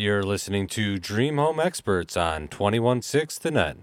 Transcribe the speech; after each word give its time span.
You're 0.00 0.22
listening 0.22 0.66
to 0.68 0.98
Dream 0.98 1.36
Home 1.36 1.60
Experts 1.60 2.16
on 2.16 2.48
216 2.48 3.42
The 3.42 3.50
Net. 3.50 3.76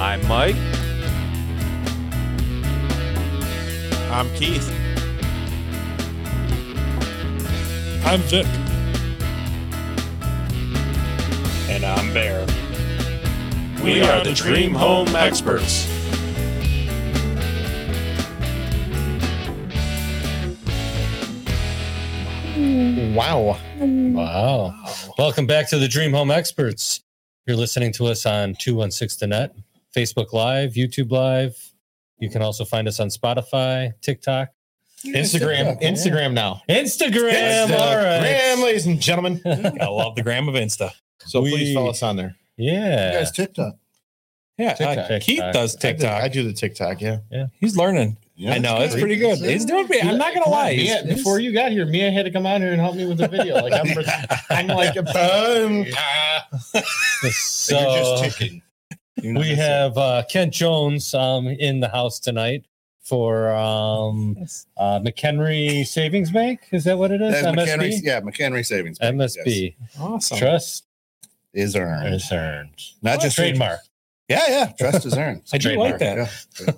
I'm 0.00 0.26
Mike. 0.26 0.56
I'm 4.10 4.28
Keith. 4.34 4.68
I'm 8.04 8.20
Vic. 8.22 8.46
And 11.70 11.84
I'm 11.84 12.12
Bear. 12.12 12.53
We 13.84 14.00
are 14.00 14.24
the 14.24 14.32
Dream 14.32 14.72
Home 14.74 15.14
Experts. 15.14 15.86
Wow. 22.56 23.58
Wow. 23.78 24.74
Welcome 25.18 25.46
back 25.46 25.68
to 25.70 25.78
the 25.78 25.86
Dream 25.88 26.12
Home 26.12 26.30
Experts. 26.30 27.02
You're 27.46 27.56
listening 27.56 27.92
to 27.94 28.06
us 28.06 28.26
on 28.26 28.54
216 28.58 29.28
The 29.28 29.36
Net, 29.36 29.54
Facebook 29.94 30.32
Live, 30.32 30.72
YouTube 30.72 31.10
Live. 31.10 31.56
You 32.18 32.30
can 32.30 32.42
also 32.42 32.64
find 32.64 32.88
us 32.88 33.00
on 33.00 33.08
Spotify, 33.08 33.92
TikTok, 34.00 34.48
Instagram. 35.04 35.80
Instagram 35.82 36.32
now. 36.32 36.62
Instagram. 36.68 37.70
All 37.70 37.96
right. 37.96 38.22
Instagram, 38.22 38.62
ladies 38.64 38.86
and 38.86 39.00
gentlemen. 39.00 39.40
I 39.46 39.86
love 39.86 40.14
the 40.16 40.22
gram 40.22 40.48
of 40.48 40.54
Insta. 40.54 40.90
So 41.20 41.42
We- 41.42 41.50
please 41.50 41.74
follow 41.74 41.90
us 41.90 42.02
on 42.02 42.16
there. 42.16 42.36
Yeah. 42.56 43.12
guys 43.14 43.30
TikTok. 43.32 43.76
Yeah, 44.56 44.76
uh, 44.80 44.94
TikTok. 44.94 45.20
Keith 45.22 45.42
does 45.52 45.74
I 45.74 45.78
do- 45.78 45.80
TikTok. 45.88 46.22
I 46.22 46.28
do 46.28 46.42
the 46.44 46.52
TikTok, 46.52 47.00
yeah. 47.00 47.18
Yeah. 47.30 47.46
He's 47.60 47.76
learning. 47.76 48.16
Yeah, 48.36 48.54
I 48.54 48.58
know 48.58 48.78
that's 48.80 48.94
it's 48.94 49.00
pretty 49.00 49.16
good. 49.16 49.38
He's 49.38 49.64
doing. 49.64 49.86
pretty- 49.86 50.06
I'm 50.08 50.18
not 50.18 50.34
gonna 50.34 50.48
lie. 50.50 50.74
Mia, 50.76 51.04
before 51.06 51.38
you 51.40 51.52
got 51.52 51.70
here, 51.72 51.86
Mia 51.86 52.10
had 52.10 52.24
to 52.24 52.30
come 52.32 52.46
out 52.46 52.60
here 52.60 52.72
and 52.72 52.80
help 52.80 52.96
me 52.96 53.04
with 53.06 53.18
the 53.18 53.28
video. 53.28 53.54
Like 53.62 53.72
I'm, 53.72 54.36
I'm 54.50 54.66
like, 54.68 54.96
um, 54.96 55.86
So 57.32 57.78
You're 57.80 57.98
just 58.22 58.38
ticking. 58.38 58.62
we 59.22 59.48
have 59.54 59.96
uh, 59.96 60.22
Kent 60.28 60.52
Jones 60.52 61.14
um, 61.14 61.46
in 61.46 61.80
the 61.80 61.88
house 61.88 62.18
tonight 62.18 62.64
for 63.02 63.50
um, 63.54 64.36
uh, 64.76 64.98
McHenry 65.00 65.86
Savings 65.86 66.30
Bank. 66.30 66.60
Is 66.72 66.84
that 66.84 66.98
what 66.98 67.10
it 67.12 67.20
is? 67.22 67.32
That's 67.34 67.46
McHenry, 67.56 67.90
MSB? 67.92 68.00
yeah, 68.02 68.20
McHenry 68.20 68.64
Savings. 68.66 68.98
Bank, 68.98 69.16
yes, 69.20 69.36
MSB. 69.36 69.74
awesome. 70.00 70.38
Trust 70.38 70.84
is 71.54 71.76
earned. 71.76 72.14
is 72.14 72.30
earned. 72.32 72.74
Not 73.02 73.20
just 73.20 73.36
trademark. 73.36 73.80
Yeah, 74.28 74.42
yeah. 74.48 74.72
Trust 74.78 75.04
is 75.06 75.16
earned. 75.18 75.42
I 75.52 75.58
do 75.58 75.76
like 75.78 75.98
that. 75.98 76.16
Yeah, 76.16 76.66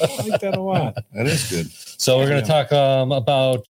I 0.00 0.28
like 0.28 0.40
that 0.40 0.56
a 0.56 0.60
lot. 0.60 0.94
that 1.14 1.26
is 1.26 1.50
good. 1.50 1.70
So 1.70 2.18
we're 2.18 2.26
going 2.28 2.44
Yeah. 2.46 2.64
to 2.64 2.66
talk 2.68 2.72
um, 2.72 3.12
about 3.12 3.66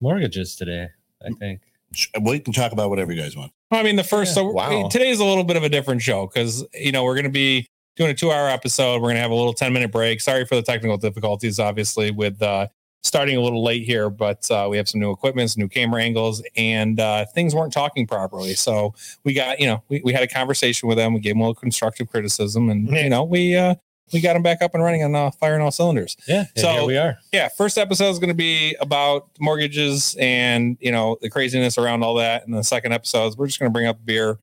mortgages 0.00 0.56
today. 0.56 0.88
I 1.24 1.30
think. 1.38 1.60
Sh- 1.94 2.08
We 2.20 2.38
can 2.40 2.52
talk 2.52 2.72
about 2.72 2.90
whatever 2.90 3.12
you 3.12 3.20
guys 3.20 3.36
want. 3.36 3.52
I 3.70 3.82
mean, 3.82 3.96
the 3.96 4.04
first. 4.04 4.34
So 4.34 4.50
Wow. 4.50 4.88
today's 4.88 5.20
a 5.20 5.24
little 5.24 5.44
bit 5.44 5.56
of 5.56 5.62
a 5.62 5.68
different 5.68 6.02
show 6.02 6.26
because 6.26 6.64
you 6.74 6.92
know 6.92 7.04
we're 7.04 7.14
going 7.14 7.24
to 7.24 7.30
be 7.30 7.66
doing 7.96 8.10
a 8.10 8.14
two-hour 8.14 8.48
episode. 8.48 8.94
We're 8.96 9.08
going 9.08 9.16
to 9.16 9.20
have 9.22 9.30
a 9.30 9.34
little 9.34 9.52
ten-minute 9.54 9.90
break. 9.92 10.20
Sorry 10.20 10.44
for 10.44 10.54
the 10.56 10.62
technical 10.62 10.96
difficulties, 10.98 11.58
obviously, 11.58 12.10
with 12.10 12.40
uh, 12.42 12.68
starting 13.02 13.36
a 13.36 13.40
little 13.40 13.62
late 13.64 13.84
here, 13.84 14.08
but 14.10 14.48
uh, 14.50 14.68
we 14.70 14.76
have 14.76 14.88
some 14.88 15.00
new 15.00 15.10
equipment, 15.10 15.50
some 15.50 15.60
new 15.60 15.68
camera 15.68 16.02
angles, 16.02 16.42
and 16.56 17.00
uh, 17.00 17.24
things 17.34 17.54
weren't 17.54 17.72
talking 17.72 18.06
properly. 18.06 18.54
So 18.54 18.94
we 19.24 19.34
got, 19.34 19.58
you 19.60 19.66
know, 19.66 19.82
we, 19.88 20.00
we 20.04 20.12
had 20.12 20.22
a 20.22 20.28
conversation 20.28 20.88
with 20.88 20.98
them. 20.98 21.12
We 21.14 21.20
gave 21.20 21.32
them 21.32 21.40
a 21.40 21.44
little 21.44 21.54
constructive 21.54 22.08
criticism, 22.08 22.70
and 22.70 22.88
you 22.88 23.08
know, 23.10 23.24
we 23.24 23.56
uh, 23.56 23.74
we 24.12 24.20
got 24.20 24.34
them 24.34 24.42
back 24.42 24.60
up 24.62 24.74
and 24.74 24.82
running 24.84 25.02
on 25.02 25.14
uh, 25.14 25.30
firing 25.30 25.62
all 25.62 25.70
cylinders. 25.70 26.16
Yeah. 26.28 26.44
So- 26.56 26.86
we 26.86 26.96
are. 26.98 27.16
yeah 27.32 27.48
first 27.48 27.78
episode 27.78 28.10
is 28.10 28.18
going 28.18 28.28
to 28.28 28.34
be 28.34 28.76
about 28.80 29.28
mortgages 29.40 30.14
and 30.20 30.76
you 30.80 30.92
know 30.92 31.16
the 31.22 31.30
craziness 31.30 31.78
around 31.78 32.02
all 32.02 32.14
that 32.14 32.44
and 32.46 32.54
the 32.54 32.62
second 32.64 32.92
episode 32.92 33.26
is 33.28 33.36
we're 33.36 33.46
just 33.46 33.58
going 33.58 33.70
to 33.70 33.72
bring 33.72 33.86
up 33.86 34.04
beer 34.04 34.38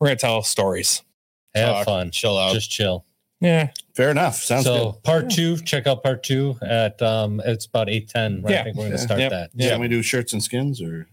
we're 0.00 0.08
going 0.08 0.16
to 0.16 0.20
tell 0.20 0.42
stories 0.42 1.02
Have 1.54 1.76
Talk, 1.76 1.84
fun. 1.84 2.10
chill 2.10 2.36
out. 2.38 2.54
Just 2.54 2.70
chill. 2.70 3.04
Yeah 3.42 3.70
Fair 3.94 4.10
enough. 4.10 4.36
Sounds 4.36 4.64
good. 4.64 4.78
so 4.78 4.92
good. 4.92 5.02
part 5.02 5.30
two, 5.30 5.58
check 5.58 5.86
out 5.86 6.02
part 6.02 6.22
two 6.22 6.56
at 6.62 7.00
um 7.02 7.42
it's 7.44 7.66
about 7.66 7.90
eight 7.90 8.08
ten. 8.08 8.40
Right? 8.40 8.52
Yeah. 8.52 8.60
I 8.60 8.64
think 8.64 8.76
we're 8.78 8.84
gonna 8.86 8.96
start 8.98 9.20
Yep. 9.20 9.30
that. 9.32 9.50
Yeah. 9.54 9.68
Can 9.72 9.80
we 9.82 9.88
do 9.88 10.00
shirts 10.02 10.32
and 10.32 10.42
skins 10.42 10.80
or 10.80 11.06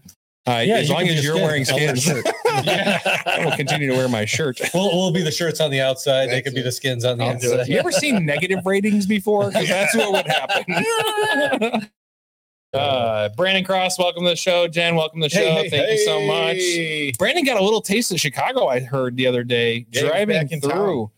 uh, 0.46 0.62
Yeah, 0.66 0.76
as 0.76 0.88
long 0.88 1.06
as 1.06 1.22
you're 1.22 1.34
skin. 1.34 1.44
wearing 1.46 1.66
I'll 1.68 1.76
wear 1.76 1.94
skins 1.96 2.24
i 2.46 3.42
will 3.44 3.54
continue 3.56 3.88
to 3.90 3.94
wear 3.96 4.08
my 4.08 4.24
shirt 4.24 4.58
We'll, 4.74 4.88
we'll 4.96 5.12
be 5.12 5.20
the 5.22 5.30
shirts 5.30 5.60
on 5.60 5.70
the 5.70 5.80
outside. 5.82 6.26
They 6.30 6.36
That's 6.36 6.44
could 6.44 6.54
be 6.54 6.62
the 6.62 6.72
skins 6.72 7.04
on 7.04 7.18
the 7.18 7.24
I'll 7.24 7.32
inside. 7.32 7.68
you 7.68 7.76
ever 7.78 7.92
seen 7.92 8.24
negative 8.24 8.64
ratings 8.64 9.04
before 9.06 9.50
'Cause 9.52 9.68
that's 9.68 9.94
what 9.94 10.12
would 10.12 10.26
happen 10.26 11.88
uh 12.72 13.28
brandon 13.36 13.64
cross 13.64 13.98
welcome 13.98 14.22
to 14.22 14.30
the 14.30 14.36
show 14.36 14.68
jen 14.68 14.94
welcome 14.94 15.20
to 15.20 15.28
the 15.28 15.34
show 15.34 15.64
thank 15.68 15.90
you 15.90 15.98
so 16.06 16.20
much 16.22 17.18
Brandon 17.18 17.44
got 17.44 17.60
a 17.60 17.64
little 17.64 17.80
taste 17.82 18.10
of 18.12 18.20
Chicago, 18.20 18.68
I 18.68 18.78
heard 18.80 19.16
the 19.16 19.26
other 19.26 19.42
day, 19.44 19.86
Yeah, 19.90 20.02
driving 20.02 20.36
back 20.36 20.52
in 20.52 20.60
through. 20.60 21.10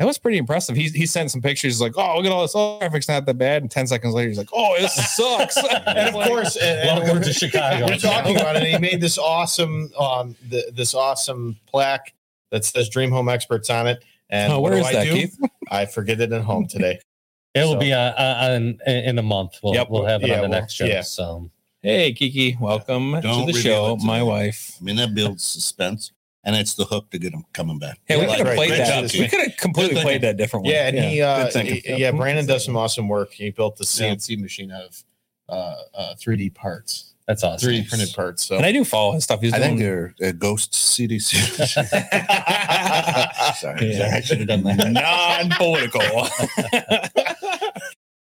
That 0.00 0.06
was 0.06 0.18
pretty 0.18 0.38
impressive. 0.38 0.74
He, 0.74 0.88
he 0.88 1.06
sent 1.06 1.30
some 1.30 1.40
pictures. 1.40 1.74
He's 1.74 1.80
like, 1.80 1.96
oh, 1.96 2.16
look 2.16 2.26
at 2.26 2.32
all 2.32 2.42
this. 2.42 2.52
Oh, 2.56 2.78
traffic's 2.80 3.08
not 3.08 3.26
that 3.26 3.38
bad. 3.38 3.62
And 3.62 3.70
10 3.70 3.86
seconds 3.86 4.12
later, 4.12 4.28
he's 4.28 4.38
like, 4.38 4.48
oh, 4.52 4.74
this 4.78 4.92
sucks. 5.16 5.56
And 5.56 6.08
of 6.08 6.14
course, 6.26 6.56
and, 6.56 6.88
and 6.88 7.00
Welcome 7.04 7.22
to 7.22 7.32
Chicago. 7.32 7.86
we're 7.86 7.96
talking 7.98 8.36
about 8.36 8.56
it. 8.56 8.64
And 8.64 8.72
he 8.72 8.78
made 8.78 9.00
this 9.00 9.18
awesome, 9.18 9.90
um, 9.98 10.34
the, 10.48 10.64
this 10.74 10.94
awesome 10.94 11.56
plaque 11.66 12.12
that 12.50 12.64
says 12.64 12.88
"Dream 12.88 13.10
Home 13.12 13.28
Experts" 13.28 13.70
on 13.70 13.86
it. 13.86 14.04
And 14.30 14.52
Oh, 14.52 14.60
what 14.60 14.70
do 14.70 14.76
is 14.78 14.86
I 14.86 14.92
that, 14.94 15.04
do? 15.04 15.12
Keith? 15.14 15.38
I 15.70 15.86
forget 15.86 16.20
it 16.20 16.32
at 16.32 16.42
home 16.42 16.66
today. 16.66 16.98
It 17.56 17.60
will 17.60 17.74
So- 17.74 17.78
be 17.78 17.92
on, 17.92 18.12
on 18.14 18.80
in 18.88 19.16
a 19.16 19.22
month. 19.22 19.60
We'll 19.62 19.74
Yep. 19.74 19.86
we'll 19.88 20.04
have 20.06 20.24
it 20.24 20.28
Yeah, 20.28 20.34
on 20.38 20.42
the 20.42 20.48
well, 20.50 20.60
next 20.60 20.72
show. 20.72 20.86
yeah. 20.86 21.02
So 21.02 21.50
Hey, 21.82 22.12
Kiki, 22.12 22.56
welcome 22.60 23.12
Don't 23.20 23.46
to 23.46 23.52
the 23.52 23.58
show. 23.60 23.96
to 23.96 24.04
My 24.04 24.18
me. 24.18 24.24
wife. 24.26 24.76
I 24.80 24.84
mean 24.84 24.96
that 24.96 25.14
builds 25.14 25.44
suspense 25.44 26.10
and 26.44 26.54
it's 26.56 26.74
the 26.74 26.84
hook 26.84 27.10
to 27.10 27.18
get 27.18 27.32
them 27.32 27.44
coming 27.52 27.78
back. 27.78 27.98
Hey, 28.04 28.16
we 28.16 28.22
Yeah, 28.26 28.36
could 28.36 28.46
have 28.46 28.56
played 28.56 28.70
Good 28.70 28.80
that. 28.80 29.10
job, 29.10 29.20
We 29.20 29.28
could 29.28 29.40
have 29.40 29.56
completely 29.56 30.00
played 30.02 30.20
that 30.22 30.36
different 30.36 30.64
one. 30.66 30.74
Yeah, 30.74 30.88
and 30.88 30.98
he, 30.98 31.22
uh, 31.22 31.50
he- 31.60 31.82
yeah, 31.96 32.10
Brandon 32.12 32.46
does 32.46 32.64
some 32.64 32.76
awesome 32.76 33.08
work. 33.08 33.32
He 33.32 33.50
built 33.50 33.76
the 33.76 33.84
CNC 33.84 34.38
machine 34.40 34.70
out 34.70 34.82
of 34.84 35.04
uh, 35.48 35.74
uh, 35.94 36.14
3D 36.14 36.54
parts, 36.54 37.12
that's 37.26 37.42
awesome. 37.44 37.70
3D 37.70 37.88
printed 37.88 38.12
parts. 38.14 38.44
So 38.44 38.56
and 38.56 38.66
I 38.66 38.72
do 38.72 38.84
follow 38.84 39.12
his 39.12 39.24
stuff. 39.24 39.40
He's 39.40 39.52
I 39.54 39.58
think 39.58 39.78
doing 39.78 40.14
they're 40.18 40.28
a 40.28 40.32
ghost 40.32 40.72
CDC. 40.72 41.34
Sorry, 43.56 43.94
Yeah. 43.94 44.10
I 44.14 44.20
should 44.20 44.38
have 44.38 44.48
done 44.48 44.62
that. 44.64 44.90
non-political. 45.50 46.00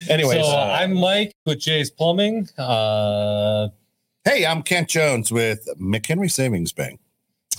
anyways, 0.10 0.46
so 0.46 0.52
uh, 0.52 0.78
I'm 0.80 0.94
Mike 0.94 1.34
with 1.46 1.60
Jay's 1.60 1.90
Plumbing. 1.92 2.48
Uh, 2.58 3.70
Hey, 4.26 4.46
I'm 4.46 4.62
Kent 4.62 4.90
Jones 4.90 5.32
with 5.32 5.70
McHenry 5.80 6.30
Savings 6.30 6.74
Bank. 6.74 7.00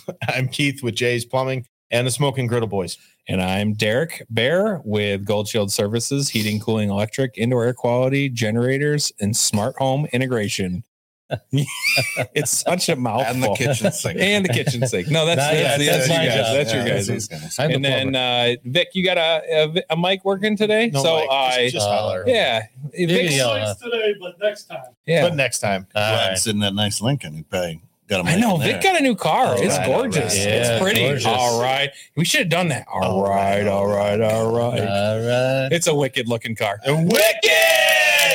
I'm 0.28 0.48
Keith 0.48 0.82
with 0.82 0.94
Jay's 0.94 1.24
Plumbing 1.24 1.66
and 1.90 2.06
the 2.06 2.10
Smoking 2.10 2.46
Griddle 2.46 2.68
Boys. 2.68 2.98
And 3.28 3.42
I'm 3.42 3.74
Derek 3.74 4.24
Bear 4.30 4.80
with 4.84 5.24
Gold 5.24 5.48
Shield 5.48 5.70
Services, 5.70 6.30
heating, 6.30 6.60
cooling, 6.60 6.88
electric, 6.90 7.36
indoor 7.36 7.64
air 7.64 7.74
quality, 7.74 8.28
generators, 8.30 9.12
and 9.20 9.36
smart 9.36 9.76
home 9.78 10.06
integration. 10.12 10.84
it's 11.52 12.50
such 12.50 12.88
a 12.88 12.96
mouthful. 12.96 13.34
And 13.34 13.42
the 13.42 13.54
kitchen 13.54 13.92
sink. 13.92 14.18
And 14.20 14.44
the 14.46 14.48
kitchen 14.48 14.86
sink. 14.86 15.08
No, 15.08 15.26
that's 15.26 15.38
Not 15.38 15.52
that's, 15.52 15.82
yet. 15.82 15.92
that's, 15.92 16.08
That's 16.08 16.22
you 16.22 16.28
guys. 16.30 16.34
job. 16.46 16.54
That's 16.56 16.72
your 16.72 16.82
Yeah, 16.82 16.88
guys'. 16.88 17.06
that's 17.28 17.28
guys. 17.28 17.58
And 17.58 17.84
the 17.84 17.88
then 17.88 18.14
uh, 18.16 18.54
Vic, 18.64 18.88
you 18.94 19.04
got 19.04 19.18
a, 19.18 19.74
a, 19.76 19.82
a 19.90 19.96
mic 19.98 20.24
working 20.24 20.56
today? 20.56 20.88
No, 20.88 21.02
so 21.02 21.16
Mike, 21.16 21.28
I 21.30 21.62
just, 21.64 21.74
just 21.74 21.86
uh, 21.86 21.98
holler. 21.98 22.24
yeah, 22.26 22.62
can 22.94 23.08
Vic's- 23.08 23.36
yell 23.36 23.74
today, 23.74 24.14
but 24.18 24.36
next 24.40 24.64
time. 24.64 24.84
yeah. 25.04 25.28
But 25.28 25.34
next 25.36 25.58
time. 25.58 25.86
all 25.94 26.00
Glad 26.00 26.24
right. 26.28 26.32
it's 26.32 26.46
in 26.46 26.60
that 26.60 26.72
nice 26.74 27.02
Lincoln. 27.02 27.34
He 27.34 27.42
probably 27.42 27.82
got 28.08 28.26
a 28.26 28.28
I 28.30 28.36
know 28.36 28.56
in 28.56 28.62
Vic 28.62 28.82
got 28.82 28.98
a 28.98 29.02
new 29.02 29.14
car. 29.14 29.46
All 29.48 29.62
it's 29.62 29.76
right, 29.78 29.86
gorgeous. 29.86 30.34
right. 30.36 30.46
it's 30.48 30.82
pretty. 30.82 31.00
gorgeous. 31.00 31.26
All 31.26 31.60
right, 31.60 31.90
we 32.16 32.24
should 32.24 32.40
have 32.40 32.48
done 32.48 32.68
that. 32.68 32.86
all 32.90 33.22
right, 33.22 33.66
all 33.66 33.86
right, 33.86 34.20
all 34.20 34.52
right. 34.52 34.80
All 34.80 35.18
right. 35.18 35.68
It's 35.72 35.86
a 35.86 35.94
wicked 35.94 36.28
looking 36.28 36.56
car. 36.56 36.78
Wicked. 36.86 37.18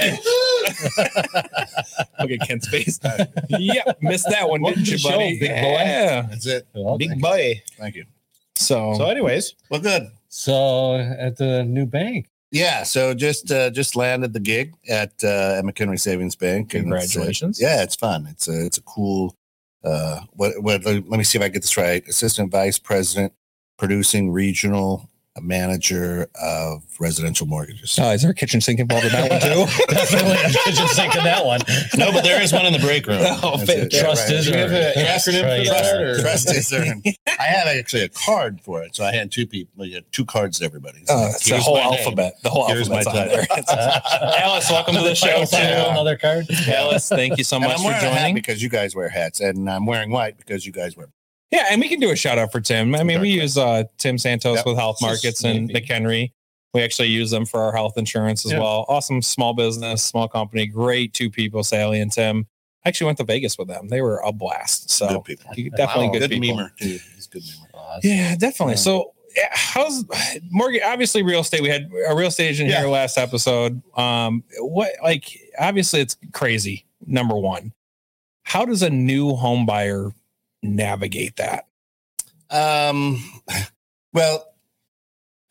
Look 2.20 2.32
at 2.32 2.40
Kent's 2.48 2.68
face. 2.68 3.00
yep, 3.50 3.98
missed 4.02 4.28
that 4.30 4.50
one, 4.50 4.62
Welcome 4.62 4.84
didn't 4.84 5.04
you, 5.04 5.10
buddy? 5.10 5.34
show, 5.36 5.40
big 5.40 5.52
boy. 5.52 5.72
Yeah. 5.80 6.22
That's 6.30 6.46
it. 6.46 6.68
Well, 6.74 6.98
Big 6.98 7.22
boy. 7.22 7.62
Thank 7.78 7.96
you. 7.96 8.06
So, 8.56 8.94
So, 8.96 9.06
anyways, 9.06 9.56
Well, 9.70 9.82
good. 9.82 10.08
So 10.30 10.96
at 10.96 11.38
the 11.38 11.64
new 11.64 11.86
bank. 11.86 12.28
Yeah. 12.52 12.84
So 12.84 13.14
just 13.14 13.52
uh, 13.52 13.70
just 13.72 13.96
landed 13.96 14.34
the 14.34 14.40
gig 14.40 14.74
at 14.90 15.12
uh, 15.24 15.56
at 15.58 15.64
McHenry 15.64 16.00
Savings 16.00 16.36
Bank. 16.36 16.74
and 16.74 16.92
it's, 16.94 17.16
uh, 17.16 17.20
Congratulations. 17.20 17.62
yeah, 17.62 17.82
it's 17.84 17.96
fun. 17.96 18.28
It's 18.30 18.48
a 18.48 18.66
it's 18.66 18.78
a 18.78 18.82
cool. 18.82 19.36
Uh, 19.84 20.22
what 20.32 20.62
what? 20.62 20.86
Let 20.86 21.06
me 21.08 21.24
see 21.24 21.38
if 21.38 21.44
I 21.44 21.50
get 21.50 21.62
this 21.62 21.78
right. 21.78 22.08
Assistant 22.08 22.52
Vice 22.52 22.80
President, 22.80 23.34
producing 23.78 24.32
regional 24.32 25.10
a 25.36 25.42
manager 25.42 26.28
of 26.40 26.84
residential 27.00 27.48
mortgages. 27.48 27.98
Oh, 28.00 28.12
is 28.12 28.22
there 28.22 28.30
a 28.30 28.36
kitchen 28.36 28.62
sink 28.62 28.80
involved 28.80 29.06
in 29.06 29.12
that 29.14 29.32
one 29.32 29.42
too? 29.42 29.84
Definitely, 29.90 30.38
I 30.38 30.46
was 30.68 30.78
just 30.78 30.96
thinking 30.96 31.24
that 31.24 31.44
one. 31.44 31.60
No, 31.98 32.12
but 32.12 32.24
there 32.24 32.40
is 32.42 32.54
one 32.54 32.68
in 32.68 32.74
the 32.74 32.78
break 32.80 33.08
room. 33.08 33.18
Oh, 33.42 33.56
it. 33.60 33.90
Trust 33.92 34.30
right. 34.30 34.38
is 34.38 34.46
Do 34.46 34.52
you 34.52 34.58
have 34.58 34.72
an 34.72 34.76
earned. 34.96 34.96
acronym 35.08 35.66
for 35.66 36.22
Trust- 36.22 36.48
Trust 36.48 36.56
is 36.56 36.74
earned. 36.74 37.04
I 37.28 37.44
have 37.46 37.68
actually 37.68 38.04
a 38.04 38.10
card 38.10 38.62
for 38.62 38.84
it, 38.84 38.96
so 38.96 39.04
I 39.04 39.12
had 39.12 39.32
two 39.32 39.48
people, 39.48 39.86
yeah, 39.88 40.02
two 40.12 40.24
cards 40.24 40.60
to 40.60 40.66
everybody. 40.66 41.00
So 41.06 41.14
Oh, 41.16 41.28
it's 41.30 41.50
the 41.50 41.58
whole 41.58 41.78
my 41.78 41.84
name. 41.90 41.94
alphabet. 42.00 42.34
The 42.44 42.50
whole 42.52 42.68
Here's 42.68 42.88
my 42.90 42.98
alphabet's 43.00 43.68
on 43.72 43.76
there. 43.80 44.02
Alice, 44.44 44.70
welcome 44.70 44.94
to 44.96 45.02
the 45.02 45.16
show 45.16 45.46
too. 45.46 45.58
Another 45.58 46.16
card. 46.16 46.46
Alice, 46.68 47.10
thank 47.10 47.40
you 47.40 47.44
so 47.44 47.56
And 47.58 47.66
much 47.66 47.74
I'm 47.74 47.80
for 47.80 47.86
wearing 47.86 48.06
a 48.06 48.10
hat 48.10 48.20
joining. 48.20 48.36
because 48.36 48.62
you 48.62 48.70
guys 48.70 48.96
wear 48.96 49.10
hats, 49.10 49.40
and 49.40 49.68
I'm 49.68 49.88
wearing 49.88 50.12
white 50.12 50.38
because 50.38 50.64
you 50.68 50.72
guys 50.72 50.96
wear. 50.96 51.08
Yeah, 51.54 51.68
and 51.70 51.80
we 51.80 51.88
can 51.88 52.00
do 52.00 52.10
a 52.10 52.16
shout 52.16 52.40
out 52.40 52.52
for 52.52 52.60
Tim. 52.60 52.96
I 52.96 53.04
mean, 53.04 53.22
we 53.22 53.30
use 53.30 53.58
uh, 53.60 53.84
Tim 54.00 54.18
Santos 54.18 54.58
Yep. 54.58 54.66
with 54.66 54.76
Health 54.78 54.98
Markets 55.02 55.44
and 55.44 55.70
McHenry. 55.70 56.32
We 56.74 56.82
actually 56.82 57.10
use 57.10 57.30
them 57.30 57.46
for 57.46 57.62
our 57.62 57.72
health 57.72 57.96
insurance 57.96 58.44
as 58.44 58.54
Yeah. 58.54 58.60
well. 58.60 58.86
Awesome 58.90 59.22
small 59.22 59.54
business, 59.54 60.02
small 60.02 60.28
company, 60.28 60.66
great 60.66 61.14
two 61.14 61.30
people, 61.30 61.64
Sally 61.64 62.02
and 62.02 62.12
Tim. 62.12 62.48
I 62.84 62.90
actually 62.90 63.06
went 63.06 63.20
to 63.20 63.24
Vegas 63.24 63.58
with 63.60 63.68
them. 63.68 63.90
They 63.90 64.02
were 64.02 64.18
a 64.26 64.32
blast. 64.32 64.90
So 64.90 65.08
Good 65.08 65.24
people. 65.26 65.52
definitely 65.78 66.08
Wow. 66.08 66.12
good, 66.14 66.20
Good 66.22 66.42
people. 66.42 66.58
memer 66.58 66.78
too. 66.78 67.00
He's 67.16 67.28
good 67.28 67.44
memer. 67.44 67.68
Oh, 67.76 68.00
Yeah, 68.04 68.36
definitely. 68.36 68.74
Yeah. 68.74 68.78
So 68.80 69.14
yeah, 69.38 69.50
how's 69.52 70.04
mortgage? 70.50 70.82
Obviously, 70.84 71.22
real 71.22 71.42
estate. 71.42 71.62
We 71.62 71.70
had 71.70 71.88
a 72.08 72.16
real 72.16 72.30
estate 72.30 72.48
agent 72.48 72.70
Yeah. 72.72 72.80
here 72.80 72.90
last 72.90 73.18
episode. 73.20 73.82
Um, 73.96 74.44
what 74.58 74.92
like 75.04 75.26
obviously 75.60 76.00
it's 76.02 76.18
crazy. 76.34 76.86
Number 77.06 77.36
one, 77.36 77.74
how 78.42 78.66
does 78.66 78.82
a 78.82 78.90
new 78.90 79.36
home 79.36 79.68
buyer 79.68 80.12
navigate 80.64 81.36
that? 81.38 81.68
Um, 82.50 83.24
well, 84.14 84.46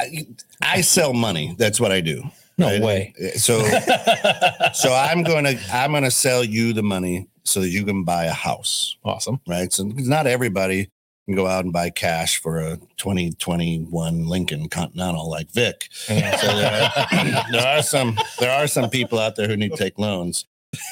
I, 0.00 0.26
I 0.60 0.80
sell 0.80 1.12
money. 1.12 1.54
That's 1.58 1.80
what 1.80 1.92
I 1.92 2.00
do. 2.00 2.24
No 2.58 2.66
right? 2.66 2.82
way. 2.82 3.14
So, 3.36 3.60
so 4.74 4.92
I'm 4.94 5.22
going 5.22 5.44
to 5.44 5.58
I'm 5.72 5.90
going 5.92 6.04
to 6.04 6.10
sell 6.10 6.44
you 6.44 6.72
the 6.72 6.82
money 6.82 7.28
so 7.44 7.60
that 7.60 7.70
you 7.70 7.84
can 7.84 8.04
buy 8.04 8.24
a 8.24 8.32
house, 8.32 8.96
Awesome. 9.04 9.40
right? 9.48 9.72
So 9.72 9.84
not 9.84 10.26
everybody 10.26 10.90
can 11.26 11.34
go 11.34 11.46
out 11.46 11.64
and 11.64 11.72
buy 11.72 11.90
cash 11.90 12.40
for 12.40 12.58
a 12.58 12.76
2021 12.98 14.26
Lincoln 14.26 14.68
Continental 14.68 15.28
like 15.28 15.50
Vic. 15.52 15.88
So 15.92 16.14
there 16.14 16.90
are, 16.96 17.44
there 17.52 17.66
are 17.66 17.82
some 17.82 18.18
there 18.38 18.50
are 18.50 18.66
some 18.66 18.90
people 18.90 19.18
out 19.18 19.36
there 19.36 19.48
who 19.48 19.56
need 19.56 19.70
to 19.72 19.76
take 19.76 19.98
loans, 19.98 20.44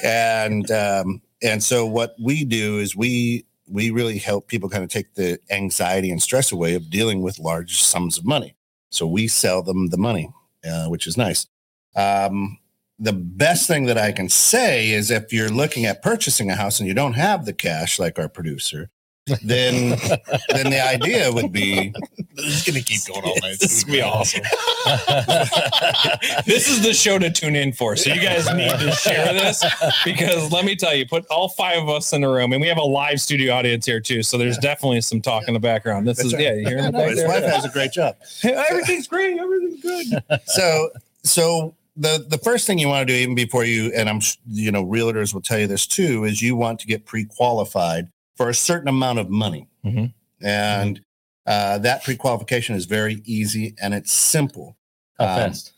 and 0.03 0.69
um, 0.71 1.21
and 1.43 1.63
so 1.63 1.85
what 1.85 2.15
we 2.19 2.43
do 2.43 2.79
is 2.79 2.95
we 2.95 3.45
we 3.67 3.89
really 3.89 4.17
help 4.17 4.47
people 4.47 4.69
kind 4.69 4.83
of 4.83 4.89
take 4.89 5.13
the 5.13 5.39
anxiety 5.49 6.11
and 6.11 6.21
stress 6.21 6.51
away 6.51 6.75
of 6.75 6.89
dealing 6.89 7.21
with 7.21 7.39
large 7.39 7.81
sums 7.81 8.17
of 8.17 8.25
money. 8.25 8.55
So 8.89 9.07
we 9.07 9.27
sell 9.27 9.63
them 9.63 9.87
the 9.87 9.97
money, 9.97 10.31
uh, 10.65 10.87
which 10.87 11.07
is 11.07 11.17
nice. 11.17 11.47
Um, 11.95 12.57
the 12.99 13.13
best 13.13 13.67
thing 13.67 13.85
that 13.85 13.97
I 13.97 14.11
can 14.11 14.29
say 14.29 14.91
is 14.91 15.09
if 15.09 15.33
you're 15.33 15.49
looking 15.49 15.85
at 15.85 16.03
purchasing 16.03 16.51
a 16.51 16.55
house 16.55 16.79
and 16.79 16.87
you 16.87 16.93
don't 16.93 17.13
have 17.13 17.45
the 17.45 17.53
cash, 17.53 17.97
like 17.97 18.19
our 18.19 18.29
producer, 18.29 18.89
then 19.43 19.89
then 20.49 20.69
the 20.69 20.81
idea 20.83 21.31
would 21.31 21.51
be 21.51 21.93
This 22.35 22.45
is 22.45 22.63
gonna 22.63 22.83
keep 22.83 23.05
going 23.05 23.23
all 23.23 23.35
night. 23.41 23.59
This 23.59 23.85
would 23.85 23.91
be 23.91 24.01
awesome. 24.01 24.41
this 26.45 26.67
is 26.67 26.81
the 26.81 26.93
show 26.93 27.19
to 27.19 27.29
tune 27.29 27.55
in 27.55 27.71
for. 27.73 27.95
So 27.95 28.13
you 28.13 28.21
guys 28.21 28.51
need 28.53 28.71
to 28.71 28.91
share 28.93 29.33
this 29.33 29.63
because 30.03 30.51
let 30.51 30.65
me 30.65 30.75
tell 30.75 30.95
you, 30.95 31.05
put 31.05 31.25
all 31.27 31.49
five 31.49 31.83
of 31.83 31.89
us 31.89 32.13
in 32.13 32.23
a 32.23 32.29
room, 32.29 32.51
and 32.53 32.61
we 32.61 32.67
have 32.67 32.77
a 32.77 32.83
live 32.83 33.21
studio 33.21 33.53
audience 33.53 33.85
here 33.85 33.99
too. 33.99 34.23
So 34.23 34.37
there's 34.37 34.57
definitely 34.57 35.01
some 35.01 35.21
talk 35.21 35.47
in 35.47 35.53
the 35.53 35.59
background. 35.59 36.07
This 36.07 36.17
That's 36.17 36.27
is 36.27 36.33
right. 36.33 36.43
yeah, 36.43 36.53
you 36.53 36.67
hear 36.67 36.77
Yeah, 36.77 36.89
no, 36.89 37.09
his 37.09 37.23
wife 37.23 37.43
has 37.43 37.65
a 37.65 37.69
great 37.69 37.91
job. 37.91 38.15
Everything's 38.43 39.07
great. 39.07 39.37
Everything's 39.39 39.81
good. 39.81 40.23
so 40.45 40.89
so 41.23 41.75
the 41.97 42.25
the 42.29 42.37
first 42.37 42.65
thing 42.65 42.79
you 42.79 42.87
want 42.87 43.07
to 43.07 43.13
do 43.13 43.19
even 43.19 43.35
before 43.35 43.65
you 43.65 43.91
and 43.93 44.07
i'm 44.09 44.21
you 44.47 44.71
know 44.71 44.85
realtors 44.85 45.33
will 45.33 45.41
tell 45.41 45.59
you 45.59 45.67
this 45.67 45.85
too 45.85 46.23
is 46.23 46.41
you 46.41 46.55
want 46.55 46.79
to 46.79 46.87
get 46.87 47.05
pre-qualified 47.05 48.07
for 48.41 48.49
a 48.49 48.55
certain 48.55 48.87
amount 48.87 49.19
of 49.19 49.29
money 49.29 49.67
Mhm. 49.85 50.13
and 50.41 51.01
uh, 51.45 51.77
that 51.79 52.03
pre-qualification 52.03 52.75
is 52.75 52.85
very 52.85 53.21
easy 53.23 53.75
and 53.79 53.93
it's 53.93 54.11
simple 54.11 54.77
How 55.19 55.25
Um, 55.25 55.35
fast? 55.51 55.73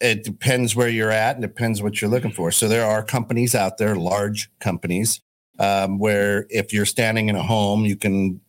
it 0.00 0.22
depends 0.24 0.76
where 0.76 0.88
you're 0.90 1.10
at 1.10 1.36
and 1.36 1.42
depends 1.42 1.80
what 1.82 2.00
you're 2.02 2.10
looking 2.10 2.30
for 2.32 2.50
so 2.52 2.68
there 2.68 2.84
are 2.84 3.02
companies 3.02 3.54
out 3.54 3.78
there 3.78 3.94
large 3.96 4.50
companies 4.60 5.20
um, 5.58 5.98
where 5.98 6.46
if 6.50 6.70
you're 6.72 6.84
standing 6.86 7.30
in 7.30 7.36
a 7.36 7.42
home 7.42 7.86
you 7.86 7.96
can 7.96 8.40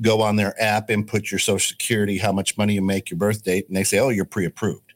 go 0.00 0.20
on 0.20 0.34
their 0.36 0.60
app 0.60 0.90
input 0.90 1.30
your 1.30 1.38
social 1.38 1.68
security 1.68 2.18
how 2.18 2.32
much 2.32 2.58
money 2.58 2.74
you 2.74 2.82
make 2.82 3.08
your 3.10 3.18
birth 3.18 3.44
date 3.44 3.68
and 3.68 3.76
they 3.76 3.84
say 3.84 3.98
oh 4.00 4.08
you're 4.08 4.24
pre-approved 4.24 4.94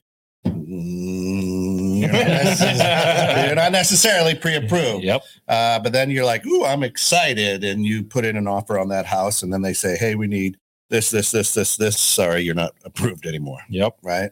you're, 2.01 2.13
not 2.13 2.27
necess- 2.27 3.47
you're 3.47 3.55
not 3.55 3.73
necessarily 3.73 4.35
pre-approved 4.35 5.05
Yep. 5.05 5.23
uh, 5.49 5.79
but 5.81 5.93
then 5.93 6.11
you're 6.11 6.25
like 6.25 6.45
ooh 6.47 6.65
i'm 6.65 6.83
excited 6.83 7.65
and 7.65 7.85
you 7.85 8.03
put 8.03 8.25
in 8.25 8.37
an 8.37 8.47
offer 8.49 8.79
on 8.79 8.89
that 8.89 9.07
house 9.07 9.43
and 9.43 9.53
then 9.53 9.63
they 9.63 9.73
say 9.73 9.97
hey 9.97 10.15
we 10.15 10.27
need 10.27 10.57
this 10.89 11.11
this 11.11 11.31
this 11.31 11.55
this 11.55 11.77
this 11.77 11.99
sorry 11.99 12.43
you're 12.43 12.55
not 12.55 12.73
approved 12.85 13.25
anymore 13.27 13.59
Yep. 13.69 13.97
right? 14.03 14.31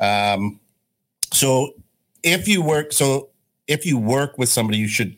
Um, 0.00 0.60
so 1.32 1.74
if 2.22 2.46
you 2.48 2.62
work, 2.62 2.92
so 2.92 3.30
if 3.66 3.86
you 3.86 3.96
work 3.98 4.36
with 4.38 4.48
somebody, 4.48 4.78
you 4.78 4.88
should 4.88 5.16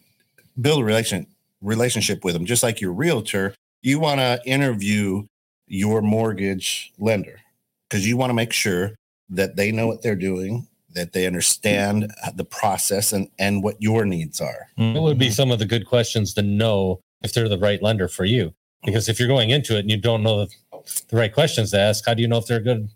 build 0.61 0.81
a 0.81 0.85
relation 0.85 1.27
relationship 1.61 2.25
with 2.25 2.35
them, 2.35 2.45
just 2.47 2.63
like 2.63 2.81
your 2.81 2.93
realtor. 2.93 3.55
You 3.83 3.99
want 4.01 4.21
to 4.21 4.41
interview 4.47 5.25
your 5.67 6.03
mortgage 6.03 6.93
lender 6.99 7.41
because 7.89 8.07
you 8.07 8.17
want 8.17 8.31
to 8.31 8.35
make 8.35 8.53
sure 8.53 8.93
that 9.31 9.57
they 9.57 9.73
know 9.73 9.87
what 9.89 10.03
they're 10.03 10.15
doing, 10.15 10.67
that 10.97 11.13
they 11.13 11.27
understand 11.27 12.13
the 12.35 12.45
process 12.45 13.13
and 13.13 13.29
and 13.39 13.63
what 13.63 13.81
your 13.81 14.05
needs 14.05 14.41
are. 14.41 14.69
What 14.77 15.03
would 15.03 15.19
be 15.19 15.31
some 15.31 15.53
of 15.53 15.61
the 15.61 15.67
good 15.67 15.87
questions 15.87 16.35
to 16.35 16.43
know 16.43 17.01
if 17.23 17.33
they're 17.33 17.49
the 17.49 17.59
right 17.59 17.81
lender 17.81 18.09
for 18.09 18.25
you? 18.25 18.53
Because 18.85 19.09
if 19.09 19.21
you're 19.21 19.29
going 19.29 19.51
into 19.51 19.77
it 19.77 19.81
and 19.81 19.91
you 19.91 19.97
don't 19.97 20.23
know 20.23 20.47
the, 20.47 20.53
right 21.13 21.33
questions 21.33 21.71
to 21.73 21.79
ask, 21.79 22.05
how 22.07 22.15
do 22.15 22.23
you 22.23 22.29
know 22.29 22.39
if 22.39 22.47
they're 22.47 22.59
a 22.59 22.63
good 22.63 22.89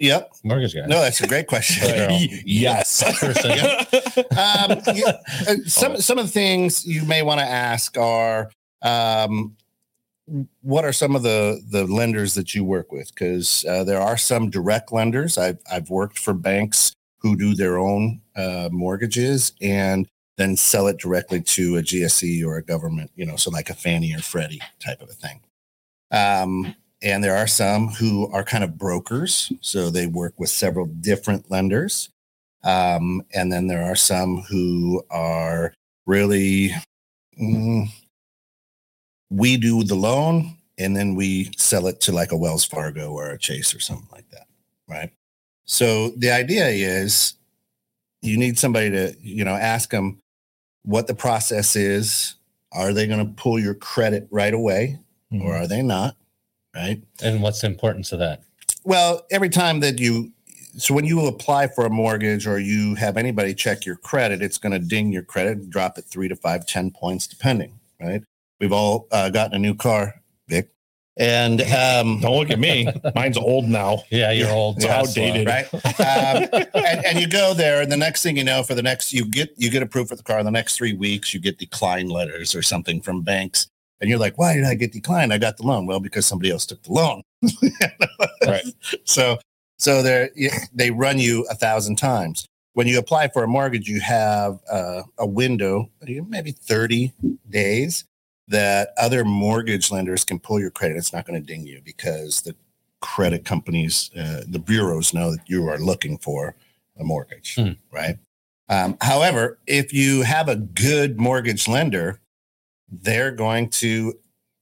Yep. 0.00 0.32
mortgage 0.42 0.74
guy? 0.74 0.86
No, 0.86 1.00
that's 1.00 1.20
a 1.20 1.26
great 1.26 1.46
question. 1.46 2.10
yes. 2.44 3.02
Um, 4.36 4.80
uh, 4.86 5.54
some 5.66 6.00
some 6.00 6.18
of 6.18 6.26
the 6.26 6.32
things 6.32 6.86
you 6.86 7.04
may 7.04 7.22
want 7.22 7.40
to 7.40 7.46
ask 7.46 7.96
are 7.96 8.50
um, 8.82 9.56
what 10.62 10.84
are 10.84 10.92
some 10.92 11.16
of 11.16 11.22
the 11.22 11.60
the 11.68 11.84
lenders 11.84 12.34
that 12.34 12.54
you 12.54 12.64
work 12.64 12.92
with? 12.92 13.08
Because 13.08 13.64
uh, 13.68 13.82
there 13.84 14.00
are 14.00 14.16
some 14.16 14.50
direct 14.50 14.92
lenders. 14.92 15.36
I've 15.38 15.58
I've 15.70 15.90
worked 15.90 16.18
for 16.18 16.32
banks 16.32 16.92
who 17.24 17.34
do 17.34 17.54
their 17.54 17.78
own 17.78 18.20
uh, 18.36 18.68
mortgages 18.70 19.52
and 19.62 20.06
then 20.36 20.56
sell 20.56 20.88
it 20.88 20.98
directly 20.98 21.40
to 21.40 21.78
a 21.78 21.82
GSE 21.82 22.44
or 22.44 22.58
a 22.58 22.62
government, 22.62 23.10
you 23.16 23.24
know, 23.24 23.36
so 23.36 23.50
like 23.50 23.70
a 23.70 23.74
Fannie 23.74 24.14
or 24.14 24.18
Freddie 24.18 24.60
type 24.78 25.00
of 25.00 25.08
a 25.08 25.14
thing. 25.14 25.40
Um, 26.10 26.76
and 27.02 27.24
there 27.24 27.34
are 27.34 27.46
some 27.46 27.88
who 27.88 28.30
are 28.30 28.44
kind 28.44 28.62
of 28.62 28.76
brokers, 28.76 29.50
so 29.62 29.88
they 29.88 30.06
work 30.06 30.34
with 30.36 30.50
several 30.50 30.84
different 30.84 31.50
lenders. 31.50 32.10
Um, 32.62 33.22
and 33.34 33.50
then 33.50 33.68
there 33.68 33.82
are 33.84 33.96
some 33.96 34.42
who 34.42 35.02
are 35.10 35.72
really, 36.06 36.72
mm, 37.40 37.86
we 39.30 39.56
do 39.56 39.82
the 39.82 39.94
loan 39.94 40.58
and 40.76 40.94
then 40.94 41.14
we 41.14 41.52
sell 41.56 41.86
it 41.86 42.00
to 42.02 42.12
like 42.12 42.32
a 42.32 42.36
Wells 42.36 42.66
Fargo 42.66 43.12
or 43.12 43.30
a 43.30 43.38
Chase 43.38 43.74
or 43.74 43.80
something 43.80 44.08
like 44.12 44.28
that. 44.30 44.46
Right. 44.86 45.10
So 45.64 46.10
the 46.10 46.30
idea 46.30 46.68
is 46.68 47.34
you 48.22 48.38
need 48.38 48.58
somebody 48.58 48.90
to, 48.90 49.14
you 49.20 49.44
know, 49.44 49.54
ask 49.54 49.90
them 49.90 50.18
what 50.84 51.06
the 51.06 51.14
process 51.14 51.76
is. 51.76 52.34
Are 52.72 52.92
they 52.92 53.06
going 53.06 53.24
to 53.24 53.32
pull 53.32 53.58
your 53.58 53.74
credit 53.74 54.26
right 54.30 54.52
away 54.52 54.98
or 55.30 55.54
are 55.54 55.66
they 55.66 55.82
not? 55.82 56.16
Right. 56.74 57.02
And 57.22 57.42
what's 57.42 57.60
the 57.60 57.68
importance 57.68 58.12
of 58.12 58.18
that? 58.18 58.42
Well, 58.84 59.26
every 59.30 59.48
time 59.48 59.80
that 59.80 60.00
you, 60.00 60.32
so 60.76 60.92
when 60.92 61.04
you 61.04 61.24
apply 61.26 61.68
for 61.68 61.86
a 61.86 61.90
mortgage 61.90 62.46
or 62.46 62.58
you 62.58 62.96
have 62.96 63.16
anybody 63.16 63.54
check 63.54 63.86
your 63.86 63.96
credit, 63.96 64.42
it's 64.42 64.58
going 64.58 64.72
to 64.72 64.78
ding 64.80 65.12
your 65.12 65.22
credit 65.22 65.58
and 65.58 65.70
drop 65.70 65.98
it 65.98 66.04
three 66.04 66.28
to 66.28 66.36
five, 66.36 66.66
10 66.66 66.90
points, 66.90 67.26
depending, 67.26 67.78
right? 68.00 68.22
We've 68.60 68.72
all 68.72 69.06
uh, 69.12 69.30
gotten 69.30 69.54
a 69.54 69.58
new 69.58 69.74
car. 69.74 70.20
And, 71.16 71.60
um, 71.62 72.18
Don't 72.20 72.36
look 72.36 72.50
at 72.50 72.58
me. 72.58 72.88
Mine's 73.14 73.36
old 73.36 73.68
now. 73.68 74.02
Yeah, 74.10 74.32
you're 74.32 74.50
old. 74.50 74.78
It's 74.78 74.86
outdated. 74.86 75.46
right? 75.46 75.72
Um, 75.72 76.48
and, 76.74 77.06
and 77.06 77.20
you 77.20 77.28
go 77.28 77.54
there, 77.54 77.80
and 77.82 77.92
the 77.92 77.96
next 77.96 78.22
thing 78.22 78.36
you 78.36 78.42
know, 78.42 78.64
for 78.64 78.74
the 78.74 78.82
next, 78.82 79.12
you 79.12 79.24
get 79.24 79.54
you 79.56 79.70
get 79.70 79.82
approved 79.82 80.08
for 80.08 80.16
the 80.16 80.24
car. 80.24 80.42
The 80.42 80.50
next 80.50 80.76
three 80.76 80.92
weeks, 80.92 81.32
you 81.32 81.38
get 81.38 81.58
decline 81.58 82.08
letters 82.08 82.54
or 82.54 82.62
something 82.62 83.00
from 83.00 83.22
banks, 83.22 83.68
and 84.00 84.10
you're 84.10 84.18
like, 84.18 84.38
"Why 84.38 84.54
did 84.54 84.64
I 84.64 84.74
get 84.74 84.92
declined? 84.92 85.32
I 85.32 85.38
got 85.38 85.56
the 85.56 85.62
loan." 85.62 85.86
Well, 85.86 86.00
because 86.00 86.26
somebody 86.26 86.50
else 86.50 86.66
took 86.66 86.82
the 86.82 86.92
loan. 86.92 87.22
Right. 88.46 88.64
So, 89.04 89.38
so 89.78 90.02
they 90.02 90.28
they 90.74 90.90
run 90.90 91.18
you 91.18 91.46
a 91.50 91.54
thousand 91.54 91.96
times. 91.96 92.44
When 92.74 92.86
you 92.88 92.98
apply 92.98 93.28
for 93.28 93.44
a 93.44 93.48
mortgage, 93.48 93.88
you 93.88 94.00
have 94.00 94.58
uh, 94.70 95.02
a 95.18 95.26
window, 95.26 95.88
maybe 96.02 96.50
30 96.50 97.12
days, 97.48 98.04
that 98.48 98.90
other 98.98 99.24
mortgage 99.24 99.90
lenders 99.90 100.24
can 100.24 100.38
pull 100.38 100.60
your 100.60 100.70
credit. 100.70 100.96
It's 100.96 101.12
not 101.12 101.26
going 101.26 101.40
to 101.40 101.46
ding 101.46 101.66
you 101.66 101.80
because 101.84 102.42
the 102.42 102.54
credit 103.00 103.44
companies, 103.44 104.10
uh, 104.16 104.42
the 104.46 104.58
bureaus 104.58 105.14
know 105.14 105.32
that 105.32 105.48
you 105.48 105.66
are 105.68 105.78
looking 105.78 106.18
for 106.18 106.54
a 106.98 107.04
mortgage, 107.04 107.54
Hmm. 107.56 107.72
right? 107.90 108.16
Um, 108.68 108.96
however, 109.00 109.58
if 109.66 109.92
you 109.92 110.22
have 110.22 110.48
a 110.48 110.56
good 110.56 111.18
mortgage 111.20 111.68
lender, 111.68 112.20
they're 112.90 113.30
going 113.32 113.68
to 113.70 114.14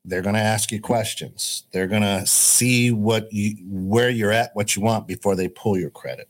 they're 0.05 0.23
going 0.23 0.35
to 0.35 0.41
ask 0.41 0.73
you 0.73 0.81
questions. 0.81 1.63
They're 1.71 1.87
going 1.87 2.03
to 2.03 2.27
see 2.27 2.91
what 2.91 3.33
you 3.33 3.57
where 3.69 4.11
you're 4.11 4.33
at, 4.33 4.51
what 4.55 4.75
you 4.75 4.83
want 4.83 5.07
before 5.07 5.37
they 5.37 5.47
pull 5.47 5.79
your 5.79 5.91
credit, 5.91 6.29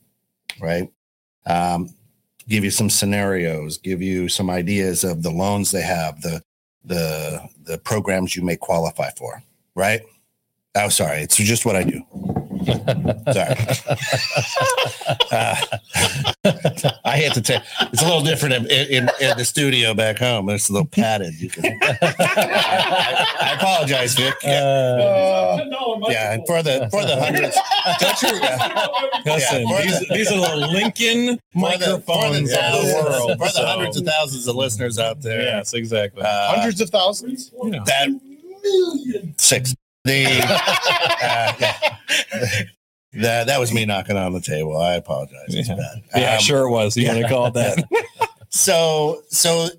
right? 0.61 0.91
Um, 1.47 1.89
give 2.47 2.63
you 2.63 2.69
some 2.69 2.89
scenarios, 2.91 3.79
give 3.79 3.99
you 3.99 4.29
some 4.29 4.51
ideas 4.51 5.03
of 5.03 5.23
the 5.23 5.31
loans 5.31 5.71
they 5.71 5.81
have, 5.81 6.21
the 6.21 6.43
the 6.83 7.41
the 7.63 7.77
programs 7.77 8.35
you 8.35 8.43
may 8.43 8.55
qualify 8.55 9.09
for, 9.17 9.41
right? 9.75 10.01
Oh, 10.75 10.89
sorry, 10.89 11.19
it's 11.19 11.37
just 11.37 11.65
what 11.65 11.75
I 11.75 11.83
do. 11.83 12.01
Sorry. 13.33 13.55
Uh, 15.31 15.55
I 17.05 17.17
had 17.17 17.33
to 17.33 17.41
take. 17.41 17.61
It's 17.91 18.01
a 18.01 18.05
little 18.05 18.21
different 18.21 18.53
in, 18.55 18.65
in, 18.67 19.09
in 19.19 19.37
the 19.37 19.43
studio 19.45 19.93
back 19.93 20.17
home. 20.19 20.47
It's 20.49 20.69
a 20.69 20.73
little 20.73 20.87
padded. 20.87 21.33
You 21.41 21.49
can, 21.49 21.65
I, 21.81 23.25
I 23.41 23.53
apologize, 23.55 24.13
Vic. 24.15 24.35
Yeah, 24.43 24.59
Uh, 24.63 25.99
yeah, 26.09 26.33
and 26.33 26.45
for 26.47 26.61
the 26.63 26.87
for 26.91 27.03
the 27.03 27.19
hundreds. 27.19 27.57
Don't 27.99 28.21
you? 28.21 28.39
Yeah. 28.39 28.87
Listen, 29.25 29.67
Yeah, 29.67 29.81
these, 29.81 29.99
the- 29.99 30.13
these 30.13 30.31
are 30.31 30.59
the 30.59 30.67
Lincoln 30.67 31.37
For 31.53 31.71
the, 31.77 31.77
the, 31.77 32.03
microphones 32.03 32.51
of 32.51 32.57
the 32.57 33.03
world. 33.09 33.31
for 33.39 33.45
the 33.45 33.49
so- 33.49 33.65
hundreds 33.65 33.97
of 33.97 34.05
thousands 34.05 34.47
of 34.47 34.55
listeners 34.55 34.99
out 34.99 35.21
there. 35.21 35.41
Yes, 35.41 35.73
exactly. 35.73 36.21
Uh, 36.23 36.55
Hundreds 36.55 36.79
of 36.81 36.89
thousands. 36.89 37.51
Yeah. 37.63 37.83
that 37.85 39.33
six. 39.37 39.75
The 40.05 40.25
uh, 40.43 41.53
yeah. 41.59 42.63
that 43.13 43.47
that 43.47 43.59
was 43.59 43.73
me 43.73 43.85
knocking 43.85 44.17
on 44.17 44.33
the 44.33 44.41
table. 44.41 44.77
I 44.77 44.95
apologize. 44.95 45.45
It's 45.49 45.69
Yeah. 45.69 45.75
bad. 45.75 46.03
Yeah, 46.15 46.33
Um, 46.35 46.39
sure 46.41 46.67
it 46.67 46.71
was. 46.71 46.97
You 46.97 47.07
want 47.07 47.19
to 47.21 47.27
call 47.29 47.47
it 47.47 47.53
that? 47.55 47.83
So 48.49 49.23
so 49.29 49.69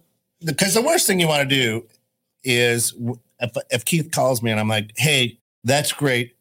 because 0.45 0.75
the 0.75 0.83
worst 0.83 1.07
thing 1.07 1.21
you 1.21 1.28
want 1.28 1.49
to 1.49 1.54
do 1.54 1.87
is 2.43 2.93
if, 3.38 3.52
if 3.71 3.85
Keith 3.85 4.11
calls 4.11 4.43
me 4.43 4.50
and 4.50 4.59
I'm 4.59 4.66
like, 4.69 4.90
hey, 4.97 5.38
that's 5.62 5.93
great. 5.93 6.35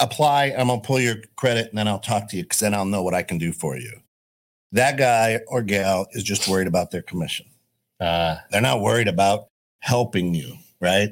Apply. 0.00 0.46
I'm 0.46 0.66
gonna 0.66 0.80
pull 0.80 0.98
your 0.98 1.16
credit 1.36 1.68
and 1.68 1.78
then 1.78 1.86
I'll 1.86 2.00
talk 2.00 2.28
to 2.30 2.36
you 2.36 2.42
because 2.42 2.58
then 2.58 2.74
I'll 2.74 2.84
know 2.84 3.04
what 3.04 3.14
I 3.14 3.22
can 3.22 3.38
do 3.38 3.52
for 3.52 3.76
you. 3.76 4.00
That 4.72 4.96
guy 4.96 5.38
or 5.46 5.62
gal 5.62 6.08
is 6.10 6.24
just 6.24 6.48
worried 6.48 6.66
about 6.66 6.90
their 6.90 7.02
commission. 7.02 7.46
uh, 8.00 8.38
They're 8.50 8.60
not 8.60 8.80
worried 8.80 9.06
about 9.06 9.46
helping 9.78 10.34
you, 10.34 10.56
right? 10.80 11.10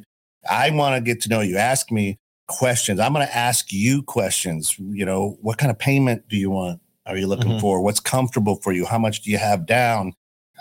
I 0.49 0.71
want 0.71 0.97
to 0.97 1.01
get 1.01 1.21
to 1.23 1.29
know 1.29 1.41
you. 1.41 1.57
Ask 1.57 1.91
me 1.91 2.19
questions. 2.49 2.99
I'm 3.01 3.13
going 3.13 3.27
to 3.27 3.37
ask 3.37 3.73
you 3.73 4.03
questions. 4.03 4.77
You 4.79 5.05
know, 5.05 5.37
what 5.41 5.59
kind 5.59 5.71
of 5.71 5.79
payment 5.79 6.29
do 6.29 6.37
you 6.37 6.51
want? 6.51 6.81
Are 7.07 7.17
you 7.17 7.27
looking 7.27 7.53
Mhm. 7.53 7.61
for? 7.61 7.81
What's 7.83 8.01
comfortable 8.01 8.57
for 8.57 8.73
you? 8.73 8.87
How 8.87 8.99
much 8.99 9.23
do 9.23 9.31
you 9.31 9.39
have 9.39 9.67
down? 9.67 10.13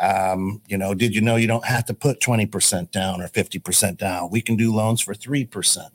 Um, 0.02 0.62
you 0.68 0.78
know, 0.78 0.94
did 0.94 1.14
you 1.14 1.22
know 1.22 1.36
you 1.36 1.48
don't 1.48 1.66
have 1.66 1.86
to 1.86 1.94
put 1.94 2.20
20% 2.22 2.92
down 2.92 3.22
or 3.22 3.28
50% 3.28 3.98
down? 3.98 4.30
We 4.32 4.42
can 4.42 4.56
do 4.56 4.74
loans 4.74 5.02
for 5.02 5.14
3%. 5.14 5.92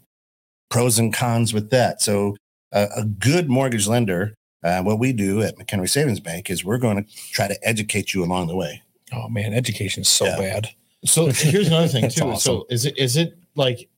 Pros 0.71 0.99
and 0.99 1.13
cons 1.15 1.55
with 1.55 1.71
that. 1.71 2.03
So, 2.03 2.37
uh, 2.73 2.89
a 2.97 3.05
good 3.05 3.49
mortgage 3.49 3.87
lender, 3.87 4.35
uh, 4.63 4.83
what 4.83 4.99
we 4.99 5.13
do 5.13 5.43
at 5.43 5.57
McHenry 5.57 5.89
Savings 5.89 6.21
Bank 6.21 6.51
is 6.51 6.65
we're 6.65 6.79
going 6.79 7.03
to 7.05 7.11
try 7.33 7.47
to 7.49 7.57
educate 7.67 8.13
you 8.13 8.25
along 8.25 8.49
the 8.49 8.57
way. 8.57 8.83
Oh 9.13 9.29
man, 9.29 9.55
education 9.55 10.03
is 10.03 10.09
so 10.09 10.25
Yeah. 10.27 10.37
bad. 10.39 10.69
So 11.05 11.27
here's 11.27 11.69
another 11.69 11.87
thing 11.89 12.09
too. 12.11 12.25
awesome. 12.25 12.41
So 12.41 12.67
is 12.71 12.85
it 12.87 12.99
is 12.99 13.17
it 13.17 13.39
like 13.55 13.89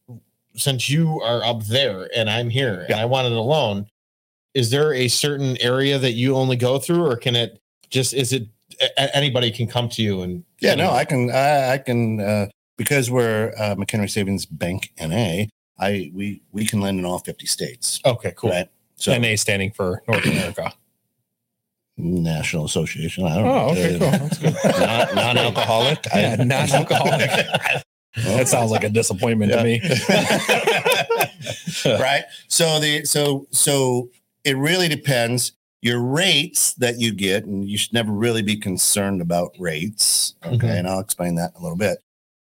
since 0.55 0.89
you 0.89 1.21
are 1.21 1.43
up 1.45 1.65
there 1.65 2.09
and 2.17 2.31
I'm 2.31 2.49
here 2.51 2.81
and 2.81 2.91
Yeah. 2.91 3.03
I 3.03 3.05
want 3.05 3.27
it 3.27 3.33
alone, 3.33 3.87
is 4.55 4.71
there 4.71 4.93
a 4.95 5.09
certain 5.09 5.57
area 5.61 5.99
that 5.99 6.13
you 6.13 6.35
only 6.37 6.57
go 6.57 6.79
through, 6.79 7.05
or 7.07 7.17
can 7.17 7.37
it 7.37 7.61
just 7.91 8.15
is 8.15 8.33
it 8.33 8.49
anybody 8.97 9.51
can 9.51 9.67
come 9.67 9.89
to 9.91 10.03
you 10.03 10.23
and 10.23 10.45
Yeah, 10.61 10.75
no, 10.75 10.91
I 10.91 11.05
can, 11.05 11.31
I, 11.31 11.73
I 11.75 11.79
can, 11.79 12.21
uh, 12.21 12.47
because 12.77 13.11
we're 13.11 13.53
uh, 13.59 13.75
McHenry 13.77 14.11
Savings 14.11 14.45
Bank 14.47 14.93
NA. 15.01 15.45
I 15.79 16.11
we 16.15 16.41
we 16.53 16.65
can 16.65 16.81
lend 16.81 16.99
in 16.99 17.05
all 17.05 17.19
fifty 17.19 17.47
states, 17.47 18.01
okay, 18.07 18.33
cool. 18.37 18.51
right? 18.51 18.69
So 18.97 19.17
NA 19.19 19.37
standing 19.37 19.73
for 19.73 20.03
North 20.09 20.25
America. 20.25 20.73
National 21.99 22.65
Association. 22.67 23.25
I 23.27 23.37
don't 23.37 23.47
Oh, 23.47 23.51
know. 23.51 23.69
okay, 23.73 23.99
cool. 23.99 24.11
That's 24.11 24.39
good. 24.39 24.55
Non, 24.81 25.15
non-alcoholic. 25.15 26.07
Yeah, 26.15 26.37
non-alcoholic. 26.37 27.31
That 28.25 28.49
sounds 28.49 28.71
like 28.71 28.85
a 28.85 28.89
disappointment 28.89 29.53
to 29.53 29.63
me. 29.63 29.81
right. 32.01 32.25
So 32.49 32.81
the 32.81 33.05
so 33.05 33.47
so 33.51 34.11
it 34.45 34.57
really 34.57 34.89
depends. 34.89 35.53
Your 35.83 36.01
rates 36.01 36.73
that 36.75 36.99
you 36.99 37.13
get, 37.13 37.45
and 37.45 37.69
you 37.69 37.79
should 37.79 37.93
never 37.93 38.11
really 38.11 38.43
be 38.43 38.57
concerned 38.57 39.21
about 39.21 39.53
rates. 39.59 40.35
Okay, 40.45 40.57
Mhm. 40.67 40.79
and 40.79 40.89
I'll 40.89 40.99
explain 41.01 41.37
that 41.37 41.53
in 41.55 41.61
a 41.61 41.63
little 41.63 41.77
bit. 41.77 41.99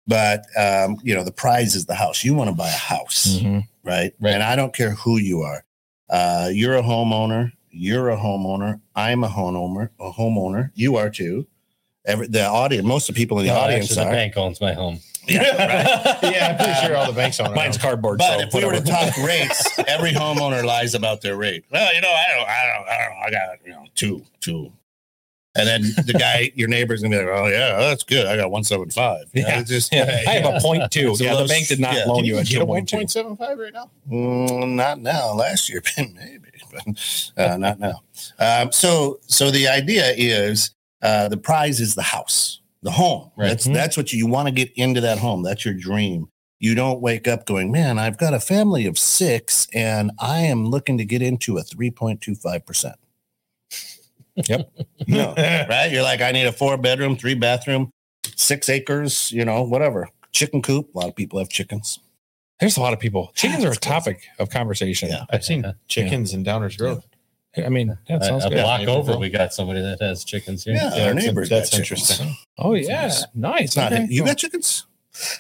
But 0.08 0.46
um, 0.58 0.98
you 1.04 1.14
know, 1.14 1.24
the 1.24 1.32
prize 1.34 1.76
is 1.76 1.86
the 1.86 1.94
house. 1.96 2.24
You 2.24 2.34
want 2.34 2.50
to 2.50 2.56
buy 2.56 2.70
a 2.70 2.72
house. 2.72 3.38
Mhm. 3.40 3.68
right? 3.84 4.14
Right. 4.20 4.34
And 4.34 4.42
I 4.42 4.56
don't 4.56 4.74
care 4.74 4.92
who 4.92 5.18
you 5.18 5.42
are. 5.42 5.64
Uh, 6.10 6.50
you're 6.52 6.76
a 6.78 6.82
homeowner. 6.82 7.52
You're 7.70 8.10
a 8.10 8.18
homeowner. 8.18 8.80
I'm 8.96 9.24
a 9.24 9.28
homeowner. 9.30 9.90
A 10.00 10.12
homeowner. 10.12 10.72
You 10.74 10.96
are 10.96 11.10
too. 11.10 11.46
Every 12.06 12.28
the 12.28 12.46
audience, 12.46 12.86
most 12.88 13.10
of 13.10 13.16
the 13.16 13.22
people 13.22 13.38
in 13.40 13.46
the 13.48 13.52
no, 13.52 13.60
audience 13.60 13.92
actually, 13.92 14.06
the 14.06 14.10
are. 14.10 14.14
bank 14.14 14.38
owns 14.38 14.62
my 14.62 14.74
home. 14.74 15.00
Yeah, 15.28 15.40
right. 16.22 16.34
yeah, 16.34 16.48
I'm 16.50 16.58
pretty 16.58 16.74
sure 16.88 16.96
all 16.98 17.08
the 17.08 17.14
banks 17.14 17.40
own 17.40 17.52
it. 17.52 17.56
Mine's 17.56 17.78
cardboard. 17.78 18.20
But 18.20 18.40
so 18.40 18.48
if 18.48 18.54
we 18.54 18.66
were 18.66 18.74
to 18.74 18.82
talk 18.82 19.16
rates, 19.26 19.80
every 19.88 20.12
homeowner 20.12 20.64
lies 20.64 20.94
about 20.96 21.22
their 21.22 21.36
rate. 21.38 21.66
Well, 21.72 21.94
you 21.94 22.02
know, 22.02 22.10
I 22.12 22.26
don't, 22.38 22.48
I 22.50 22.74
don't, 22.78 22.88
I 22.90 22.98
don't. 23.08 23.18
I 23.28 23.32
got 23.32 23.66
you 23.66 23.72
know 23.72 23.86
two, 23.96 24.24
two, 24.40 24.72
and 25.56 25.68
then 25.68 25.82
the 26.06 26.14
guy, 26.20 26.52
your 26.56 26.68
neighbor's 26.68 27.02
gonna 27.02 27.18
be 27.18 27.24
like, 27.24 27.34
oh 27.40 27.48
yeah, 27.48 27.78
that's 27.80 28.04
good. 28.04 28.26
I 28.28 28.36
got 28.38 28.52
one 28.52 28.64
seven 28.64 28.90
five. 28.90 29.26
Yeah. 29.34 29.60
it's 29.60 29.70
just 29.70 29.94
Yeah, 29.94 30.22
I 30.28 30.32
have 30.32 30.56
a 30.56 30.60
point 30.60 30.92
two. 30.92 31.12
It's 31.12 31.22
a 31.22 31.26
Yeah, 31.26 31.34
low- 31.34 31.44
the 31.44 31.48
bank 31.48 31.68
did 31.68 31.80
not 31.80 31.94
yeah. 31.96 32.06
loan 32.06 32.18
Can 32.18 32.26
you 32.26 32.36
you 32.36 32.40
a 32.40 32.44
get 32.44 32.52
a 32.54 32.60
two 32.60 32.66
one 32.66 32.68
point 32.80 32.90
two. 32.90 32.98
point 32.98 33.12
seven 33.12 33.36
five 33.38 33.58
right 33.58 33.74
now? 33.74 33.90
Mm, 34.12 34.74
not 34.76 35.00
now. 35.00 35.34
Last 35.34 35.70
year, 35.70 35.82
maybe, 35.98 36.50
but 36.72 37.32
uh, 37.38 37.58
not 37.58 37.80
now. 37.80 38.02
Um, 38.40 38.72
so, 38.72 39.20
so 39.28 39.50
the 39.52 39.68
idea 39.68 40.14
is 40.16 40.72
uh, 41.02 41.28
the 41.30 41.38
prize 41.38 41.80
is 41.80 41.96
the 41.96 42.02
house, 42.02 42.60
the 42.86 42.92
home. 42.92 43.32
Right. 43.36 43.50
That's 43.50 43.68
Mhm. 43.68 43.74
that's 43.74 43.98
what 43.98 44.14
you, 44.14 44.20
you 44.20 44.28
want 44.28 44.48
to 44.48 44.54
get 44.54 44.72
into 44.76 45.02
that 45.02 45.18
home. 45.18 45.44
That's 45.44 45.66
your 45.66 45.74
dream. 45.74 46.28
You 46.60 46.74
don't 46.76 47.02
wake 47.02 47.28
up 47.28 47.46
going, 47.46 47.70
man, 47.72 48.00
I've 48.00 48.18
got 48.18 48.34
a 48.34 48.40
family 48.40 48.86
of 48.86 48.98
six, 48.98 49.68
and 49.74 50.12
I 50.20 50.40
am 50.42 50.66
looking 50.66 50.98
to 51.00 51.04
get 51.06 51.22
into 51.22 51.58
a 51.58 51.64
three 51.64 51.92
point 51.92 52.22
two 52.22 52.36
five 52.36 52.66
percent. 52.66 52.96
Yep. 54.36 54.72
No, 55.08 55.34
right? 55.38 55.90
You're 55.92 56.02
like, 56.02 56.22
I 56.22 56.32
need 56.32 56.48
a 56.48 56.52
four 56.52 56.78
bedroom, 56.78 57.16
three 57.16 57.36
bathroom, 57.36 57.92
six 58.36 58.70
acres. 58.70 59.32
You 59.32 59.46
know, 59.46 59.62
whatever. 59.64 60.10
Chicken 60.32 60.62
coop. 60.64 60.94
A 60.96 60.98
lot 60.98 61.10
of 61.10 61.16
people 61.16 61.38
have 61.38 61.50
chickens. 61.50 62.00
There's 62.60 62.78
a 62.78 62.82
lot 62.82 62.94
of 62.94 63.00
people. 63.00 63.32
Chickens 63.36 63.64
are 63.66 63.72
a 63.72 63.76
topic 63.76 64.22
of 64.40 64.50
conversation. 64.50 65.10
Yeah. 65.10 65.26
I've 65.30 65.44
seen 65.44 65.64
chickens 65.88 66.34
in 66.34 66.44
Downers 66.44 66.78
Grove. 66.78 67.04
I 67.58 67.70
mean, 67.70 67.98
that 68.10 68.22
A- 68.22 68.26
sounds 68.26 68.46
a 68.46 68.50
good. 68.50 68.56
block 68.62 68.82
Yeah. 68.82 68.90
over, 68.90 69.18
we 69.18 69.30
got 69.30 69.54
somebody 69.54 69.82
that 69.82 70.02
has 70.02 70.24
chickens 70.24 70.64
here. 70.64 70.74
Yeah, 70.76 70.84
Yeah, 70.84 70.90
our 70.90 71.14
that's- 71.14 71.26
neighbors. 71.26 71.50
that's 71.50 71.70
got 71.70 71.78
chickens. 71.84 72.12
interesting. 72.12 72.38
Oh 72.58 72.74
yeah, 72.74 73.12
nice. 73.34 73.66
It's 73.66 73.76
not 73.78 73.94
Okay, 73.94 74.08
you 74.10 74.26
got 74.26 74.38
chickens. 74.38 74.86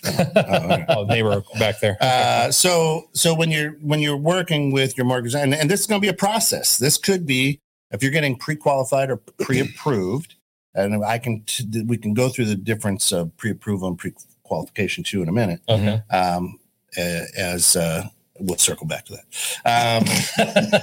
Oh, 0.05 0.21
okay. 0.37 0.85
Oh, 0.87 1.03
neighbor 1.03 1.43
back 1.59 1.81
there. 1.81 1.97
Uh, 1.99 2.49
so 2.51 3.09
so 3.13 3.33
when 3.33 3.51
you're 3.51 3.71
when 3.81 3.99
you're 3.99 4.15
working 4.15 4.71
with 4.71 4.95
your 4.97 5.05
mortgage 5.05 5.35
and, 5.35 5.53
and 5.53 5.69
this 5.69 5.81
is 5.81 5.87
going 5.87 5.99
to 5.99 6.05
be 6.05 6.09
a 6.09 6.13
process 6.13 6.77
this 6.77 6.97
could 6.97 7.25
be 7.25 7.59
if 7.91 8.01
you're 8.01 8.11
getting 8.11 8.37
pre-qualified 8.37 9.09
or 9.09 9.17
pre-approved 9.17 10.35
and 10.73 11.03
i 11.03 11.17
can 11.17 11.41
t- 11.45 11.83
we 11.85 11.97
can 11.97 12.13
go 12.13 12.29
through 12.29 12.45
the 12.45 12.55
difference 12.55 13.11
of 13.11 13.35
pre-approval 13.35 13.87
and 13.89 13.97
pre-qualification 13.97 15.03
too 15.03 15.21
in 15.21 15.27
a 15.27 15.31
minute 15.33 15.59
Okay. 15.67 16.01
um, 16.09 16.57
uh, 16.97 17.21
as 17.37 17.75
uh, 17.75 18.07
we'll 18.39 18.57
circle 18.57 18.87
back 18.87 19.05
to 19.05 19.13
that. 19.13 19.25
Um, 19.65 20.03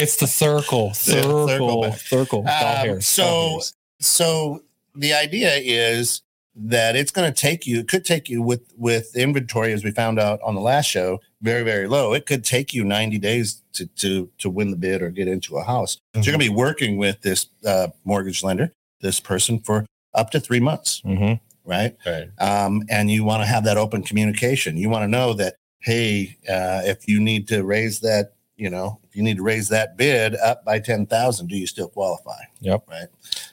it's 0.00 0.16
the 0.16 0.26
circle, 0.26 0.94
circle 1.48 1.48
circle, 1.48 1.92
circle. 1.96 2.48
Um, 2.48 3.00
so- 3.00 3.60
so 4.02 4.62
the 4.94 5.12
idea 5.12 5.56
is 5.56 6.22
that 6.56 6.96
it's 6.96 7.10
going 7.12 7.30
to 7.32 7.38
take 7.38 7.66
you 7.66 7.80
it 7.80 7.88
could 7.88 8.04
take 8.04 8.28
you 8.28 8.42
with 8.42 8.72
with 8.76 9.14
inventory 9.14 9.72
as 9.72 9.84
we 9.84 9.90
found 9.92 10.18
out 10.18 10.40
on 10.42 10.54
the 10.54 10.60
last 10.60 10.86
show 10.86 11.20
very 11.42 11.62
very 11.62 11.86
low. 11.86 12.12
It 12.14 12.26
could 12.26 12.44
take 12.44 12.74
you 12.74 12.82
90 12.84 13.18
days 13.18 13.62
to 13.74 13.86
to 13.86 14.30
to 14.38 14.50
win 14.50 14.70
the 14.70 14.76
bid 14.76 15.02
or 15.02 15.10
get 15.10 15.28
into 15.28 15.56
a 15.58 15.62
house. 15.62 15.98
So 16.14 16.20
you're 16.22 16.32
going 16.36 16.44
to 16.44 16.50
be 16.50 16.56
working 16.56 16.96
with 16.96 17.20
this 17.20 17.46
uh, 17.64 17.88
mortgage 18.04 18.42
lender 18.42 18.72
this 19.00 19.20
person 19.20 19.60
for 19.60 19.86
up 20.14 20.30
to 20.30 20.40
three 20.40 20.60
months. 20.60 21.02
Mhm. 21.04 21.40
Right 21.64 21.96
Right. 22.06 22.28
um, 22.38 22.82
and 22.88 23.10
you 23.10 23.24
want 23.24 23.42
to 23.42 23.46
have 23.46 23.64
that 23.64 23.76
open 23.76 24.02
communication 24.02 24.76
you 24.76 24.88
want 24.88 25.02
to 25.04 25.08
know 25.08 25.32
that 25.34 25.56
hey 25.80 26.36
uh, 26.48 26.82
if 26.84 27.06
you 27.08 27.20
need 27.20 27.46
to 27.48 27.64
raise 27.64 28.00
that 28.00 28.34
you 28.56 28.70
know 28.70 28.98
if 29.04 29.14
you 29.16 29.22
need 29.22 29.36
to 29.38 29.42
raise 29.42 29.68
that 29.68 29.96
bid 29.96 30.34
up 30.36 30.64
by 30.64 30.78
10000 30.78 31.46
do 31.48 31.56
you 31.56 31.66
still 31.66 31.88
qualify 31.88 32.40
Yep. 32.60 32.84
right 32.88 33.08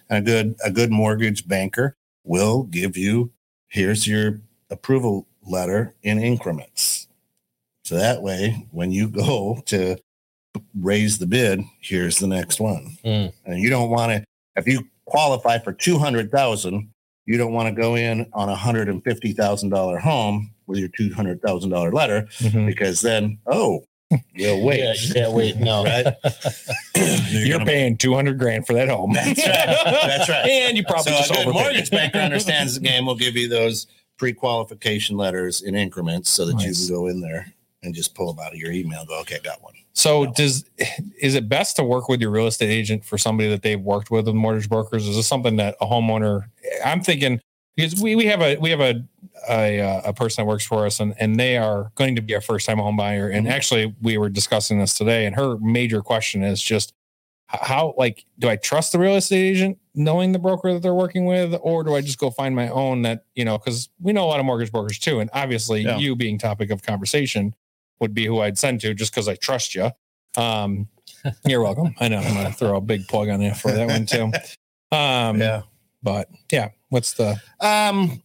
and 0.09 0.19
a 0.19 0.21
good 0.21 0.55
a 0.63 0.71
good 0.71 0.91
mortgage 0.91 1.47
banker 1.47 1.95
will 2.23 2.63
give 2.63 2.97
you 2.97 3.31
here's 3.69 4.07
your 4.07 4.41
approval 4.69 5.27
letter 5.45 5.95
in 6.03 6.19
increments 6.21 7.07
So 7.83 7.95
that 7.95 8.21
way, 8.21 8.67
when 8.71 8.91
you 8.91 9.07
go 9.07 9.61
to 9.67 9.97
raise 10.77 11.19
the 11.19 11.25
bid, 11.27 11.61
here's 11.79 12.17
the 12.19 12.27
next 12.27 12.59
one. 12.59 12.97
Mm. 13.05 13.31
And 13.45 13.59
you 13.59 13.69
don't 13.69 13.89
want 13.89 14.11
to, 14.11 14.23
if 14.57 14.67
you 14.67 14.87
qualify 15.05 15.57
for 15.59 15.71
200,000, 15.71 16.89
you 17.27 17.37
don't 17.37 17.53
want 17.53 17.67
to 17.73 17.79
go 17.79 17.93
in 17.95 18.25
on 18.33 18.49
a 18.49 18.55
$150,000 18.55 19.99
home 20.01 20.51
with 20.65 20.79
your 20.79 20.89
$200,000 20.89 21.93
letter 21.93 22.23
Mhm. 22.39 22.65
because 22.65 23.01
then, 23.01 23.37
oh, 23.47 23.83
you'll 24.33 24.63
wait. 24.65 24.79
Yeah, 24.79 24.93
you 24.99 25.13
can't 25.13 25.33
wait. 25.33 25.57
No. 25.57 25.83
Right? 25.83 26.05
You're 27.29 27.57
gonna- 27.59 27.65
paying 27.69 27.97
200 27.97 28.39
grand 28.39 28.65
for 28.65 28.73
that 28.73 28.89
home. 28.89 29.13
That's 29.13 29.27
right. 29.45 29.67
That's 29.85 30.29
right. 30.29 30.45
and 30.49 30.75
you 30.77 30.83
probably 30.83 31.11
so 31.11 31.17
just 31.19 31.31
a 31.31 31.33
good 31.35 31.47
overpaid. 31.47 31.63
mortgage 31.63 31.91
banker 31.91 32.17
understands 32.19 32.75
the 32.75 32.79
game. 32.81 33.05
Will 33.05 33.15
give 33.15 33.35
you 33.35 33.47
those 33.49 33.87
pre-qualification 34.17 35.15
letters 35.17 35.61
in 35.61 35.75
increments 35.75 36.29
so 36.29 36.45
that 36.45 36.55
Nice. 36.55 36.65
you 36.65 36.87
can 36.87 36.95
go 36.95 37.07
in 37.07 37.21
there 37.21 37.53
and 37.83 37.93
just 37.93 38.15
pull 38.15 38.33
them 38.33 38.43
out 38.43 38.51
of 38.53 38.57
your 38.57 38.71
email. 38.71 38.99
and 39.01 39.07
Go, 39.07 39.19
okay, 39.21 39.37
got 39.43 39.61
one. 39.61 39.73
So 39.97 40.27
does 40.27 40.63
is 41.19 41.33
it 41.33 41.49
best 41.49 41.75
to 41.77 41.83
work 41.83 42.07
with 42.07 42.21
your 42.21 42.29
real 42.29 42.45
estate 42.45 42.69
agent 42.69 43.03
for 43.03 43.17
somebody 43.17 43.49
that 43.49 43.63
they've 43.63 43.81
worked 43.81 44.11
with 44.11 44.27
with 44.27 44.35
mortgage 44.35 44.69
brokers? 44.69 45.07
Is 45.07 45.15
this 45.15 45.27
something 45.27 45.55
that 45.55 45.75
a 45.81 45.87
homeowner? 45.87 46.43
I'm 46.85 47.01
thinking 47.01 47.41
because 47.75 47.99
we, 47.99 48.15
we 48.15 48.25
have 48.27 48.39
a 48.41 48.57
we 48.57 48.69
have 48.69 48.79
a 48.79 49.03
a, 49.49 49.79
uh, 49.81 50.01
a 50.05 50.13
person 50.13 50.43
that 50.43 50.47
works 50.47 50.65
for 50.67 50.85
us 50.85 50.99
and 50.99 51.15
and 51.19 51.39
they 51.39 51.57
are 51.57 51.91
going 51.95 52.15
to 52.15 52.21
be 52.21 52.33
a 52.33 52.41
first 52.41 52.67
time 52.67 52.77
home 52.77 52.95
buyer. 52.95 53.27
And 53.27 53.47
Mhm. 53.47 53.51
actually, 53.51 53.95
we 53.99 54.19
were 54.19 54.29
discussing 54.29 54.77
this 54.77 54.95
today, 54.95 55.25
and 55.25 55.35
her 55.35 55.57
major 55.57 56.03
question 56.03 56.43
is 56.43 56.61
just 56.61 56.93
how 57.47 57.95
like 57.97 58.23
do 58.37 58.49
I 58.49 58.55
trust 58.57 58.91
the 58.91 58.99
real 58.99 59.15
estate 59.15 59.49
agent 59.49 59.79
knowing 59.95 60.31
the 60.31 60.37
broker 60.39 60.73
that 60.73 60.83
they're 60.83 60.93
working 60.93 61.25
with, 61.25 61.55
or 61.63 61.83
do 61.83 61.95
I 61.95 62.01
just 62.01 62.19
go 62.19 62.29
find 62.29 62.55
my 62.55 62.69
own 62.69 63.01
that 63.01 63.25
you 63.33 63.45
know 63.45 63.57
because 63.57 63.89
we 63.99 64.13
know 64.13 64.25
a 64.25 64.29
lot 64.29 64.39
of 64.39 64.45
mortgage 64.45 64.71
brokers 64.71 64.99
too, 64.99 65.19
and 65.21 65.31
obviously 65.33 65.81
Yeah. 65.81 65.97
you 65.97 66.15
being 66.15 66.37
topic 66.37 66.69
of 66.69 66.83
conversation 66.83 67.55
would 67.99 68.13
be 68.13 68.25
who 68.25 68.39
I'd 68.41 68.57
send 68.57 68.81
to 68.81 68.93
just 68.93 69.11
because 69.13 69.27
I 69.27 69.35
trust 69.35 69.75
you. 69.75 69.89
Um, 70.35 70.87
you're 71.45 71.61
welcome. 71.61 71.95
I 71.99 72.07
know 72.09 72.19
I'm 72.19 72.33
gonna 72.35 72.51
throw 72.51 72.75
a 72.77 72.81
big 72.81 73.07
plug 73.07 73.29
on 73.29 73.41
you 73.41 73.53
for 73.53 73.71
that 73.71 73.87
one 73.87 74.05
too. 74.05 74.31
Um, 74.89 75.41
Yeah. 75.41 75.63
but 76.01 76.29
yeah, 76.51 76.69
what's 76.89 77.13
the 77.13 77.41
Um, 77.59 78.21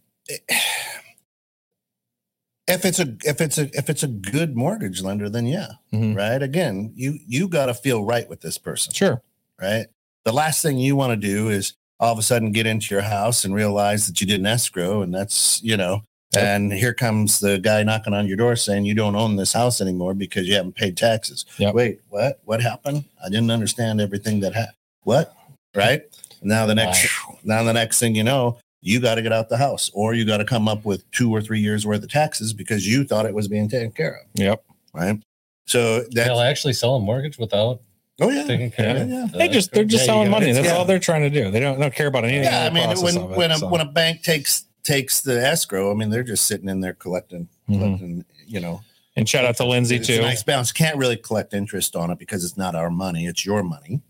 if 2.68 2.84
it's 2.84 3.00
a 3.00 3.16
if 3.24 3.40
it's 3.40 3.58
a 3.58 3.68
if 3.76 3.90
it's 3.90 4.02
a 4.04 4.06
good 4.08 4.56
mortgage 4.56 5.02
lender, 5.02 5.28
then 5.28 5.46
yeah, 5.46 5.72
Mhm. 5.92 6.16
right. 6.16 6.40
Again, 6.42 6.92
you 6.94 7.18
you 7.26 7.48
got 7.48 7.66
to 7.66 7.74
feel 7.74 8.04
right 8.04 8.28
with 8.28 8.40
this 8.40 8.58
person, 8.58 8.92
sure? 8.92 9.22
right? 9.60 9.86
The 10.24 10.32
last 10.32 10.62
thing 10.62 10.78
you 10.78 10.94
want 10.94 11.10
to 11.20 11.28
do 11.28 11.48
is 11.48 11.74
all 11.98 12.12
of 12.12 12.18
a 12.18 12.22
sudden 12.22 12.52
get 12.52 12.66
into 12.66 12.94
your 12.94 13.02
house 13.02 13.44
and 13.44 13.54
realize 13.54 14.06
that 14.06 14.20
you 14.20 14.26
didn't 14.26 14.46
escrow, 14.46 15.02
and 15.02 15.12
that's 15.12 15.60
you 15.64 15.76
know. 15.76 16.02
Yep. 16.34 16.44
And 16.44 16.72
here 16.72 16.94
comes 16.94 17.40
the 17.40 17.58
guy 17.58 17.82
knocking 17.82 18.14
on 18.14 18.26
your 18.26 18.38
door 18.38 18.56
saying 18.56 18.86
you 18.86 18.94
don't 18.94 19.14
own 19.16 19.36
this 19.36 19.52
house 19.52 19.80
anymore 19.82 20.14
because 20.14 20.48
you 20.48 20.54
haven't 20.54 20.74
paid 20.76 20.96
taxes. 20.96 21.44
Yep. 21.58 21.74
Wait, 21.74 22.00
what? 22.08 22.40
What 22.44 22.62
happened? 22.62 23.04
I 23.22 23.28
didn't 23.28 23.50
understand 23.50 24.00
everything 24.00 24.40
that 24.40 24.54
happened. 24.54 24.76
What? 25.02 25.34
Right? 25.76 26.02
Now 26.42 26.64
the 26.66 26.74
next 26.74 27.06
now 27.44 27.62
the 27.62 27.72
next 27.72 27.98
thing 28.00 28.14
you 28.14 28.24
know, 28.24 28.58
you 28.80 28.98
got 29.00 29.16
to 29.16 29.22
get 29.22 29.32
out 29.32 29.48
the 29.48 29.56
house 29.58 29.90
or 29.94 30.14
you 30.14 30.24
got 30.24 30.38
to 30.38 30.44
come 30.44 30.68
up 30.68 30.84
with 30.84 31.08
two 31.12 31.30
or 31.30 31.40
three 31.40 31.60
years 31.60 31.86
worth 31.86 32.02
of 32.02 32.10
taxes 32.10 32.52
because 32.52 32.86
you 32.86 33.04
thought 33.04 33.26
it 33.26 33.34
was 33.34 33.46
being 33.46 33.68
taken 33.68 33.92
care 33.92 34.14
of. 34.16 34.26
Yep. 34.34 34.64
Right. 34.94 35.20
So 35.66 36.02
They'll 36.12 36.40
actually 36.40 36.72
sell 36.72 36.96
a 36.96 37.00
mortgage 37.00 37.38
without 37.38 37.80
oh 38.20 38.30
yeah. 38.30 38.44
taking 38.46 38.70
care 38.70 38.96
Yeah, 38.96 39.02
of 39.02 39.08
yeah. 39.08 39.24
it. 39.26 39.32
They 39.32 39.48
just 39.48 39.72
they're 39.72 39.84
just 39.84 40.02
Yeah, 40.04 40.12
selling 40.14 40.30
money. 40.30 40.50
That's 40.52 40.66
Yeah. 40.66 40.76
all 40.76 40.84
they're 40.84 40.98
trying 40.98 41.22
to 41.22 41.30
do. 41.30 41.50
They 41.50 41.60
don't 41.60 41.78
don't 41.78 41.94
care 41.94 42.08
about 42.08 42.24
anything. 42.24 42.44
Yeah, 42.44 42.64
I 42.64 42.70
mean 42.70 42.88
when 43.02 43.16
of 43.18 43.30
it, 43.32 43.36
when 43.36 43.50
a 43.50 43.58
so. 43.58 43.68
when 43.68 43.80
a 43.80 43.86
bank 43.86 44.22
takes 44.22 44.64
takes 44.84 45.20
the 45.20 45.44
escrow, 45.46 45.90
I 45.90 45.94
mean 45.94 46.10
they're 46.10 46.22
just 46.22 46.46
sitting 46.46 46.68
in 46.68 46.80
there 46.80 46.94
collecting 46.94 47.48
Mhm. 47.68 47.78
collecting, 47.78 48.24
you 48.46 48.60
know. 48.60 48.82
and 49.16 49.28
shout 49.28 49.44
out 49.44 49.56
to 49.58 49.64
Lindsay 49.66 49.96
It's 49.96 50.06
too. 50.06 50.20
nice 50.22 50.42
balance. 50.42 50.72
Can't 50.72 50.96
really 50.96 51.16
collect 51.16 51.52
interest 51.54 51.94
on 51.96 52.10
it 52.10 52.18
because 52.18 52.44
it's 52.44 52.56
not 52.56 52.74
our 52.74 52.88
money, 52.90 53.26
it's 53.26 53.44
your 53.44 53.62
money, 53.62 54.00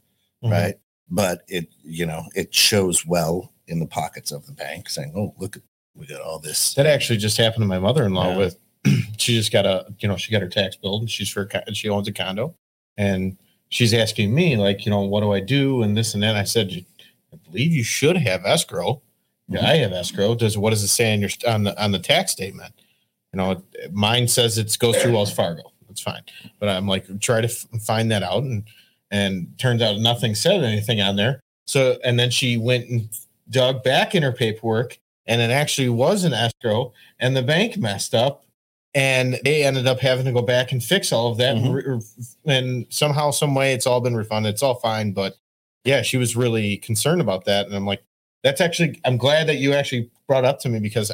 Mhm. 0.44 0.50
right? 0.50 0.74
But 1.10 1.42
it 1.48 1.68
you 1.84 2.06
know, 2.06 2.24
it 2.34 2.54
shows 2.54 3.04
well 3.06 3.52
in 3.66 3.78
the 3.80 3.86
pockets 3.86 4.30
of 4.32 4.46
the 4.46 4.52
bank 4.52 4.88
saying, 4.88 5.12
"Oh, 5.16 5.34
look 5.38 5.58
we 5.94 6.06
got 6.06 6.20
all 6.22 6.38
this." 6.38 6.74
That 6.74 6.86
actually 6.86 7.18
just 7.18 7.36
happened 7.36 7.62
to 7.62 7.66
my 7.66 7.78
mother-in-law 7.78 8.30
Yeah. 8.30 8.36
with 8.38 8.56
she 9.18 9.34
just 9.34 9.52
got 9.52 9.66
a 9.66 9.86
you 10.00 10.08
know 10.08 10.16
she 10.16 10.32
got 10.32 10.40
her 10.42 10.48
tax 10.48 10.76
bill 10.76 10.98
and 11.00 11.10
she's 11.10 11.28
for 11.28 11.48
she 11.72 11.88
owns 11.88 12.08
a 12.08 12.12
condo 12.12 12.54
and 12.96 13.36
she's 13.68 13.92
asking 13.94 14.34
me 14.34 14.56
like 14.56 14.84
you 14.86 14.90
know 14.90 15.00
what 15.02 15.20
do 15.20 15.32
I 15.32 15.40
do 15.40 15.82
and 15.82 15.96
this 15.96 16.14
and 16.14 16.22
that 16.22 16.36
I 16.36 16.44
said 16.44 16.84
I 17.32 17.36
believe 17.44 17.72
you 17.72 17.84
should 17.84 18.16
have 18.16 18.44
escrow 18.44 19.02
yeah 19.48 19.66
I 19.66 19.76
have 19.76 19.92
escrow. 19.92 20.34
Does 20.34 20.56
what 20.56 20.70
does 20.70 20.82
it 20.82 20.88
say 20.88 21.12
on 21.12 21.20
your 21.20 21.30
on 21.46 21.64
the 21.64 21.82
on 21.82 21.92
the 21.92 21.98
tax 21.98 22.32
statement? 22.32 22.74
You 23.32 23.38
know 23.38 23.62
mine 23.90 24.28
says 24.28 24.58
it 24.58 24.76
goes 24.78 25.00
through 25.00 25.12
Wells 25.12 25.32
Fargo. 25.32 25.72
That's 25.88 26.00
fine. 26.00 26.22
But 26.58 26.70
I'm 26.70 26.86
like 26.86 27.20
try 27.20 27.40
to 27.40 27.48
f- 27.48 27.66
find 27.82 28.10
that 28.10 28.22
out 28.22 28.42
and 28.42 28.64
and 29.10 29.52
turns 29.58 29.82
out 29.82 29.98
nothing 29.98 30.34
said 30.34 30.64
anything 30.64 31.00
on 31.00 31.16
there. 31.16 31.40
So 31.66 31.98
and 32.04 32.18
then 32.18 32.30
she 32.30 32.56
went 32.56 32.88
and 32.88 33.08
dug 33.50 33.82
back 33.82 34.14
in 34.14 34.22
her 34.22 34.32
paperwork 34.32 34.98
and 35.26 35.40
it 35.40 35.50
actually 35.50 35.90
was 35.90 36.24
an 36.24 36.32
escrow 36.32 36.92
and 37.20 37.36
the 37.36 37.42
bank 37.42 37.76
messed 37.76 38.14
up 38.14 38.46
and 38.94 39.38
they 39.44 39.64
ended 39.64 39.86
up 39.86 40.00
having 40.00 40.24
to 40.24 40.32
go 40.32 40.42
back 40.42 40.72
and 40.72 40.82
fix 40.82 41.12
all 41.12 41.30
of 41.30 41.38
that. 41.38 41.56
Mm-hmm. 41.56 41.66
And, 41.66 41.74
re- 41.74 42.54
and 42.54 42.86
somehow 42.90 43.30
some 43.30 43.54
way 43.54 43.72
it's 43.72 43.86
all 43.86 44.00
been 44.00 44.16
refunded. 44.16 44.54
It's 44.54 44.62
all 44.62 44.76
fine. 44.76 45.12
But 45.12 45.36
yeah 45.84 46.00
she 46.02 46.16
was 46.16 46.36
really 46.36 46.78
concerned 46.78 47.20
about 47.20 47.44
that. 47.44 47.66
And 47.66 47.74
i'm 47.74 47.86
like 47.86 48.02
that's 48.42 48.60
actually 48.60 49.00
i'm 49.04 49.16
glad 49.16 49.46
that 49.48 49.56
you 49.56 49.72
actually 49.72 50.10
brought 50.26 50.44
up 50.44 50.58
to 50.60 50.68
me 50.68 50.78
because 50.80 51.10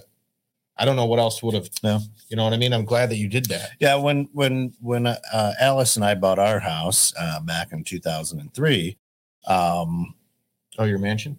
i 0.77 0.85
don't 0.85 0.97
know 0.97 1.07
what 1.07 1.19
else 1.19 1.43
would 1.43 1.55
have 1.55 1.69
Yeah. 1.83 1.99
you 2.29 2.37
know 2.37 2.45
what 2.45 2.53
i 2.53 2.57
mean? 2.57 2.73
I'm 2.73 2.85
glad 2.85 3.11
that 3.11 3.17
you 3.17 3.29
did 3.29 3.47
that. 3.47 3.71
Yeah, 3.81 3.97
when 3.97 4.29
when 4.33 4.73
when 4.81 5.07
uh, 5.07 5.53
Alice 5.61 5.97
and 5.97 6.05
I 6.05 6.15
bought 6.15 6.39
our 6.39 6.61
house 6.61 7.13
uh, 7.19 7.41
back 7.41 7.73
in 7.73 7.85
2003, 7.85 8.97
um, 9.47 10.15
oh 10.79 10.85
your 10.85 10.99
mansion 10.99 11.39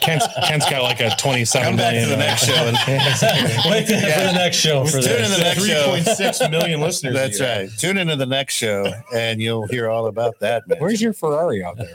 Kent's, 0.00 0.26
Kent's 0.46 0.68
got 0.68 0.82
like 0.82 1.00
a 1.00 1.10
twenty-seven 1.16 1.68
Come 1.68 1.76
back 1.76 1.94
to 1.94 2.10
the 2.10 2.16
next 2.16 2.44
show 2.44 2.52
and- 2.54 2.76
Wait 3.70 3.86
for 3.86 3.92
the 3.92 4.32
next 4.34 4.56
show 4.56 4.84
for 4.84 5.00
Tune 5.00 5.22
in 5.24 5.30
the 5.30 5.38
next 5.38 5.64
show. 5.64 5.96
3.6 5.96 6.50
million 6.50 6.80
listeners 6.80 7.14
That's 7.14 7.38
you 7.38 7.46
right. 7.46 7.70
Tune 7.78 7.96
into 7.98 8.16
the 8.16 8.26
next 8.26 8.54
show 8.54 8.92
and 9.14 9.40
you'll 9.40 9.66
hear 9.68 9.88
all 9.88 10.06
about 10.06 10.38
that. 10.40 10.66
Man. 10.68 10.78
Where's 10.78 11.00
your 11.00 11.12
Ferrari 11.12 11.62
out 11.64 11.76
there? 11.78 11.86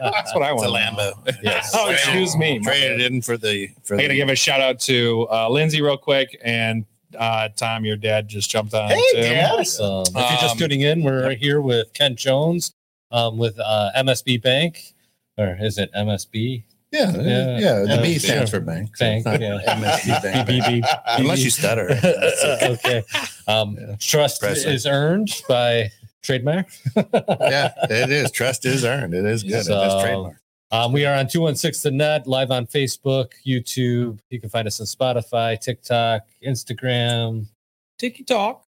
That's 0.00 0.34
what 0.34 0.42
I 0.42 0.52
it's 0.52 0.62
want. 0.62 0.74
a 0.74 0.78
Lambo? 0.78 1.38
Yes. 1.42 1.72
Oh, 1.74 1.90
excuse 1.90 2.36
me. 2.36 2.58
Traded 2.60 3.00
in 3.02 3.22
for 3.22 3.36
the 3.36 3.68
for 3.84 3.96
I 3.96 4.02
got 4.02 4.08
to 4.08 4.14
give 4.16 4.28
a 4.28 4.34
shout 4.36 4.60
out 4.60 4.80
to 4.80 5.28
uh, 5.30 5.48
Lindsay 5.50 5.80
real 5.82 5.98
quick 5.98 6.38
and 6.42 6.86
uh, 7.18 7.50
Tom. 7.54 7.84
Your 7.84 7.96
dad 7.96 8.28
just 8.28 8.50
jumped 8.50 8.74
on. 8.74 8.90
Hey, 8.90 9.02
too. 9.12 9.20
Dad. 9.22 9.50
Awesome. 9.60 10.04
If 10.08 10.14
you're 10.14 10.40
just 10.40 10.52
Um, 10.52 10.58
tuning 10.58 10.80
in, 10.80 11.02
we're 11.02 11.34
here 11.34 11.60
with 11.60 11.92
Kent 11.92 12.18
Jones 12.18 12.74
um, 13.12 13.38
with 13.38 13.58
uh, 13.60 13.90
MSB 13.96 14.42
Bank, 14.42 14.94
or 15.38 15.56
is 15.60 15.78
it 15.78 15.90
MSB 15.96 16.64
yeah, 16.90 17.12
Yeah. 17.12 17.58
yeah. 17.58 17.96
The 17.96 18.00
B 18.02 18.12
Yeah. 18.12 18.18
stands 18.18 18.50
for 18.50 18.60
bank. 18.60 18.96
so 18.96 19.04
Bank? 19.04 19.18
it's 19.18 19.26
not 19.26 19.40
Yeah. 19.42 19.74
MSD 19.76 20.22
Bank. 20.22 20.48
BBB? 20.48 20.98
Unless 21.18 21.44
you 21.44 21.50
stutter. 21.50 21.90
okay. 22.62 23.02
Um, 23.46 23.76
Yeah. 23.78 23.96
Trust 24.00 24.40
Presley. 24.40 24.72
is 24.72 24.86
earned 24.86 25.28
by 25.50 25.90
trademark. 26.22 26.66
yeah, 26.96 27.72
it 27.90 28.10
is. 28.10 28.30
Trust 28.30 28.64
is 28.64 28.84
earned. 28.86 29.12
It 29.12 29.26
is 29.26 29.42
good. 29.42 29.52
it 29.60 29.64
So- 29.64 29.82
is 29.98 30.02
trademark. 30.02 30.36
Um, 30.70 30.92
we 30.92 31.06
are 31.06 31.14
on 31.14 31.26
216 31.28 31.92
The 31.92 31.96
Net, 31.96 32.26
live 32.26 32.50
on 32.50 32.66
Facebook, 32.66 33.32
YouTube. 33.46 34.18
You 34.30 34.38
can 34.40 34.50
find 34.50 34.66
us 34.68 34.80
on 34.80 34.86
Spotify, 34.86 35.58
TikTok, 35.58 36.22
Instagram. 36.46 37.46
Tiki 37.98 38.22
talk. 38.24 38.64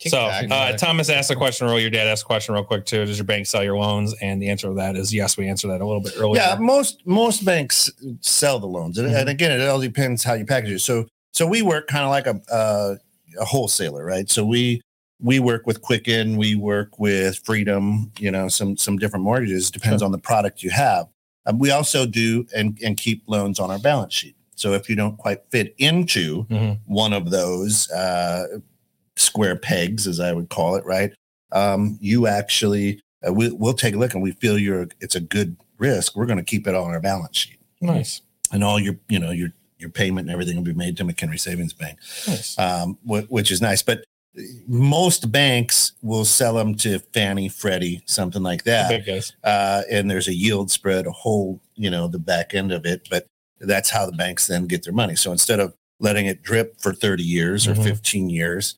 So, 0.00 0.18
uh, 0.18 0.76
Thomas 0.76 1.08
asked 1.08 1.30
a 1.30 1.36
question, 1.36 1.66
real. 1.66 1.78
Your 1.80 1.88
dad 1.90 2.06
asked 2.08 2.24
a 2.24 2.26
question, 2.26 2.54
real 2.54 2.64
quick 2.64 2.84
too. 2.84 3.04
Does 3.06 3.16
your 3.16 3.24
bank 3.24 3.46
sell 3.46 3.62
your 3.64 3.76
loans? 3.78 4.14
And 4.20 4.42
the 4.42 4.48
answer 4.48 4.68
to 4.68 4.74
that 4.74 4.96
is 4.96 5.14
yes. 5.14 5.36
We 5.36 5.48
answered 5.48 5.68
that 5.68 5.80
a 5.80 5.86
little 5.86 6.02
bit 6.02 6.12
earlier. 6.18 6.42
Yeah, 6.42 6.56
most 6.58 7.06
most 7.06 7.44
banks 7.44 7.90
sell 8.20 8.58
the 8.58 8.66
loans, 8.66 8.98
and, 8.98 9.08
Mhm. 9.08 9.20
and 9.20 9.28
again, 9.28 9.52
it 9.58 9.66
all 9.66 9.80
depends 9.80 10.22
how 10.24 10.34
you 10.34 10.44
package 10.44 10.70
it. 10.72 10.78
So, 10.80 11.06
so 11.32 11.46
we 11.46 11.62
work 11.62 11.86
kind 11.86 12.04
of 12.04 12.10
like 12.10 12.26
a 12.26 12.40
uh, 12.52 12.96
a 13.40 13.44
wholesaler, 13.44 14.04
right? 14.04 14.28
So 14.28 14.44
we 14.44 14.82
we 15.20 15.38
work 15.38 15.66
with 15.66 15.80
Quicken, 15.80 16.36
we 16.36 16.54
work 16.54 16.98
with 16.98 17.38
Freedom, 17.44 18.10
you 18.18 18.30
know, 18.30 18.48
some 18.48 18.76
some 18.76 18.98
different 18.98 19.24
mortgages. 19.24 19.70
Depends 19.70 20.02
on 20.02 20.12
the 20.12 20.18
product 20.18 20.62
you 20.62 20.70
have. 20.70 21.06
Um, 21.46 21.58
we 21.58 21.70
also 21.70 22.04
do 22.04 22.46
and 22.54 22.78
and 22.84 22.96
keep 22.96 23.22
loans 23.26 23.58
on 23.60 23.70
our 23.70 23.78
balance 23.78 24.12
sheet. 24.12 24.36
So 24.56 24.72
if 24.72 24.88
you 24.90 24.96
don't 24.96 25.16
quite 25.16 25.40
fit 25.50 25.74
into 25.78 26.44
Mhm. 26.50 26.78
one 26.86 27.12
of 27.12 27.30
those 27.30 27.90
uh, 27.90 28.58
square 29.16 29.56
pegs, 29.56 30.06
as 30.06 30.20
I 30.20 30.32
would 30.32 30.48
call 30.48 30.76
it, 30.76 30.84
right? 30.84 31.12
Um, 31.52 31.98
you 32.00 32.26
actually 32.26 33.00
uh, 33.26 33.32
we, 33.32 33.50
we'll 33.52 33.74
take 33.74 33.94
a 33.94 33.98
look 33.98 34.14
and 34.14 34.22
we 34.22 34.32
feel 34.32 34.58
you're 34.58 34.88
it's 35.00 35.14
a 35.14 35.20
good 35.20 35.56
risk. 35.78 36.16
We're 36.16 36.26
going 36.26 36.38
to 36.38 36.44
keep 36.44 36.66
it 36.66 36.74
on 36.74 36.90
our 36.90 37.00
balance 37.00 37.36
sheet, 37.36 37.58
Nice. 37.80 38.20
and 38.52 38.62
all 38.64 38.78
your 38.80 38.96
you 39.08 39.18
know 39.18 39.30
your 39.30 39.50
your 39.78 39.90
payment 39.90 40.26
and 40.28 40.32
everything 40.32 40.56
will 40.56 40.64
be 40.64 40.72
made 40.72 40.96
to 40.96 41.04
McHenry 41.04 41.38
Savings 41.38 41.72
Bank, 41.72 41.98
Nice. 42.26 42.58
um, 42.58 42.98
wh- 43.04 43.30
which 43.30 43.50
is 43.50 43.60
nice. 43.60 43.82
But 43.82 44.04
most 44.66 45.30
banks 45.30 45.92
will 46.02 46.24
sell 46.24 46.54
them 46.54 46.74
to 46.76 46.98
Fannie, 47.12 47.48
Freddie, 47.48 48.02
something 48.06 48.42
like 48.42 48.64
that 48.64 48.90
uh, 49.44 49.82
and 49.90 50.10
there's 50.10 50.26
a 50.28 50.34
yield 50.34 50.70
spread, 50.72 51.06
a 51.06 51.12
whole, 51.12 51.60
you 51.76 51.88
know, 51.90 52.08
the 52.08 52.18
back 52.18 52.52
end 52.52 52.72
of 52.72 52.84
it. 52.84 53.06
But 53.08 53.26
that's 53.60 53.90
how 53.90 54.06
the 54.06 54.12
banks 54.12 54.46
then 54.48 54.66
get 54.66 54.82
their 54.84 54.92
money. 54.92 55.14
So 55.14 55.30
instead 55.30 55.60
of 55.60 55.74
letting 56.00 56.26
it 56.26 56.42
drip 56.42 56.80
for 56.80 56.92
30 56.92 57.22
years 57.22 57.68
or 57.68 57.74
Mhm. 57.74 57.84
15 57.84 58.28
years, 58.30 58.74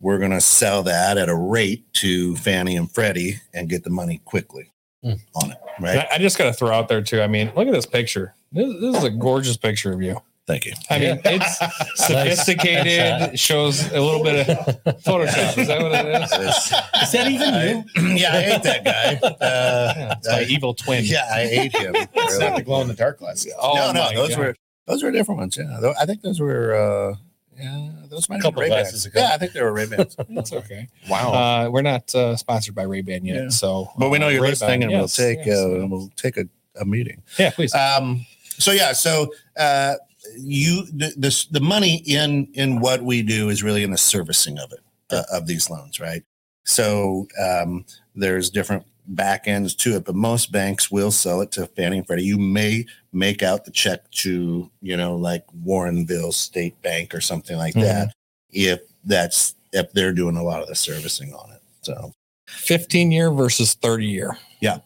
we're 0.00 0.18
going 0.18 0.30
to 0.30 0.40
sell 0.40 0.82
that 0.84 1.18
at 1.18 1.28
a 1.28 1.34
rate 1.36 1.92
to 1.94 2.36
Fannie 2.36 2.76
and 2.76 2.90
Freddie 2.90 3.40
and 3.52 3.68
get 3.68 3.84
the 3.84 3.90
money 3.90 4.20
quickly 4.24 4.70
Hmm. 5.02 5.12
on 5.36 5.52
it. 5.52 5.58
Right. 5.80 5.98
I, 6.10 6.16
I 6.16 6.18
just 6.18 6.36
got 6.38 6.46
to 6.46 6.52
throw 6.52 6.70
out 6.70 6.88
there 6.88 7.02
too. 7.02 7.20
I 7.22 7.28
mean, 7.28 7.52
look 7.54 7.68
at 7.68 7.72
this 7.72 7.86
picture. 7.86 8.34
This, 8.50 8.66
this 8.80 8.96
is 8.98 9.04
a 9.04 9.10
gorgeous 9.10 9.56
picture 9.56 9.92
of 9.92 10.02
you. 10.02 10.20
Thank 10.48 10.64
you. 10.66 10.72
I 10.90 10.98
mean, 10.98 11.20
it's 11.24 11.58
sophisticated. 12.06 13.20
Nice 13.30 13.38
shows 13.38 13.90
a 13.92 14.00
little 14.00 14.24
bit 14.24 14.48
of 14.48 14.56
Photoshop. 15.04 15.58
Is 15.58 15.68
that 15.68 15.80
what 15.82 15.92
it 15.92 16.22
is? 16.22 16.32
It's- 16.32 16.72
Is 17.02 17.12
that 17.12 17.28
even 17.30 17.54
you? 17.54 18.16
yeah, 18.16 18.34
I 18.36 18.40
hate 18.42 18.62
that 18.62 18.84
guy. 18.84 19.20
Uh, 19.40 19.92
Yeah, 19.96 20.12
it's 20.16 20.28
my 20.28 20.42
evil 20.48 20.74
twin. 20.74 21.04
yeah, 21.04 21.28
I 21.32 21.46
hate 21.46 21.76
him. 21.76 21.94
It's 21.94 22.38
not 22.38 22.56
the 22.56 22.62
glow 22.62 22.80
in 22.82 22.88
the 22.88 22.94
dark 22.94 23.18
glasses. 23.18 23.52
Oh 23.60 23.74
no, 23.74 23.92
no, 23.92 24.14
those 24.14 24.30
God. 24.30 24.38
were 24.38 24.54
those 24.86 25.02
were 25.02 25.10
different 25.10 25.38
ones. 25.40 25.56
Yeah, 25.58 25.92
I 26.00 26.06
think 26.06 26.22
those 26.22 26.40
were. 26.40 26.74
uh 26.74 27.16
Yeah, 27.58 27.90
those 28.08 28.28
might 28.28 28.36
have 28.36 28.42
Couple 28.42 28.62
been 28.62 28.70
Ray 28.70 28.76
glasses 28.76 29.04
Bans. 29.04 29.06
ago. 29.06 29.20
Yeah, 29.20 29.34
I 29.34 29.38
think 29.38 29.52
they 29.52 29.62
were 29.62 29.72
Ray 29.72 29.86
Bans. 29.86 30.16
That's 30.28 30.52
okay. 30.52 30.88
Wow. 31.08 31.32
Uh, 31.32 31.70
we're 31.70 31.82
not 31.82 32.14
uh, 32.14 32.36
sponsored 32.36 32.74
by 32.74 32.82
Ray 32.84 33.00
Ban 33.02 33.24
yet, 33.24 33.36
Yeah. 33.44 33.48
so 33.48 33.90
but 33.98 34.10
we 34.10 34.18
know 34.18 34.26
uh, 34.26 34.30
you're 34.30 34.42
Ray-Ban, 34.42 34.50
listening, 34.52 34.82
and 34.84 34.92
yes, 34.92 35.18
we'll 35.18 35.28
take 35.36 35.46
yes. 35.46 35.58
uh, 35.58 35.86
we'll 35.88 36.10
take 36.16 36.36
a, 36.36 36.44
a 36.80 36.84
meeting. 36.84 37.22
yeah, 37.38 37.50
please. 37.50 37.74
Um, 37.74 38.24
so 38.58 38.70
yeah, 38.72 38.92
so 38.92 39.32
uh, 39.56 39.94
you 40.36 40.84
the, 40.86 41.12
the 41.16 41.46
the 41.52 41.60
money 41.60 42.02
in 42.06 42.48
in 42.54 42.80
what 42.80 43.02
we 43.02 43.22
do 43.22 43.48
is 43.48 43.62
really 43.62 43.82
in 43.82 43.90
the 43.90 43.98
servicing 43.98 44.58
of 44.58 44.72
it 44.72 44.80
uh, 45.10 45.22
of 45.32 45.46
these 45.46 45.68
loans, 45.70 45.98
right? 46.00 46.22
So 46.64 47.26
um, 47.42 47.84
there's 48.14 48.50
different 48.50 48.84
back 49.08 49.48
ends 49.48 49.74
to 49.74 49.96
it, 49.96 50.04
but 50.04 50.14
most 50.14 50.52
banks 50.52 50.90
will 50.90 51.10
sell 51.10 51.40
it 51.40 51.50
to 51.52 51.66
Fannie 51.66 51.98
and 51.98 52.06
Freddie. 52.06 52.24
You 52.24 52.38
may 52.38 52.84
make 53.12 53.42
out 53.42 53.64
the 53.64 53.70
check 53.70 54.10
to 54.12 54.70
you 54.82 54.96
know 54.96 55.16
like 55.16 55.44
Warrenville 55.64 56.32
State 56.34 56.80
Bank 56.82 57.14
or 57.14 57.20
something 57.20 57.56
like 57.56 57.74
Mhm. 57.74 57.82
that 57.82 58.12
if 58.50 58.80
that's 59.04 59.54
if 59.72 59.92
they're 59.92 60.12
doing 60.12 60.36
a 60.36 60.42
lot 60.42 60.62
of 60.62 60.68
the 60.68 60.74
servicing 60.74 61.32
on 61.34 61.50
it. 61.52 61.60
So 61.82 62.12
15 62.48 63.10
year 63.10 63.30
versus 63.30 63.74
30 63.74 64.06
year. 64.06 64.38
Yeah. 64.60 64.78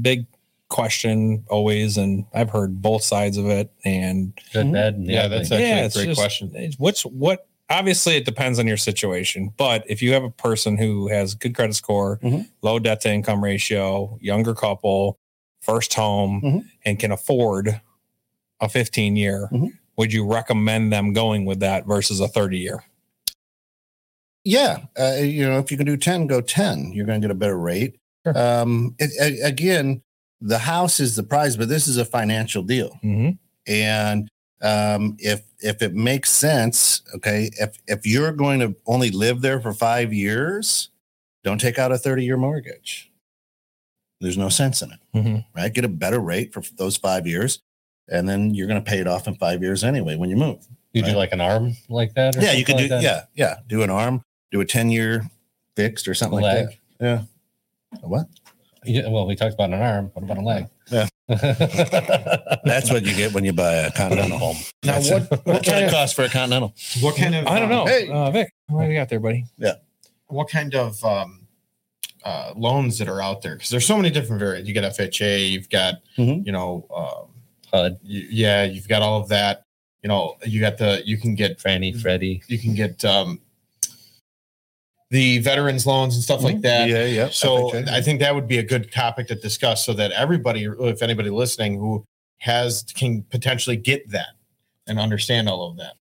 Big 0.00 0.26
question 0.68 1.44
always. 1.48 1.96
And 1.96 2.26
I've 2.34 2.50
heard 2.50 2.82
both 2.82 3.02
sides 3.02 3.36
of 3.38 3.46
it. 3.46 3.70
And 3.84 4.38
Good, 4.52 4.72
bad, 4.72 4.94
and 4.94 5.06
Yeah, 5.06 5.22
ugly. 5.24 5.38
that's 5.38 5.52
actually 5.52 5.62
a 5.80 5.90
great 5.90 6.06
just- 6.10 6.20
question. 6.20 6.72
What's 6.78 7.02
what? 7.06 7.46
Obviously, 7.70 8.16
it 8.16 8.24
depends 8.26 8.58
on 8.58 8.66
your 8.66 8.76
situation. 8.76 9.52
But 9.56 9.84
if 9.88 10.02
you 10.02 10.12
have 10.12 10.22
a 10.22 10.30
person 10.30 10.76
who 10.76 11.08
has 11.08 11.34
good 11.34 11.54
credit 11.54 11.74
score, 11.74 12.18
Mhm. 12.22 12.46
low 12.62 12.78
debt 12.78 13.00
to 13.02 13.12
income 13.12 13.42
ratio, 13.42 14.18
younger 14.20 14.54
couple, 14.54 15.18
first 15.60 15.94
home, 15.94 16.42
Mhm. 16.42 16.64
and 16.84 16.98
can 16.98 17.10
afford 17.10 17.80
a 18.60 18.68
15 18.68 19.16
year, 19.16 19.48
Mhm. 19.50 19.72
would 19.96 20.12
you 20.12 20.26
recommend 20.26 20.92
them 20.92 21.12
going 21.14 21.46
with 21.46 21.60
that 21.60 21.86
versus 21.86 22.20
a 22.20 22.28
30 22.28 22.58
year? 22.58 22.84
Yeah, 24.44 24.80
uh, 24.98 25.14
you 25.22 25.48
know, 25.48 25.58
if 25.58 25.70
you 25.70 25.78
can 25.78 25.86
do 25.86 25.96
ten, 25.96 26.26
go 26.26 26.42
ten. 26.42 26.92
You're 26.92 27.06
going 27.06 27.20
to 27.20 27.24
get 27.26 27.30
a 27.32 27.38
better 27.38 27.58
rate. 27.58 27.96
Sure. 28.26 28.36
Um, 28.36 28.94
it, 28.98 29.10
again, 29.42 30.02
the 30.42 30.58
house 30.58 31.00
is 31.00 31.16
the 31.16 31.22
prize, 31.22 31.56
but 31.56 31.70
this 31.70 31.88
is 31.88 31.96
a 31.96 32.04
financial 32.04 32.62
deal, 32.62 32.98
Mm-hmm. 33.02 33.30
and 33.66 34.28
um, 34.64 35.16
if 35.18 35.42
if 35.60 35.82
it 35.82 35.94
makes 35.94 36.30
sense, 36.30 37.02
okay, 37.14 37.50
if 37.60 37.78
if 37.86 38.06
you're 38.06 38.32
going 38.32 38.60
to 38.60 38.74
only 38.86 39.10
live 39.10 39.40
there 39.42 39.60
for 39.60 39.72
five 39.72 40.12
years, 40.12 40.88
don't 41.42 41.60
take 41.60 41.78
out 41.78 41.92
a 41.92 41.98
thirty 41.98 42.24
year 42.24 42.36
mortgage. 42.36 43.10
There's 44.20 44.38
no 44.38 44.48
sense 44.48 44.80
in 44.82 44.90
it, 44.92 44.98
Mm-hmm. 45.14 45.36
right? 45.58 45.72
Get 45.72 45.84
a 45.84 45.88
better 45.88 46.18
rate 46.20 46.52
for 46.54 46.62
those 46.76 46.96
five 46.96 47.26
years, 47.26 47.60
and 48.08 48.28
then 48.28 48.54
you're 48.54 48.66
going 48.68 48.82
to 48.82 48.90
pay 48.90 48.98
it 49.00 49.06
off 49.06 49.26
in 49.28 49.34
five 49.34 49.62
years 49.62 49.84
anyway 49.84 50.16
when 50.16 50.30
you 50.30 50.36
move. 50.36 50.66
You 50.92 51.02
do 51.02 51.12
like 51.12 51.32
an 51.32 51.40
arm 51.40 51.76
like 51.88 52.14
that? 52.14 52.36
or 52.36 52.40
Yeah, 52.40 52.52
you 52.52 52.64
could 52.64 52.76
do. 52.78 52.88
that? 52.88 53.02
Yeah, 53.02 53.24
yeah, 53.34 53.56
do 53.66 53.82
an 53.82 53.90
arm, 53.90 54.22
do 54.52 54.60
a 54.60 54.64
ten 54.64 54.88
year 54.90 55.24
fixed 55.76 56.06
or 56.08 56.14
something 56.14 56.38
A 56.38 56.42
like 56.42 56.54
leg. 56.54 56.66
that. 57.00 57.04
Yeah. 57.04 57.98
A 58.02 58.08
what? 58.08 58.26
Yeah, 58.84 59.08
well, 59.08 59.26
we 59.26 59.34
talked 59.34 59.54
about 59.54 59.70
an 59.70 59.80
arm. 59.80 60.10
What 60.14 60.22
about 60.22 60.38
a 60.38 60.42
leg? 60.42 60.68
Yeah. 60.90 61.06
That's 62.64 62.90
what 62.90 63.04
you 63.06 63.14
get 63.14 63.32
when 63.32 63.44
you 63.44 63.52
buy 63.52 63.72
a 63.74 63.90
Continental 63.92 64.38
home. 64.38 64.56
Now, 64.82 64.92
That's 65.00 65.10
what- 65.10 65.30
what 65.30 65.46
what 65.46 65.64
kind 65.64 65.84
of- 65.84 65.90
cost 65.90 66.14
for 66.14 66.24
a 66.24 66.28
Continental? 66.28 66.74
What 67.00 67.16
kind 67.16 67.34
of 67.34 67.46
I 67.46 67.58
don't 67.58 67.68
know. 67.70 67.86
Hey. 67.86 68.08
Uh, 68.08 68.30
Vic, 68.30 68.52
what 68.68 68.84
do 68.84 68.90
you 68.90 68.98
got 68.98 69.08
there, 69.08 69.20
buddy? 69.20 69.46
Yeah. 69.58 69.74
What 70.26 70.48
kind 70.48 70.74
of 70.74 71.02
um, 71.04 71.46
uh, 72.24 72.52
loans 72.56 72.98
that 72.98 73.08
are 73.08 73.20
out 73.22 73.42
there? 73.42 73.54
Because 73.54 73.70
there's 73.70 73.86
so 73.86 73.96
many 73.96 74.10
different 74.10 74.40
variants. 74.40 74.68
You 74.68 74.74
got 74.74 74.84
FHA, 74.84 75.50
you've 75.50 75.68
got 75.70 75.94
Mhm. 76.18 76.44
you 76.46 76.52
know, 76.52 76.86
um, 76.94 77.30
HUD, 77.72 77.92
y- 78.02 78.26
yeah, 78.30 78.64
you've 78.64 78.88
got 78.88 79.02
all 79.02 79.20
of 79.20 79.28
that. 79.28 79.62
You 80.02 80.08
know, 80.08 80.36
you 80.44 80.60
got 80.60 80.76
the 80.78 81.02
you 81.04 81.16
can 81.18 81.34
get 81.34 81.60
Fannie, 81.60 81.92
Freddie. 81.92 82.42
you 82.48 82.58
can 82.58 82.74
get 82.74 83.04
um, 83.04 83.40
the 85.14 85.38
veterans 85.38 85.86
loans 85.86 86.16
and 86.16 86.24
stuff 86.24 86.42
like 86.42 86.60
that. 86.62 86.88
Yeah, 86.88 87.04
yeah. 87.04 87.28
So 87.28 87.70
FHA. 87.70 87.88
I 87.88 88.00
think 88.00 88.18
that 88.18 88.34
would 88.34 88.48
be 88.48 88.58
a 88.58 88.64
good 88.64 88.90
topic 88.90 89.28
to 89.28 89.36
discuss, 89.36 89.86
so 89.86 89.92
that 89.92 90.10
everybody, 90.10 90.64
if 90.64 91.02
anybody 91.02 91.30
listening 91.30 91.78
who 91.78 92.04
has 92.38 92.82
can 92.96 93.22
potentially 93.30 93.76
get 93.76 94.10
that 94.10 94.30
and 94.88 94.98
understand 94.98 95.48
all 95.48 95.70
of 95.70 95.76
that. 95.76 95.92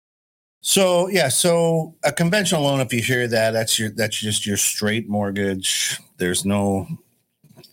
So 0.61 1.09
yeah, 1.09 1.29
so 1.29 1.93
a 2.03 2.11
conventional 2.11 2.63
loan, 2.63 2.79
if 2.79 2.91
you 2.91 3.03
hear 3.03 3.27
that, 3.27 3.51
that's 3.51 3.77
your 3.77 3.91
that's 3.91 4.17
just 4.17 4.47
your 4.47 4.57
straight 4.57 5.07
mortgage. 5.07 5.99
There's 6.17 6.43
no 6.43 6.87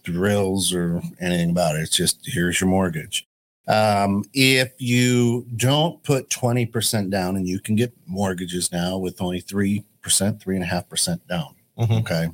drills 0.03 0.75
or 0.75 1.01
anything 1.21 1.53
about 1.53 1.77
it. 1.77 1.85
It's 1.85 1.97
just 1.97 2.19
here's 2.23 2.61
your 2.61 2.69
mortgage. 2.69 3.27
Um, 3.67 4.25
if 4.35 4.73
you 4.77 5.47
don't 5.57 6.03
put 6.03 6.29
20% 6.29 7.09
down, 7.09 7.37
and 7.37 7.49
you 7.49 7.61
can 7.61 7.77
get 7.77 7.95
mortgages 8.07 8.71
now 8.73 8.99
with 8.99 9.23
only 9.23 9.41
three 9.41 9.85
percent, 10.03 10.41
three 10.43 10.55
and 10.57 10.65
a 10.65 10.69
half 10.69 10.89
percent 10.89 11.27
down. 11.29 11.55
Mhm. 11.79 12.01
Okay. 12.01 12.29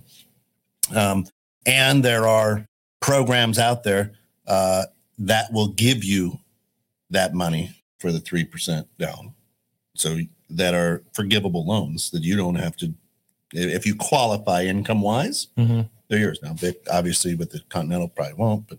Um, 0.94 1.26
and 1.66 2.04
there 2.04 2.26
are 2.26 2.66
programs 3.00 3.58
out 3.58 3.82
there 3.82 4.12
uh, 4.46 4.84
that 5.18 5.52
will 5.52 5.68
give 5.68 6.04
you 6.04 6.38
that 7.10 7.34
money 7.34 7.74
for 7.98 8.12
the 8.12 8.20
three 8.20 8.44
percent 8.44 8.86
down. 8.98 9.34
So 9.94 10.18
that 10.50 10.74
are 10.74 11.02
forgivable 11.12 11.66
loans 11.66 12.10
that 12.10 12.22
you 12.22 12.36
don't 12.36 12.54
have 12.56 12.76
to 12.76 12.94
if 13.52 13.86
you 13.86 13.94
qualify 13.94 14.62
income 14.64 15.00
wise, 15.00 15.48
Mm-hmm. 15.56 15.82
they're 16.08 16.18
yours. 16.18 16.40
Now, 16.42 16.52
Vic, 16.54 16.84
obviously 16.92 17.34
with 17.36 17.50
the 17.50 17.60
Continental 17.68 18.08
probably 18.08 18.34
won't, 18.34 18.66
but 18.68 18.78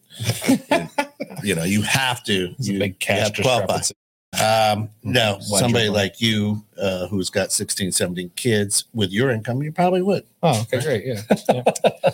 you 1.43 1.55
know, 1.55 1.63
you 1.63 1.81
have 1.81 2.23
to 2.25 2.53
It's 2.59 2.69
a 2.69 2.77
big 2.77 2.99
cash 2.99 3.19
have 3.27 3.33
to 3.33 3.41
qualify. 3.41 3.77
discrepancy. 3.77 3.93
Um, 4.33 4.89
no, 5.03 5.33
Ledger 5.35 5.41
somebody 5.45 5.89
like 5.89 6.19
you 6.21 6.63
uh, 6.79 7.07
who's 7.07 7.29
got 7.29 7.51
16, 7.53 7.93
17 7.93 8.29
kids 8.35 8.83
with 8.93 9.11
your 9.11 9.31
income, 9.31 9.63
you 9.63 9.71
probably 9.71 10.01
would. 10.01 10.25
Oh, 10.43 10.61
okay, 10.63 10.81
great. 10.81 11.05
Yeah. 11.05 11.21
yeah. 11.49 11.63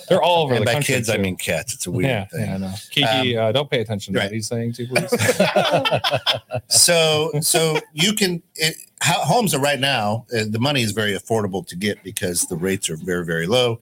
They're 0.08 0.22
all 0.22 0.44
over 0.44 0.54
And 0.56 0.62
the 0.62 0.66
by 0.66 0.74
country. 0.74 0.94
kids, 0.94 1.10
I 1.10 1.16
too. 1.18 1.24
mean 1.24 1.36
cats. 1.36 1.74
It's 1.74 1.88
a 1.88 1.92
weird 1.92 2.10
yeah, 2.10 2.26
thing. 2.26 2.46
yeah, 2.46 2.54
I 2.54 2.58
know. 2.60 2.74
Kiki, 2.92 3.36
uh, 3.38 3.52
don't 3.52 3.70
pay 3.70 3.82
attention 3.82 4.14
to 4.14 4.20
Right. 4.20 4.26
what 4.28 4.34
he's 4.34 4.48
saying 4.48 4.74
too, 4.74 4.88
please. 4.88 5.10
so 6.68 7.32
so 7.42 7.80
you 7.94 8.14
can 8.14 8.42
it, 8.56 8.76
ho- 9.04 9.24
homes 9.26 9.54
are 9.54 9.60
right 9.60 9.80
now 9.80 10.26
uh, 10.38 10.44
the 10.48 10.60
money 10.60 10.82
is 10.82 10.92
very 10.92 11.14
affordable 11.18 11.66
to 11.68 11.76
get 11.76 12.04
because 12.04 12.46
the 12.46 12.56
rates 12.56 12.90
are 12.90 12.96
very 12.98 13.26
very 13.26 13.48
low 13.48 13.80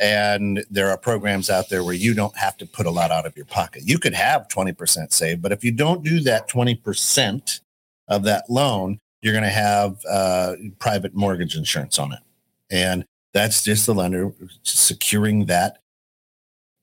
and 0.00 0.64
there 0.70 0.90
are 0.90 0.96
programs 0.98 1.48
out 1.50 1.68
there 1.68 1.84
where 1.84 1.94
you 1.94 2.14
don't 2.14 2.36
have 2.36 2.56
to 2.56 2.66
put 2.66 2.86
a 2.86 2.90
lot 2.90 3.10
out 3.10 3.26
of 3.26 3.36
your 3.36 3.46
pocket 3.46 3.82
you 3.84 3.98
could 3.98 4.14
have 4.14 4.48
20% 4.48 5.12
saved 5.12 5.40
but 5.42 5.52
if 5.52 5.62
you 5.62 5.70
don't 5.70 6.02
do 6.02 6.18
that 6.20 6.48
20% 6.48 7.60
of 8.08 8.24
that 8.24 8.44
loan 8.48 8.98
you're 9.22 9.32
going 9.32 9.44
to 9.44 9.50
have 9.50 9.96
uh, 10.10 10.54
private 10.78 11.14
mortgage 11.14 11.56
insurance 11.56 11.98
on 11.98 12.12
it 12.12 12.20
and 12.70 13.04
that's 13.32 13.62
just 13.62 13.86
the 13.86 13.94
lender 13.94 14.32
securing 14.62 15.46
that 15.46 15.78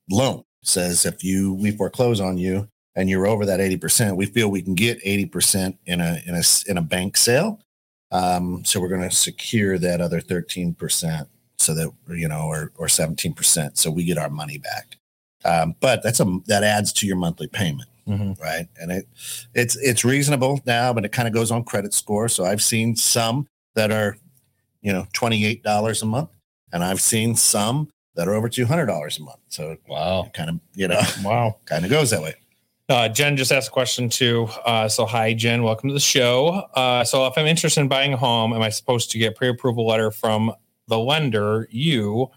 loan 0.10 0.44
says 0.64 1.06
if 1.06 1.24
you 1.24 1.54
we 1.54 1.72
foreclose 1.72 2.20
on 2.20 2.38
you 2.38 2.68
and 2.96 3.10
you're 3.10 3.28
over 3.28 3.46
that 3.46 3.60
80%, 3.60 4.16
we 4.16 4.26
feel 4.26 4.50
we 4.50 4.62
can 4.62 4.76
get 4.76 5.04
80% 5.04 5.78
in 5.86 6.02
a 6.02 6.22
in 6.26 6.36
a 6.36 6.44
in 6.68 6.78
a 6.78 6.82
bank 6.82 7.18
sale. 7.18 7.60
Um, 8.12 8.64
so 8.66 8.80
we're 8.82 8.90
going 8.90 9.10
to 9.10 9.16
secure 9.16 9.78
that 9.78 10.02
other 10.02 10.20
13% 10.20 11.28
so 11.58 11.74
that 11.74 11.92
you 12.10 12.28
know 12.28 12.42
or 12.48 12.72
or 12.78 12.88
17% 12.88 13.78
so 13.78 13.92
we 13.92 14.04
get 14.04 14.18
our 14.18 14.30
money 14.30 14.58
back. 14.58 14.98
Um, 15.46 15.76
but 15.80 16.04
that's 16.04 16.20
a 16.20 16.40
that 16.48 16.64
adds 16.64 16.92
to 16.94 17.08
your 17.08 17.16
monthly 17.16 17.48
payment, 17.48 17.90
Mhm. 18.08 18.40
right? 18.42 18.68
And 18.80 18.92
it 18.92 19.08
it's 19.54 19.76
it's 19.78 20.04
reasonable 20.04 20.60
now, 20.66 20.94
but 20.94 21.06
it 21.06 21.12
kind 21.12 21.28
of 21.28 21.34
goes 21.34 21.52
on 21.52 21.64
credit 21.64 21.94
score. 21.94 22.28
So 22.30 22.46
I've 22.46 22.62
seen 22.64 22.96
some 22.96 23.48
that 23.76 23.92
are 23.92 24.18
you 24.82 24.92
know 24.92 25.06
$28 25.14 26.02
a 26.02 26.06
month 26.06 26.30
and 26.74 26.84
I've 26.84 27.02
seen 27.02 27.36
some 27.36 27.90
that 28.16 28.28
are 28.28 28.34
over 28.34 28.50
$200 28.50 29.18
a 29.20 29.22
month. 29.22 29.40
So 29.50 29.78
Wow. 29.88 30.30
kind 30.34 30.50
of, 30.50 30.60
you 30.76 30.88
know, 30.88 31.00
wow. 31.24 31.56
kind 31.66 31.86
of 31.86 31.92
goes 31.92 32.10
that 32.10 32.22
way. 32.22 32.34
Uh, 32.90 33.08
Jen 33.08 33.38
just 33.38 33.54
asked 33.54 33.70
a 33.70 33.72
question 33.72 34.10
too. 34.10 34.50
Uh, 34.66 34.90
so, 34.90 35.06
hi, 35.06 35.34
Jen. 35.34 35.64
Welcome 35.64 35.88
to 35.90 35.94
the 35.94 36.00
show. 36.02 36.48
Uh, 36.76 37.06
so, 37.06 37.26
if 37.28 37.38
I'm 37.38 37.46
interested 37.48 37.80
in 37.80 37.88
buying 37.88 38.12
a 38.14 38.18
home, 38.18 38.52
am 38.52 38.62
I 38.62 38.68
supposed 38.70 39.12
to 39.12 39.18
get 39.18 39.38
pre-approval 39.38 39.88
letter 39.88 40.12
from 40.12 40.54
the 40.90 40.98
lender? 41.00 41.70
You, 41.72 42.32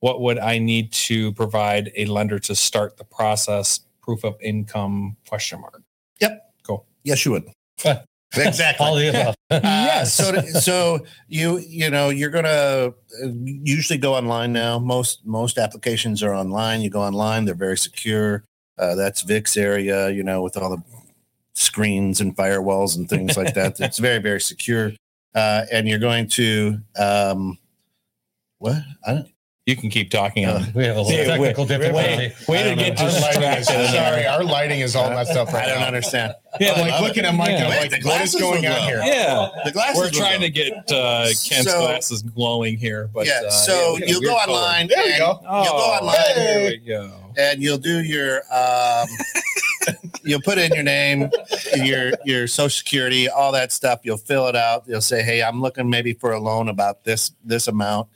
what 0.00 0.20
would 0.20 0.38
I 0.40 0.58
need 0.58 0.90
to 0.92 1.32
provide 1.34 1.92
a 1.96 2.06
lender 2.06 2.40
to 2.40 2.56
start 2.56 2.96
the 2.96 3.04
process? 3.04 3.80
Proof 4.10 4.24
of 4.24 4.34
income? 4.40 5.16
Question 5.28 5.60
mark. 5.60 5.84
Yep. 6.20 6.52
Cool. 6.64 6.84
Yes, 7.04 7.24
you 7.24 7.30
would. 7.30 7.44
exactly. 8.36 8.84
All 8.84 8.96
the 8.96 9.08
above. 9.08 9.36
Uh, 9.48 9.60
Yes. 9.62 10.14
So, 10.14 10.40
so 10.40 11.06
you 11.28 11.58
you 11.58 11.88
know 11.90 12.08
you're 12.08 12.30
gonna 12.30 12.48
uh, 12.48 12.90
usually 13.44 14.00
go 14.00 14.16
online 14.16 14.52
now. 14.52 14.80
Most 14.80 15.24
most 15.24 15.58
applications 15.58 16.24
are 16.24 16.34
online. 16.34 16.80
You 16.80 16.90
go 16.90 17.02
online. 17.02 17.44
They're 17.44 17.54
very 17.54 17.78
secure. 17.78 18.42
Uh, 18.76 18.96
that's 18.96 19.22
Vic's 19.22 19.56
area. 19.56 20.10
You 20.10 20.24
know, 20.24 20.42
with 20.42 20.56
all 20.56 20.70
the 20.70 20.82
screens 21.54 22.20
and 22.20 22.36
firewalls 22.36 22.96
and 22.96 23.08
things 23.08 23.36
like 23.36 23.54
that. 23.54 23.78
It's 23.80 23.98
very 23.98 24.18
very 24.18 24.40
secure. 24.40 24.90
Uh, 25.36 25.66
and 25.70 25.86
you're 25.86 26.00
going 26.00 26.26
to 26.30 26.80
um, 26.98 27.58
what? 28.58 28.82
I 29.06 29.12
don't, 29.14 29.28
You 29.70 29.76
can 29.76 29.88
keep 29.88 30.10
talking 30.10 30.46
on. 30.46 30.66
We 30.74 30.84
have 30.84 30.96
a 30.96 31.00
little 31.02 31.16
Yeah, 31.16 31.24
technical 31.36 31.64
wait, 31.64 31.68
difficulty. 31.68 32.34
Way 32.48 32.72
I 32.72 32.74
to 32.74 32.74
get 32.74 32.98
know. 32.98 33.04
Our 33.04 33.10
lighting 33.12 33.42
is, 33.60 33.66
distracted. 33.68 33.86
sorry, 33.94 34.26
our 34.26 34.42
lighting 34.42 34.80
is 34.80 34.96
all 34.96 35.10
messed 35.10 35.36
up 35.36 35.52
right 35.52 35.66
I 35.66 35.68
don't 35.68 35.80
now. 35.80 35.86
understand. 35.86 36.34
Yeah, 36.58 36.72
I'm 36.72 36.78
the- 36.84 36.90
like 36.90 37.00
looking 37.02 37.24
at 37.24 37.34
Mike 37.36 37.50
and 37.50 37.64
I'm 37.64 37.70
like, 37.80 37.90
the 37.90 37.96
what 38.08 38.20
is 38.22 38.34
glasses 38.34 38.40
going 38.40 38.62
look 38.64 38.72
on 38.72 38.82
here? 38.88 39.00
yeah. 39.04 39.48
The 39.64 39.70
glasses. 39.70 39.96
We're 40.02 40.10
trying 40.10 40.40
to 40.40 40.50
get 40.50 40.72
uh, 40.90 41.26
Kent's 41.26 41.70
So- 41.70 41.80
glasses 41.82 42.22
glowing 42.22 42.76
here, 42.78 43.08
but 43.14 43.26
yeah. 43.28 43.42
uh, 43.46 43.50
so 43.50 43.94
we 43.94 44.00
got 44.00 44.08
you'll 44.08 44.20
go 44.22 44.26
weird 44.34 44.40
color. 44.46 44.58
online. 44.58 44.86
There 44.88 45.04
we 45.04 45.10
and 45.12 45.18
go. 45.20 45.40
Oh, 45.48 45.62
You'll 45.64 45.72
go 45.72 45.78
online. 45.78 46.16
There 46.34 46.70
we 46.70 46.76
go. 46.78 47.12
and 47.38 47.62
you'll 47.62 47.78
do 47.78 48.02
your 48.02 48.38
um 48.52 49.06
you'll 50.24 50.42
put 50.42 50.58
in 50.58 50.72
your 50.74 50.82
name 50.82 51.30
your 51.76 52.10
your 52.24 52.46
social 52.48 52.68
security 52.70 53.28
all 53.28 53.52
that 53.52 53.70
stuff 53.72 54.00
you'll 54.02 54.16
fill 54.18 54.48
it 54.48 54.56
out 54.56 54.84
you'll 54.86 55.00
say 55.00 55.22
hey 55.22 55.42
i'm 55.42 55.60
looking 55.62 55.88
maybe 55.88 56.12
for 56.12 56.32
a 56.32 56.38
loan 56.40 56.68
about 56.68 57.04
this 57.04 57.30
this 57.44 57.68
amount 57.68 58.06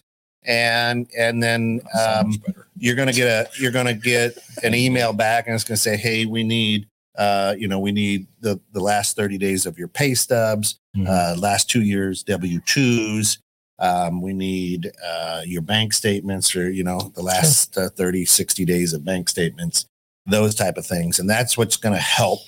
and 0.46 1.08
and 1.16 1.42
then 1.42 1.80
um, 1.98 2.32
you're 2.76 2.96
going 2.96 3.08
to 3.08 3.14
get 3.14 3.26
a 3.26 3.60
you're 3.60 3.72
going 3.72 3.86
to 3.86 3.94
get 3.94 4.38
an 4.62 4.74
email 4.74 5.12
back 5.12 5.46
and 5.46 5.54
it's 5.54 5.64
going 5.64 5.76
to 5.76 5.80
say 5.80 5.96
hey 5.96 6.26
we 6.26 6.42
need 6.42 6.86
uh, 7.16 7.54
you 7.58 7.68
know 7.68 7.78
we 7.78 7.92
need 7.92 8.26
the 8.40 8.60
the 8.72 8.80
last 8.80 9.16
30 9.16 9.38
days 9.38 9.66
of 9.66 9.78
your 9.78 9.88
pay 9.88 10.14
stubs 10.14 10.78
mm-hmm. 10.96 11.06
uh, 11.08 11.40
last 11.40 11.70
two 11.70 11.82
years 11.82 12.24
w2s 12.24 13.38
um, 13.80 14.22
we 14.22 14.32
need 14.32 14.92
uh, 15.04 15.42
your 15.44 15.62
bank 15.62 15.92
statements 15.92 16.54
or 16.54 16.70
you 16.70 16.84
know 16.84 17.12
the 17.14 17.22
last 17.22 17.76
uh, 17.78 17.88
30 17.90 18.24
60 18.24 18.64
days 18.64 18.92
of 18.92 19.04
bank 19.04 19.28
statements 19.28 19.86
those 20.26 20.54
type 20.54 20.76
of 20.76 20.86
things 20.86 21.18
and 21.18 21.28
that's 21.28 21.56
what's 21.56 21.76
going 21.76 21.94
to 21.94 22.00
help 22.00 22.40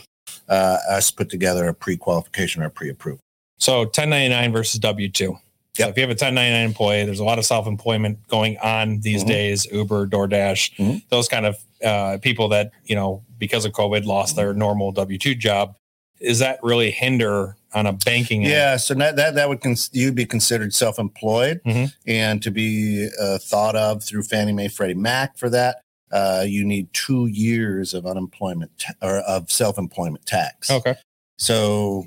uh, 0.48 0.78
us 0.88 1.10
put 1.10 1.28
together 1.28 1.66
a 1.68 1.74
pre-qualification 1.74 2.62
or 2.62 2.70
pre-approval. 2.70 3.20
So 3.58 3.80
1099 3.80 4.52
versus 4.52 4.80
w2 4.80 5.38
Yep. 5.78 5.86
So 5.86 5.90
if 5.90 5.96
you 5.96 6.02
have 6.02 6.10
a 6.10 6.18
1099 6.18 6.64
employee, 6.64 7.04
there's 7.04 7.20
a 7.20 7.24
lot 7.24 7.38
of 7.38 7.44
self-employment 7.44 8.28
going 8.28 8.58
on 8.58 9.00
these 9.00 9.22
mm-hmm. 9.22 9.30
days. 9.30 9.66
Uber, 9.66 10.06
DoorDash, 10.06 10.76
mm-hmm. 10.76 10.98
those 11.10 11.28
kind 11.28 11.46
of 11.46 11.56
uh, 11.84 12.18
people 12.22 12.48
that 12.48 12.72
you 12.84 12.94
know 12.94 13.24
because 13.38 13.64
of 13.64 13.72
COVID 13.72 14.04
lost 14.04 14.36
their 14.36 14.50
mm-hmm. 14.50 14.58
normal 14.60 14.92
W 14.92 15.18
two 15.18 15.34
job. 15.34 15.76
Is 16.18 16.38
that 16.38 16.58
really 16.62 16.90
hinder 16.90 17.56
on 17.74 17.86
a 17.86 17.92
banking? 17.92 18.42
Yeah, 18.42 18.78
so 18.78 18.94
that 18.94 19.16
that, 19.16 19.34
that 19.34 19.48
would 19.48 19.60
cons- 19.60 19.90
you'd 19.92 20.14
be 20.14 20.24
considered 20.24 20.72
self-employed, 20.72 21.60
mm-hmm. 21.64 21.86
and 22.06 22.42
to 22.42 22.50
be 22.50 23.08
uh, 23.20 23.38
thought 23.38 23.76
of 23.76 24.02
through 24.02 24.22
Fannie 24.22 24.52
Mae, 24.52 24.68
Freddie 24.68 24.94
Mac 24.94 25.36
for 25.36 25.50
that. 25.50 25.82
Uh, 26.10 26.44
you 26.46 26.64
need 26.64 26.90
two 26.92 27.26
years 27.26 27.92
of 27.92 28.06
unemployment 28.06 28.70
ta- 28.78 28.94
or 29.02 29.18
of 29.18 29.50
self-employment 29.50 30.24
tax. 30.24 30.70
Okay. 30.70 30.94
So 31.36 32.06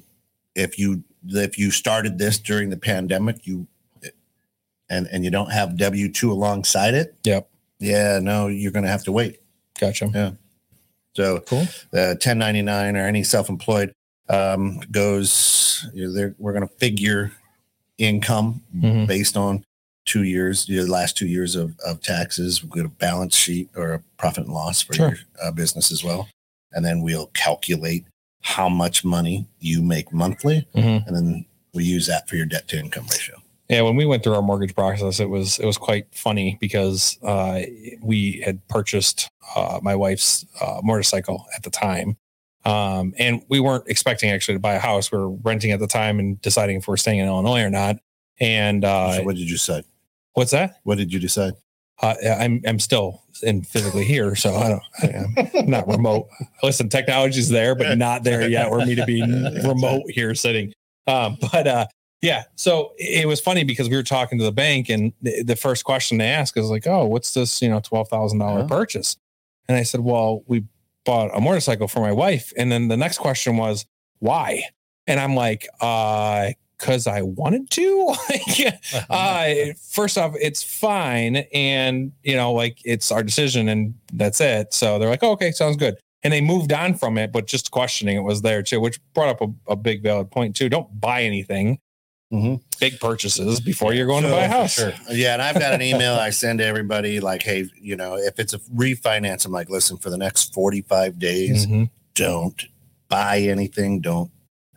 if 0.55 0.79
you 0.79 1.03
if 1.27 1.57
you 1.57 1.71
started 1.71 2.17
this 2.17 2.37
during 2.39 2.69
the 2.69 2.77
pandemic, 2.77 3.45
you 3.45 3.67
and 4.89 5.07
and 5.11 5.23
you 5.23 5.31
don't 5.31 5.51
have 5.51 5.77
W 5.77 6.11
two 6.11 6.31
alongside 6.31 6.93
it, 6.93 7.15
Yep. 7.23 7.49
yeah, 7.79 8.19
no, 8.21 8.47
you're 8.47 8.71
going 8.71 8.85
to 8.85 8.89
have 8.91 9.03
to 9.05 9.11
wait. 9.11 9.39
Gotcha. 9.79 10.09
Yeah. 10.13 10.31
So 11.15 11.39
Cool. 11.41 11.67
the 11.91 12.17
1099 12.19 12.95
or 12.95 13.05
any 13.05 13.23
self 13.23 13.49
employed 13.49 13.93
um, 14.29 14.79
goes. 14.91 15.85
You 15.93 16.11
know, 16.11 16.33
we're 16.37 16.53
going 16.53 16.67
to 16.67 16.73
figure 16.75 17.31
income 17.97 18.63
Mhm. 18.75 19.07
based 19.07 19.35
on 19.37 19.63
two 20.05 20.23
years, 20.23 20.65
the 20.65 20.81
last 20.85 21.17
two 21.17 21.27
years 21.27 21.55
of, 21.55 21.77
of 21.85 22.01
taxes. 22.01 22.63
We'll 22.63 22.71
get 22.71 22.85
a 22.85 22.89
balance 22.89 23.35
sheet 23.35 23.69
or 23.75 23.93
a 23.93 23.99
profit 24.17 24.45
and 24.45 24.53
loss 24.53 24.81
for 24.81 24.93
Sure. 24.93 25.09
your 25.09 25.17
uh, 25.41 25.51
business 25.51 25.91
as 25.91 26.03
well. 26.03 26.27
And 26.71 26.83
then 26.85 27.01
we'll 27.01 27.27
calculate 27.27 28.05
how 28.49 28.67
much 28.67 29.05
money 29.05 29.47
you 29.59 29.79
make 29.83 30.11
monthly. 30.11 30.65
Mhm. 30.75 31.05
And 31.05 31.15
then 31.15 31.45
we 31.71 31.83
use 31.83 32.07
that 32.07 32.27
for 32.27 32.35
your 32.35 32.47
debt 32.47 32.67
to 32.69 32.79
income 32.79 33.05
ratio. 33.11 33.35
Yeah, 33.69 33.83
when 33.83 33.95
we 33.95 34.07
went 34.07 34.23
through 34.23 34.33
our 34.33 34.41
mortgage 34.41 34.73
process, 34.73 35.19
it 35.19 35.29
was 35.29 35.59
it 35.59 35.65
was 35.65 35.77
quite 35.77 36.07
funny 36.11 36.57
because 36.59 37.19
uh, 37.21 37.61
we 38.01 38.41
had 38.43 38.67
purchased 38.67 39.29
uh, 39.55 39.79
my 39.83 39.95
wife's 39.95 40.47
uh, 40.59 40.81
motorcycle 40.83 41.45
at 41.55 41.61
the 41.61 41.69
time, 41.69 42.17
um, 42.65 43.13
and 43.19 43.43
we 43.49 43.59
weren't 43.59 43.87
expecting 43.87 44.31
actually 44.31 44.55
to 44.55 44.59
buy 44.59 44.73
a 44.73 44.79
house. 44.79 45.11
We 45.11 45.19
were 45.19 45.29
renting 45.29 45.69
at 45.71 45.79
the 45.79 45.87
time 45.87 46.17
and 46.17 46.41
deciding 46.41 46.77
if 46.77 46.87
we're 46.87 46.97
staying 46.97 47.19
in 47.19 47.27
Illinois 47.27 47.61
or 47.61 47.69
not. 47.69 47.97
And 48.39 48.83
uh, 48.83 49.17
so 49.17 49.23
what 49.23 49.35
did 49.35 49.47
you 49.47 49.57
say? 49.57 49.83
what's 50.33 50.51
that? 50.51 50.79
What 50.83 50.97
did 50.97 51.13
you 51.13 51.19
decide? 51.19 51.53
Uh, 52.01 52.15
I'm 52.39 52.61
I'm 52.65 52.79
still 52.79 53.23
in 53.43 53.61
physically 53.63 54.05
here, 54.05 54.35
so 54.35 54.55
I 54.55 54.69
don't. 54.69 55.55
I'm 55.55 55.69
not 55.69 55.87
remote. 55.87 56.27
Listen, 56.63 56.89
technology's 56.89 57.49
there, 57.49 57.75
but 57.75 57.97
not 57.97 58.23
there 58.23 58.47
yet. 58.47 58.69
for 58.69 58.85
me 58.85 58.95
to 58.95 59.05
be 59.05 59.21
remote 59.67 60.03
here 60.09 60.33
sitting. 60.35 60.73
Um, 61.07 61.37
but 61.51 61.67
uh, 61.67 61.87
yeah, 62.21 62.43
so 62.55 62.93
it 62.97 63.27
was 63.27 63.39
funny 63.39 63.63
because 63.63 63.89
we 63.89 63.95
were 63.95 64.03
talking 64.03 64.37
to 64.39 64.43
the 64.43 64.51
bank, 64.51 64.89
and 64.89 65.13
the, 65.21 65.43
the 65.43 65.55
first 65.55 65.83
question 65.83 66.17
they 66.17 66.27
asked 66.27 66.55
is 66.57 66.69
like, 66.69 66.87
"Oh, 66.87 67.05
what's 67.05 67.33
this? 67.33 67.61
You 67.61 67.69
know, 67.69 67.79
twelve 67.79 68.07
thousand 68.07 68.39
dollar 68.39 68.65
purchase?" 68.65 69.17
And 69.67 69.77
I 69.77 69.83
said, 69.83 70.01
"Well, 70.01 70.43
we 70.47 70.65
bought 71.05 71.31
a 71.35 71.41
motorcycle 71.41 71.87
for 71.87 71.99
my 71.99 72.11
wife." 72.11 72.53
And 72.57 72.71
then 72.71 72.87
the 72.87 72.97
next 72.97 73.17
question 73.17 73.57
was, 73.57 73.85
"Why?" 74.19 74.63
And 75.07 75.19
I'm 75.19 75.35
like, 75.35 75.67
"Uh." 75.81 76.51
Because 76.79 77.05
I 77.07 77.21
wanted 77.21 77.69
to. 77.71 78.15
Like, 78.29 78.81
uh 79.09 79.73
first 79.91 80.17
off 80.17 80.33
it's 80.39 80.63
fine 80.63 81.37
and 81.53 82.11
you 82.23 82.35
know 82.35 82.53
like 82.53 82.77
it's 82.85 83.11
our 83.11 83.23
decision 83.23 83.67
and 83.69 83.93
that's 84.13 84.39
it 84.41 84.73
so 84.73 84.97
they're 84.99 85.09
like 85.09 85.23
oh, 85.23 85.31
okay 85.31 85.51
sounds 85.51 85.77
good 85.77 85.97
and 86.23 86.31
they 86.33 86.41
moved 86.41 86.71
on 86.73 86.93
from 86.93 87.17
it 87.17 87.31
but 87.31 87.47
just 87.47 87.71
questioning 87.71 88.15
it 88.17 88.21
was 88.21 88.41
there 88.41 88.61
too 88.63 88.79
which 88.79 88.99
brought 89.13 89.29
up 89.29 89.41
a, 89.41 89.71
a 89.71 89.75
big 89.75 90.01
valid 90.03 90.29
point 90.31 90.55
too 90.55 90.69
don't 90.69 90.99
buy 91.01 91.23
anything 91.23 91.79
Mhm. 92.31 92.61
big 92.79 92.99
purchases 92.99 93.59
before 93.59 93.93
you're 93.93 94.05
going 94.05 94.23
to 94.23 94.29
buy 94.29 94.43
a 94.43 94.47
house 94.47 94.73
sure. 94.73 94.93
Yeah, 95.09 95.33
and 95.33 95.41
I've 95.41 95.59
got 95.59 95.73
an 95.73 95.81
email 95.81 96.13
I 96.13 96.29
send 96.29 96.59
to 96.59 96.65
everybody 96.65 97.19
like, 97.19 97.41
hey, 97.41 97.67
you 97.81 97.95
know, 97.95 98.17
if 98.17 98.37
it's 98.39 98.53
a 98.53 98.59
refinance, 98.59 99.45
I'm 99.47 99.51
like, 99.51 99.67
listen, 99.67 99.97
for 99.97 100.11
the 100.11 100.17
next 100.17 100.53
45 100.53 101.17
days, 101.17 101.65
Mhm. 101.65 101.89
don't 102.13 102.65
buy 103.07 103.39
anything. 103.39 103.99
Don't 103.99 104.29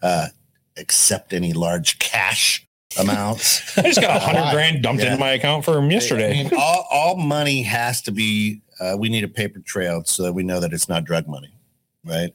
uh, 0.02 0.28
accept 0.76 1.32
any 1.32 1.52
large 1.52 1.98
cash 1.98 2.66
amounts. 2.98 3.76
i 3.78 3.82
just 3.82 4.00
got 4.00 4.16
a 4.16 4.20
hundred 4.20 4.50
grand 4.52 4.82
dumped 4.82 5.02
Yeah. 5.02 5.12
into 5.12 5.20
my 5.20 5.30
account 5.32 5.64
from 5.64 5.86
I 5.86 5.88
yesterday 5.92 6.42
mean, 6.44 6.52
all, 6.58 6.86
all 6.90 7.16
money 7.16 7.62
has 7.62 8.02
to 8.02 8.12
be, 8.12 8.62
uh, 8.80 8.96
we 8.98 9.08
need 9.08 9.24
a 9.24 9.28
paper 9.28 9.60
trail 9.60 10.02
so 10.04 10.22
that 10.24 10.32
we 10.32 10.42
know 10.42 10.60
that 10.60 10.72
it's 10.72 10.88
not 10.88 11.04
drug 11.04 11.26
money, 11.26 11.54
right? 12.04 12.32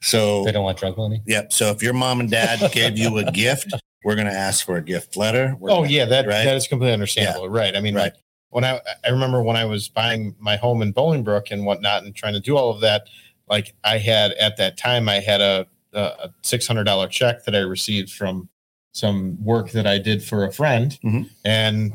So, 0.00 0.44
They 0.44 0.52
don't 0.52 0.64
want 0.64 0.78
drug 0.78 0.96
money. 0.96 1.22
yep. 1.26 1.52
So 1.52 1.70
if 1.70 1.82
your 1.82 1.92
mom 1.94 2.20
and 2.20 2.30
dad 2.30 2.72
gave 2.72 2.98
you 2.98 3.18
a 3.18 3.30
gift, 3.30 3.72
we're 4.04 4.16
going 4.16 4.26
to 4.26 4.32
ask 4.32 4.64
for 4.66 4.76
a 4.76 4.82
gift 4.82 5.16
letter. 5.16 5.56
We're 5.60 5.70
Oh 5.70 5.76
gonna- 5.82 5.88
yeah, 5.90 6.04
that 6.06 6.26
right? 6.26 6.44
that 6.44 6.56
is 6.56 6.66
completely 6.66 6.92
understandable. 6.92 7.48
Right. 7.48 7.76
I 7.76 7.80
mean, 7.80 7.94
Right. 7.94 8.12
like 8.12 8.14
when 8.50 8.64
I 8.64 8.80
I 9.04 9.10
remember 9.10 9.42
when 9.42 9.56
I 9.56 9.64
was 9.64 9.88
buying 9.88 10.34
my 10.40 10.56
home 10.56 10.82
in 10.82 10.92
Bolingbrook 10.92 11.50
and 11.52 11.64
whatnot 11.64 12.02
and 12.02 12.14
trying 12.14 12.34
to 12.34 12.40
do 12.40 12.56
all 12.56 12.70
of 12.70 12.80
that, 12.80 13.06
like 13.48 13.74
I 13.84 13.98
had 13.98 14.32
at 14.32 14.56
that 14.58 14.76
time 14.76 15.08
I 15.08 15.20
had 15.20 15.40
a 15.40 15.66
a 15.92 16.30
six 16.42 16.66
hundred 16.66 16.84
dollar 16.84 17.08
check 17.08 17.44
that 17.44 17.54
I 17.54 17.60
received 17.60 18.10
from 18.10 18.48
some 18.92 19.42
work 19.42 19.70
that 19.72 19.86
I 19.86 19.98
did 19.98 20.22
for 20.22 20.44
a 20.44 20.52
friend, 20.52 20.98
Mhm. 21.04 21.30
and 21.44 21.92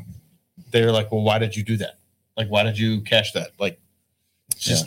they're 0.72 0.92
like, 0.92 1.10
"Well, 1.12 1.22
why 1.22 1.38
did 1.38 1.56
you 1.56 1.62
do 1.62 1.76
that? 1.78 1.98
Like, 2.36 2.48
why 2.48 2.62
did 2.64 2.78
you 2.78 3.00
cash 3.02 3.32
that? 3.32 3.50
Like, 3.58 3.80
it's 4.52 4.64
just 4.64 4.86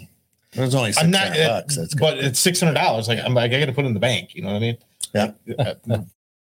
It 0.54 0.60
was 0.60 0.76
only 0.76 0.93
I'm 0.97 1.10
not, 1.12 1.28
600 1.34 1.47
bucks. 1.47 1.76
That's 1.78 1.95
but 1.95 2.17
it's 2.17 2.39
six 2.39 2.60
hundred 2.60 2.74
dollars. 2.76 3.08
Like, 3.08 3.19
I'm 3.19 3.34
like, 3.34 3.52
I 3.54 3.60
got 3.60 3.67
to 3.67 3.71
put 3.74 3.86
it 3.86 3.88
in 3.88 3.93
the 3.93 4.00
bank. 4.02 4.36
You 4.36 4.41
know 4.43 4.50
what 4.50 4.58
I 4.58 4.60
mean? 4.60 4.78
Yeah. 5.13 5.32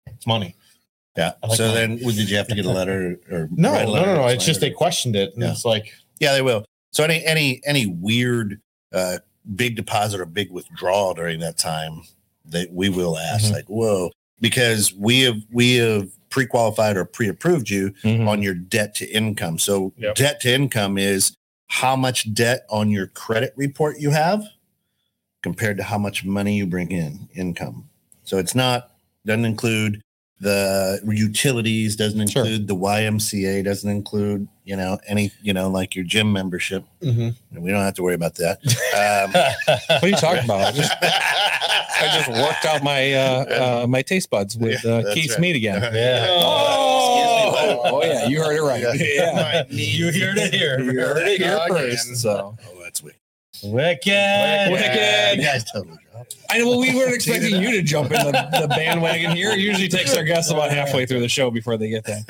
It's 0.08 0.26
money. 0.28 0.56
Yeah. 1.18 1.34
Like 1.44 1.58
so 1.58 1.68
that. 1.68 1.74
then, 1.74 1.98
did 1.98 2.30
you 2.30 2.38
have 2.38 2.48
to 2.48 2.56
get 2.56 2.66
a 2.66 2.70
letter 2.80 3.20
or 3.30 3.50
No, 3.52 3.74
a 3.74 3.84
no, 3.86 3.94
no, 4.06 4.16
no. 4.16 4.28
It's 4.28 4.46
just 4.46 4.62
they 4.62 4.70
questioned 4.72 5.16
it, 5.18 5.34
and 5.34 5.44
Yeah. 5.44 5.52
it's 5.52 5.66
like, 5.66 5.94
Yeah, 6.20 6.32
they 6.34 6.42
will. 6.42 6.66
So 6.92 7.04
any 7.04 7.24
any 7.26 7.62
any 7.66 7.86
weird 7.86 8.62
uh, 8.94 9.18
big 9.56 9.76
deposit 9.76 10.20
or 10.22 10.26
big 10.26 10.52
withdrawal 10.52 11.14
during 11.14 11.40
that 11.42 11.58
time, 11.58 12.04
that 12.46 12.72
we 12.74 12.90
will 12.90 13.18
ask 13.18 13.46
Mhm. 13.46 13.54
like, 13.54 13.70
whoa, 13.70 14.12
because 14.40 14.94
we 14.94 15.22
have 15.22 15.42
we 15.52 15.76
have 15.76 16.10
pre-qualified 16.30 16.96
or 16.98 17.06
pre-approved 17.06 17.70
you 17.70 17.92
Mhm. 18.04 18.28
on 18.28 18.42
your 18.42 18.54
debt 18.54 18.96
to 18.96 19.06
income. 19.10 19.60
So 19.60 19.94
Yep. 19.98 20.16
debt 20.16 20.42
to 20.42 20.54
income 20.54 20.98
is 20.98 21.34
how 21.68 21.96
much 21.96 22.34
debt 22.34 22.66
on 22.70 22.90
your 22.90 23.08
credit 23.08 23.54
report 23.58 24.00
you 24.00 24.12
have 24.12 24.44
compared 25.44 25.76
to 25.78 25.84
how 25.84 25.98
much 25.98 26.24
money 26.24 26.56
you 26.58 26.66
bring 26.66 26.92
in 26.92 27.28
income. 27.36 27.90
So 28.24 28.38
it's 28.38 28.56
not 28.56 28.92
doesn't 29.26 29.46
include 29.46 30.02
the 30.40 31.00
utilities, 31.08 31.96
doesn't 31.96 32.30
Sure. 32.30 32.44
include 32.44 32.68
the 32.68 32.76
YMCA, 32.76 33.62
doesn't 33.62 33.90
include, 33.90 34.48
you 34.72 34.78
know, 34.78 34.98
any, 35.06 35.34
you 35.42 35.52
know, 35.52 35.70
like 35.70 35.96
your 35.96 36.06
gym 36.06 36.32
membership. 36.32 36.86
We 37.02 37.34
don't 37.52 37.84
have 37.84 37.96
to 37.96 38.04
worry 38.04 38.16
about 38.16 38.36
that. 38.36 38.60
Um, 39.02 39.32
what 39.34 40.04
are 40.04 40.08
you 40.08 40.16
talking 40.16 40.44
about 40.46 40.74
Just- 40.74 40.94
I 41.02 42.08
just 42.18 42.30
worked 42.46 42.66
out 42.66 42.84
my 42.84 43.14
uh, 43.14 43.84
uh, 43.84 43.88
my 43.88 44.02
taste 44.02 44.30
buds 44.30 44.58
with 44.58 44.84
Yeah, 44.84 44.92
uh, 44.92 45.02
that's 45.02 45.14
Keith 45.16 45.32
right. 45.32 45.40
Mead 45.40 45.56
again. 45.58 45.82
Yeah. 45.94 46.26
Oh, 46.30 47.82
oh 47.86 48.04
yeah, 48.04 48.28
you 48.28 48.42
heard 48.42 48.56
it 48.56 48.62
right. 48.64 48.82
Yeah. 48.82 49.64
You 49.70 50.06
heard 50.08 50.38
it 50.38 50.54
here. 50.54 50.80
You 50.80 51.00
heard 51.00 51.28
it 51.28 51.40
here 51.42 51.60
Again. 51.66 51.70
first. 51.70 52.16
So 52.18 52.30
Oh, 52.32 52.56
that's 52.81 52.81
wicked. 53.64 54.06
Wicked. 54.06 54.72
Wicked. 54.72 55.38
You 55.38 55.44
guys 55.44 55.64
totally 55.72 55.98
dropped. 56.12 56.36
I 56.50 56.60
know 56.60 56.70
well, 56.70 56.80
we 56.80 56.96
weren't 56.96 57.14
expecting 57.14 57.62
you 57.62 57.72
to 57.72 57.82
jump 57.82 58.12
in 58.12 58.26
the, 58.26 58.32
the 58.62 58.68
bandwagon 58.68 59.32
here. 59.32 59.52
It 59.52 59.60
usually 59.60 59.88
takes 59.88 60.16
our 60.16 60.24
guests 60.24 60.52
about 60.52 60.72
halfway 60.72 61.06
through 61.06 61.22
the 61.22 61.30
show 61.30 61.50
before 61.52 61.78
they 61.78 61.90
get 61.90 62.06
there. 62.06 62.24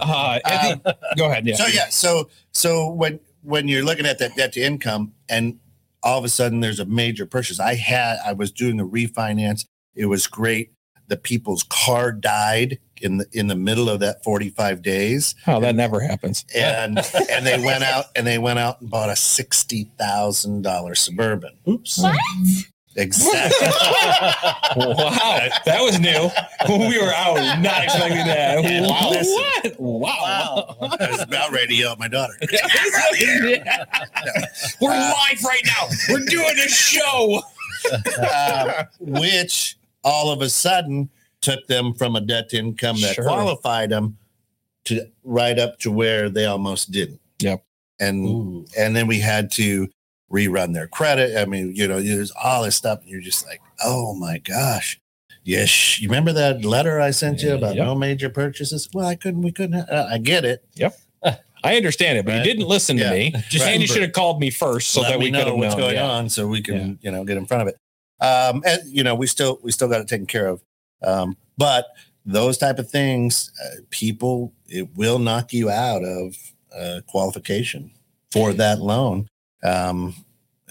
Uh, 0.00 0.38
Andy, 0.48 0.82
go 1.16 1.30
ahead. 1.30 1.46
Yeah. 1.46 1.56
So 1.56 1.66
yeah, 1.66 1.88
so 1.88 2.28
so 2.52 2.90
when 2.90 3.20
when 3.42 3.68
you're 3.68 3.84
looking 3.84 4.06
at 4.06 4.18
that 4.20 4.36
debt 4.36 4.52
to 4.52 4.60
income, 4.60 5.12
and 5.28 5.58
all 6.02 6.18
of 6.18 6.24
a 6.24 6.28
sudden 6.28 6.60
there's 6.60 6.80
a 6.80 6.84
major 6.84 7.26
purchase. 7.26 7.58
I 7.58 7.74
had 7.74 8.18
I 8.24 8.32
was 8.32 8.52
doing 8.52 8.78
a 8.80 8.86
refinance. 8.86 9.66
It 9.94 10.06
was 10.06 10.26
great. 10.26 10.72
The 11.08 11.16
people's 11.16 11.64
car 11.64 12.12
died 12.12 12.78
in 13.02 13.18
the 13.18 13.26
in 13.32 13.46
the 13.48 13.54
middle 13.56 13.88
of 13.88 14.00
that 14.00 14.22
45 14.24 14.82
days, 14.82 15.34
Oh, 15.46 15.60
that 15.60 15.74
never 15.74 16.00
happens. 16.00 16.44
and 16.54 16.98
and 17.30 17.46
they 17.46 17.58
went 17.64 17.84
out 17.84 18.06
and 18.16 18.26
they 18.26 18.38
went 18.38 18.58
out 18.58 18.80
and 18.80 18.90
bought 18.90 19.10
a 19.10 19.16
sixty 19.16 19.84
thousand 19.98 20.62
dollar 20.62 20.94
suburban. 20.94 21.52
Oops. 21.68 22.02
Exactly. 22.96 23.68
Wow, 24.76 25.48
that 25.64 25.80
was 25.80 25.98
new. 25.98 26.30
We 26.68 26.98
were 26.98 27.12
out, 27.14 27.36
not 27.60 27.84
expecting 27.84 28.26
that. 28.26 28.58
Wow. 29.78 29.78
What? 29.78 29.80
Wow. 29.80 30.76
I 31.00 31.10
was 31.10 31.22
about 31.22 31.50
ready 31.52 31.68
to 31.68 31.74
yell 31.74 31.92
at 31.92 31.98
my 31.98 32.08
daughter. 32.08 32.34
We're 34.80 34.90
live 34.90 35.42
right 35.44 35.62
now. 35.64 35.88
We're 36.10 36.24
doing 36.26 36.56
a 36.58 36.68
show. 36.68 37.40
uh, 38.20 38.84
which 39.00 39.76
all 40.04 40.30
of 40.30 40.40
a 40.42 40.48
sudden 40.48 41.08
took 41.40 41.66
them 41.66 41.94
from 41.94 42.16
a 42.16 42.20
debt 42.20 42.48
to 42.50 42.58
income 42.58 43.00
that 43.00 43.14
Sure. 43.14 43.24
qualified 43.24 43.90
them 43.90 44.18
to 44.86 45.06
right 45.24 45.58
up 45.58 45.78
to 45.80 45.90
where 45.90 46.28
they 46.28 46.44
almost 46.46 46.90
didn't. 46.90 47.20
Yep. 47.40 47.62
And 48.00 48.26
Ooh. 48.28 48.66
and 48.76 48.94
then 48.96 49.06
we 49.06 49.20
had 49.20 49.50
to 49.52 49.88
rerun 50.32 50.74
their 50.74 50.86
credit. 50.86 51.36
I 51.36 51.44
mean, 51.46 51.74
you 51.74 51.86
know, 51.88 52.00
there's 52.00 52.30
all 52.32 52.62
this 52.64 52.76
stuff, 52.76 53.00
and 53.00 53.08
you're 53.08 53.20
just 53.20 53.46
like, 53.46 53.60
oh 53.82 54.14
my 54.14 54.38
gosh. 54.38 55.00
Yes, 55.44 55.98
you 56.00 56.08
remember 56.08 56.32
that 56.34 56.64
letter 56.64 57.00
I 57.00 57.10
sent 57.10 57.42
you 57.42 57.54
about 57.54 57.74
Yep. 57.76 57.86
no 57.86 57.94
major 57.94 58.28
purchases? 58.28 58.88
Well, 58.92 59.06
I 59.06 59.14
couldn't. 59.14 59.40
We 59.42 59.50
couldn't. 59.52 59.88
Uh, 59.88 60.06
I 60.10 60.18
get 60.18 60.44
it. 60.44 60.62
Yep. 60.74 60.94
I 61.64 61.76
understand 61.76 62.18
it, 62.18 62.24
but 62.24 62.32
Right. 62.32 62.38
you 62.38 62.44
didn't 62.44 62.68
listen 62.68 62.96
to 62.98 63.02
Yeah. 63.04 63.10
me. 63.10 63.34
Just 63.48 63.64
and 63.66 63.80
you 63.80 63.88
should 63.88 64.02
have 64.02 64.12
called 64.12 64.38
me 64.40 64.48
first 64.50 64.90
so 64.90 65.00
Let 65.00 65.10
that 65.10 65.18
we 65.18 65.26
could 65.26 65.32
know 65.32 65.44
have 65.46 65.54
what's 65.56 65.74
known. 65.74 65.80
going 65.80 65.94
yeah. 65.96 66.08
on, 66.08 66.28
so 66.28 66.46
we 66.46 66.62
can 66.62 66.76
Yeah. 66.76 66.94
you 67.00 67.10
know 67.10 67.24
get 67.24 67.36
in 67.36 67.46
front 67.46 67.62
of 67.62 67.68
it. 67.68 67.76
Um, 68.24 68.62
and 68.64 68.80
you 68.86 69.02
know, 69.02 69.14
we 69.16 69.26
still 69.26 69.58
we 69.62 69.72
still 69.72 69.88
got 69.88 70.00
it 70.00 70.06
taken 70.08 70.26
care 70.26 70.46
of. 70.46 70.60
Um, 71.02 71.36
but 71.56 71.86
those 72.24 72.58
type 72.58 72.78
of 72.78 72.90
things, 72.90 73.50
uh, 73.64 73.80
people, 73.90 74.52
it 74.66 74.88
will 74.96 75.18
knock 75.18 75.52
you 75.52 75.70
out 75.70 76.04
of 76.04 76.36
uh, 76.76 77.00
qualification 77.06 77.90
for 78.30 78.52
that 78.52 78.80
loan. 78.80 79.28
Um, 79.62 80.14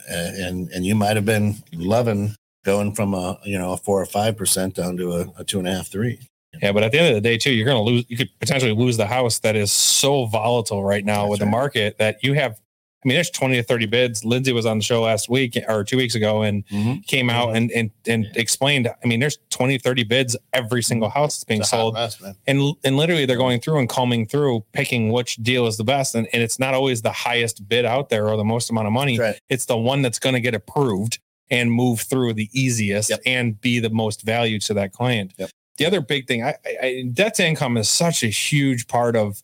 and 0.08 0.70
and 0.70 0.86
you 0.86 0.96
might 0.96 1.16
have 1.16 1.26
been 1.26 1.56
loving 1.74 2.36
going 2.64 2.94
from 2.94 3.14
a 3.14 3.40
you 3.44 3.58
know 3.58 3.74
a 3.74 3.78
four 3.78 4.02
or 4.02 4.06
five 4.06 4.38
percent 4.38 4.76
down 4.76 4.98
to 4.98 5.14
a, 5.14 5.26
a 5.40 5.44
two 5.44 5.60
and 5.60 5.68
a 5.68 5.72
half 5.72 5.88
three. 5.88 6.20
Yeah, 6.62 6.72
but 6.72 6.84
at 6.84 6.92
the 6.92 7.00
end 7.00 7.10
of 7.10 7.16
the 7.16 7.22
day, 7.22 7.38
too, 7.38 7.52
you're 7.52 7.66
going 7.66 7.78
to 7.78 7.84
lose. 7.84 8.06
You 8.08 8.18
could 8.18 8.30
potentially 8.40 8.72
lose 8.72 8.98
the 8.98 9.06
house 9.06 9.40
that 9.40 9.56
is 9.56 9.72
so 9.72 10.26
volatile 10.26 10.84
right 10.84 11.04
now 11.04 11.22
That's 11.24 11.32
with 11.32 11.40
the 11.42 11.46
market 11.46 11.98
that 12.00 12.24
you 12.24 12.34
have. 12.34 12.60
I 13.06 13.08
mean, 13.08 13.16
there's 13.16 13.30
20 13.30 13.58
to 13.58 13.64
30 13.64 13.86
bids. 13.86 14.26
Lindsay 14.26 14.52
was 14.52 14.66
on 14.66 14.80
the 14.80 14.84
show 14.84 15.04
last 15.04 15.30
week 15.30 15.56
or 15.68 15.84
two 15.84 15.98
weeks 15.98 16.16
ago 16.16 16.42
and 16.42 16.64
came 17.06 17.30
out 17.30 17.56
and 17.56 17.70
and, 17.72 17.92
and 18.08 18.26
explained. 18.36 18.88
I 18.88 19.08
mean, 19.08 19.20
there's 19.20 19.38
20, 19.52 19.78
30 19.78 20.04
bids 20.04 20.36
every 20.52 20.82
single 20.82 21.10
house 21.10 21.36
that's 21.38 21.44
being 21.44 21.64
sold. 21.64 21.94
mess, 21.94 22.22
and 22.48 22.76
and 22.84 22.98
literally 22.98 23.26
they're 23.28 23.38
going 23.38 23.62
through 23.62 23.80
and 23.80 23.88
combing 23.88 24.26
through 24.26 24.66
picking 24.74 25.12
which 25.12 25.36
deal 25.38 25.68
is 25.68 25.78
the 25.78 25.84
best 25.84 26.16
and, 26.16 26.28
and 26.34 26.42
it's 26.42 26.58
not 26.60 26.74
always 26.74 27.04
the 27.04 27.12
highest 27.12 27.70
bid 27.70 27.86
out 27.86 28.10
there 28.10 28.28
or 28.30 28.36
the 28.36 28.44
most 28.44 28.70
amount 28.72 28.88
of 28.88 28.94
money 28.94 29.18
right. 29.20 29.40
it's 29.50 29.66
the 29.66 29.78
one 29.78 30.02
that's 30.02 30.20
going 30.20 30.34
to 30.34 30.42
get 30.42 30.54
approved 30.56 31.20
and 31.50 31.72
move 31.72 32.02
through 32.02 32.34
the 32.34 32.50
easiest 32.52 33.10
Yep. 33.10 33.20
and 33.26 33.62
be 33.62 33.80
the 33.80 33.90
most 33.90 34.24
value 34.24 34.60
to 34.62 34.74
that 34.74 34.92
client 34.92 35.34
Yep. 35.38 35.50
the 35.78 35.86
other 35.86 36.02
big 36.02 36.28
thing 36.28 36.44
I, 36.44 36.56
I, 36.66 36.78
I 36.82 37.04
debt 37.14 37.36
to 37.36 37.46
income 37.48 37.78
is 37.78 37.90
such 37.90 38.24
a 38.24 38.28
huge 38.28 38.88
part 38.88 39.16
of 39.16 39.44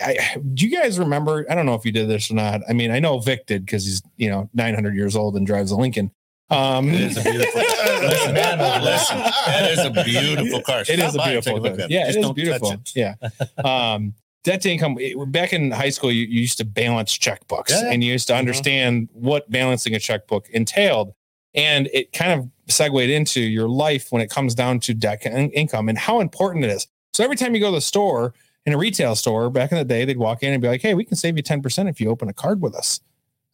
I, 0.00 0.36
do 0.54 0.66
you 0.66 0.76
guys 0.76 0.98
remember 0.98 1.44
i 1.50 1.54
don't 1.54 1.66
know 1.66 1.74
if 1.74 1.84
you 1.84 1.92
did 1.92 2.08
this 2.08 2.30
or 2.30 2.34
not 2.34 2.60
i 2.68 2.72
mean 2.72 2.90
i 2.90 2.98
know 3.00 3.18
vic 3.18 3.46
did 3.46 3.64
because 3.66 3.84
he's 3.84 4.00
you 4.16 4.30
know 4.30 4.48
900 4.54 4.94
years 4.94 5.16
old 5.16 5.36
and 5.36 5.46
drives 5.46 5.70
a 5.70 5.76
lincoln 5.76 6.10
um 6.50 6.88
It 6.88 7.00
is 7.00 7.16
a 7.18 7.22
beautiful. 7.22 7.60
listen, 7.60 8.32
man, 8.34 8.82
listen. 8.82 9.18
That 9.18 9.70
is 9.70 9.78
a 9.84 9.90
beautiful 10.02 10.62
car. 10.62 10.80
It 10.80 10.98
is 10.98 11.14
a 11.14 11.18
by 11.18 11.32
and 11.32 11.42
take 11.44 11.54
beautiful 11.54 11.60
look 11.60 11.76
thing. 11.76 11.84
at 11.84 11.90
it. 11.90 11.92
Yeah, 11.92 12.06
Just 12.06 12.18
it 12.18 12.24
is 12.24 12.32
beautiful. 12.32 12.72
it. 12.72 12.92
Yeah. 12.96 13.14
Um, 13.62 14.14
debt 14.44 14.62
to 14.62 14.70
income. 14.70 14.96
it- 14.98 15.30
back 15.30 15.52
in 15.52 15.70
high 15.72 15.90
school, 15.90 16.10
you, 16.10 16.22
you 16.24 16.40
used 16.40 16.56
to 16.56 16.64
balance 16.64 17.18
checkbooks 17.18 17.68
Yeah, 17.70 17.90
and 17.90 18.02
you 18.02 18.12
used 18.12 18.28
to 18.28 18.34
understand 18.34 19.10
what 19.12 19.50
balancing 19.50 19.94
a 19.94 19.98
checkbook 19.98 20.48
entailed. 20.48 21.12
And 21.54 21.88
it 21.92 22.12
kind 22.14 22.32
of 22.40 22.48
segued 22.68 23.10
into 23.10 23.40
your 23.42 23.68
life 23.68 24.06
when 24.10 24.22
it 24.22 24.30
comes 24.30 24.54
down 24.54 24.80
to 24.80 24.94
debt 24.94 25.20
and 25.26 25.52
income 25.52 25.90
and 25.90 25.98
how 25.98 26.20
important 26.20 26.64
it 26.64 26.70
is. 26.70 26.86
So 27.12 27.24
every 27.24 27.36
time 27.36 27.54
you 27.54 27.60
go 27.60 27.68
to 27.70 27.74
the 27.76 27.80
store, 27.82 28.32
in 28.68 28.74
a 28.74 28.78
retail 28.78 29.16
store, 29.16 29.48
back 29.48 29.72
in 29.72 29.78
the 29.78 29.84
day, 29.84 30.04
they'd 30.04 30.18
walk 30.18 30.42
in 30.42 30.52
and 30.52 30.60
be 30.60 30.68
like, 30.68 30.82
hey, 30.82 30.92
we 30.92 31.02
can 31.04 31.16
save 31.16 31.38
you 31.38 31.42
10% 31.42 31.88
if 31.88 32.00
you 32.02 32.10
open 32.10 32.28
a 32.28 32.34
card 32.34 32.60
with 32.60 32.74
us. 32.74 33.00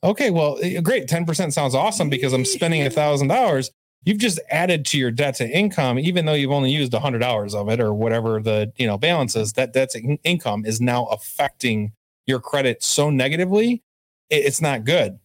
Okay, 0.03 0.31
well, 0.31 0.59
eh, 0.61 0.81
great. 0.81 1.07
10% 1.07 1.53
sounds 1.53 1.74
awesome 1.74 2.11
because 2.11 2.33
I'm 2.33 2.44
spending 2.44 2.83
a 2.83 2.90
thousand 2.90 3.29
dollars 3.29 3.70
you've 4.05 4.18
just 4.18 4.38
added 4.50 4.85
to 4.85 4.98
your 4.98 5.11
debt 5.11 5.35
to 5.37 5.48
income, 5.48 5.98
even 5.98 6.27
though 6.27 6.35
you've 6.35 6.50
only 6.50 6.70
used 6.70 6.92
a 6.92 7.00
hundred 7.00 7.22
hours 7.22 7.55
of 7.55 7.68
it 7.70 7.81
or 7.81 7.94
whatever 7.94 8.40
the 8.40 8.70
you 8.77 8.87
know 8.87 8.98
balance 8.98 9.35
is. 9.37 9.55
That 9.55 9.72
debt 9.72 9.90
to 9.90 9.98
in- 9.98 10.18
income 10.24 10.66
is 10.66 10.81
now 10.81 11.07
affecting 11.07 11.92
your 12.27 12.40
credit 12.40 12.83
so 12.83 13.09
negatively, 13.09 13.83
it- 14.31 14.44
it's 14.44 14.61
not 14.61 14.85
good. 14.85 15.18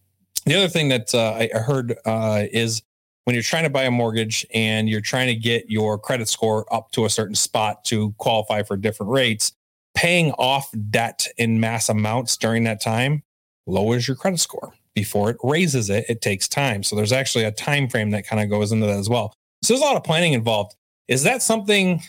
The 0.46 0.54
other 0.54 0.68
thing 0.68 0.88
that 0.88 1.14
uh, 1.14 1.32
I 1.38 1.50
I 1.54 1.58
heard 1.58 1.96
uh, 2.06 2.44
is 2.52 2.80
when 3.24 3.34
you're 3.34 3.42
trying 3.42 3.64
to 3.64 3.70
buy 3.70 3.82
a 3.84 3.90
mortgage 3.90 4.46
and 4.54 4.88
you're 4.88 5.02
trying 5.02 5.26
to 5.26 5.34
get 5.34 5.68
your 5.68 5.98
credit 5.98 6.26
score 6.28 6.64
up 6.72 6.90
to 6.92 7.04
a 7.04 7.10
certain 7.10 7.34
spot 7.34 7.84
to 7.84 8.12
qualify 8.16 8.62
for 8.62 8.78
different 8.78 9.12
rates, 9.12 9.52
paying 9.94 10.32
off 10.32 10.70
debt 10.90 11.26
in 11.36 11.60
mass 11.60 11.88
amounts 11.88 12.36
during 12.36 12.64
that 12.64 12.80
time 12.80 13.22
lowers 13.66 14.06
your 14.08 14.16
credit 14.16 14.38
score 14.40 14.72
before 14.94 15.30
it 15.30 15.36
raises 15.42 15.90
it 15.90 16.04
it 16.08 16.20
takes 16.20 16.48
time 16.48 16.82
so 16.82 16.94
there's 16.96 17.12
actually 17.12 17.44
a 17.44 17.50
time 17.52 17.88
frame 17.88 18.10
that 18.10 18.26
kind 18.26 18.42
of 18.42 18.48
goes 18.48 18.72
into 18.72 18.86
that 18.86 18.98
as 18.98 19.08
well 19.08 19.32
so 19.62 19.72
there's 19.74 19.82
a 19.82 19.84
lot 19.84 19.96
of 19.96 20.04
planning 20.04 20.32
involved 20.32 20.74
is 21.08 21.22
that 21.24 21.42
something 21.42 22.00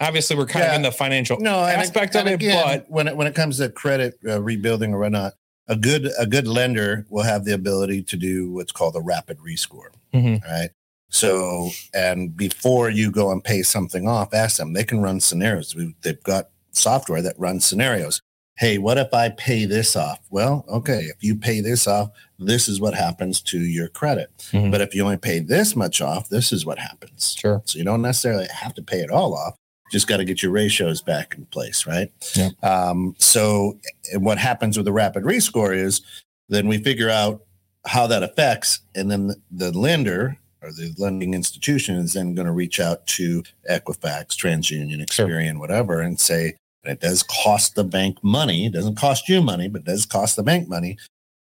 obviously 0.00 0.36
we're 0.36 0.46
kind 0.46 0.64
of 0.66 0.74
in 0.74 0.82
the 0.82 0.92
financial 0.92 1.38
no 1.38 1.60
aspect 1.64 2.14
and 2.16 2.26
of 2.28 2.32
it, 2.32 2.34
again, 2.36 2.64
but- 2.64 2.90
when 2.90 3.08
it 3.08 3.16
when 3.16 3.26
it 3.26 3.34
comes 3.34 3.58
to 3.58 3.68
credit 3.68 4.18
uh, 4.26 4.40
rebuilding 4.42 4.92
or 4.94 4.98
whatnot, 5.00 5.34
a 5.68 5.76
good 5.76 6.10
a 6.18 6.26
good 6.26 6.46
lender 6.48 7.06
will 7.08 7.22
have 7.22 7.44
the 7.44 7.52
ability 7.54 8.02
to 8.02 8.16
do 8.16 8.50
what's 8.52 8.72
called 8.72 8.96
a 8.96 9.00
rapid 9.00 9.38
rescore. 9.38 9.90
Mhm. 10.12 10.42
Right. 10.42 10.70
So, 11.08 11.70
and 11.92 12.34
before 12.36 12.88
you 12.88 13.10
go 13.12 13.30
and 13.30 13.44
pay 13.44 13.62
something 13.62 14.08
off, 14.08 14.32
ask 14.32 14.56
them. 14.56 14.72
They 14.72 14.82
can 14.82 15.02
run 15.02 15.20
scenarios. 15.20 15.74
We, 15.74 15.94
they've 16.02 16.22
got 16.22 16.48
software 16.72 17.22
that 17.22 17.38
runs 17.38 17.64
scenarios. 17.64 18.20
Hey, 18.58 18.76
what 18.78 18.98
if 18.98 19.14
I 19.14 19.30
pay 19.30 19.64
this 19.64 19.96
off? 19.96 20.18
Well, 20.30 20.64
okay, 20.68 21.04
if 21.04 21.22
you 21.24 21.36
pay 21.36 21.60
this 21.60 21.86
off, 21.86 22.10
this 22.38 22.68
is 22.68 22.80
what 22.80 22.94
happens 22.94 23.40
to 23.42 23.58
your 23.58 23.88
credit. 23.88 24.30
Mhm. 24.52 24.70
But 24.70 24.82
if 24.82 24.94
you 24.94 25.02
only 25.04 25.16
pay 25.16 25.38
this 25.38 25.74
much 25.74 26.00
off, 26.02 26.28
this 26.28 26.52
is 26.52 26.66
what 26.66 26.78
happens. 26.78 27.34
sure 27.38 27.62
So 27.64 27.78
you 27.78 27.84
don't 27.84 28.02
necessarily 28.02 28.46
have 28.52 28.74
to 28.74 28.82
pay 28.82 29.00
it 29.00 29.10
all 29.10 29.34
off. 29.34 29.56
Just 29.90 30.06
got 30.06 30.18
to 30.18 30.24
get 30.24 30.42
your 30.42 30.52
ratios 30.52 31.00
back 31.02 31.34
in 31.36 31.46
place, 31.46 31.86
right? 31.86 32.10
Yeah. 32.34 32.50
Um, 32.62 33.14
so 33.18 33.78
what 34.18 34.38
happens 34.38 34.76
with 34.76 34.86
the 34.86 34.92
rapid 34.92 35.24
rescore 35.24 35.74
is 35.76 36.00
then 36.48 36.68
we 36.68 36.78
figure 36.78 37.10
out 37.10 37.42
how 37.86 38.06
that 38.06 38.22
affects, 38.22 38.80
and 38.94 39.10
then 39.10 39.34
the, 39.50 39.72
lender 39.72 40.38
or 40.62 40.70
the 40.72 40.94
lending 40.98 41.34
institution 41.34 41.96
is 41.96 42.12
then 42.12 42.34
going 42.34 42.46
to 42.46 42.52
reach 42.52 42.78
out 42.80 43.06
to 43.08 43.42
Equifax, 43.68 44.28
TransUnion, 44.36 45.10
Sure. 45.10 45.26
Experian, 45.26 45.58
whatever, 45.58 46.00
and 46.00 46.20
say 46.20 46.54
it 46.84 47.00
does 47.00 47.22
cost 47.22 47.74
the 47.74 47.84
bank 47.84 48.18
money. 48.22 48.66
It 48.66 48.72
doesn't 48.72 48.96
cost 48.96 49.28
you 49.28 49.40
money, 49.42 49.68
but 49.68 49.82
it 49.82 49.86
does 49.86 50.06
cost 50.06 50.36
the 50.36 50.42
bank 50.42 50.68
money. 50.68 50.98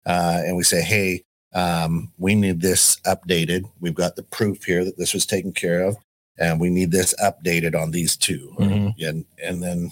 Uh, 0.06 0.42
and 0.46 0.56
we 0.56 0.64
say, 0.64 0.82
hey, 0.82 1.24
um, 1.54 2.12
we 2.18 2.36
need 2.36 2.62
this 2.62 2.98
updated. 3.06 3.64
We've 3.80 3.96
got 3.96 4.16
the 4.16 4.24
proof 4.24 4.64
here 4.64 4.84
that 4.86 4.98
this 4.98 5.14
was 5.14 5.26
taken 5.26 5.52
care 5.52 5.82
of, 5.82 5.98
and 6.38 6.60
we 6.60 6.70
need 6.70 6.92
this 6.92 7.14
updated 7.22 7.80
on 7.80 7.92
these 7.92 8.16
2 8.18 8.56
Mhm. 8.60 8.94
And 9.02 9.26
and 9.42 9.64
then 9.64 9.92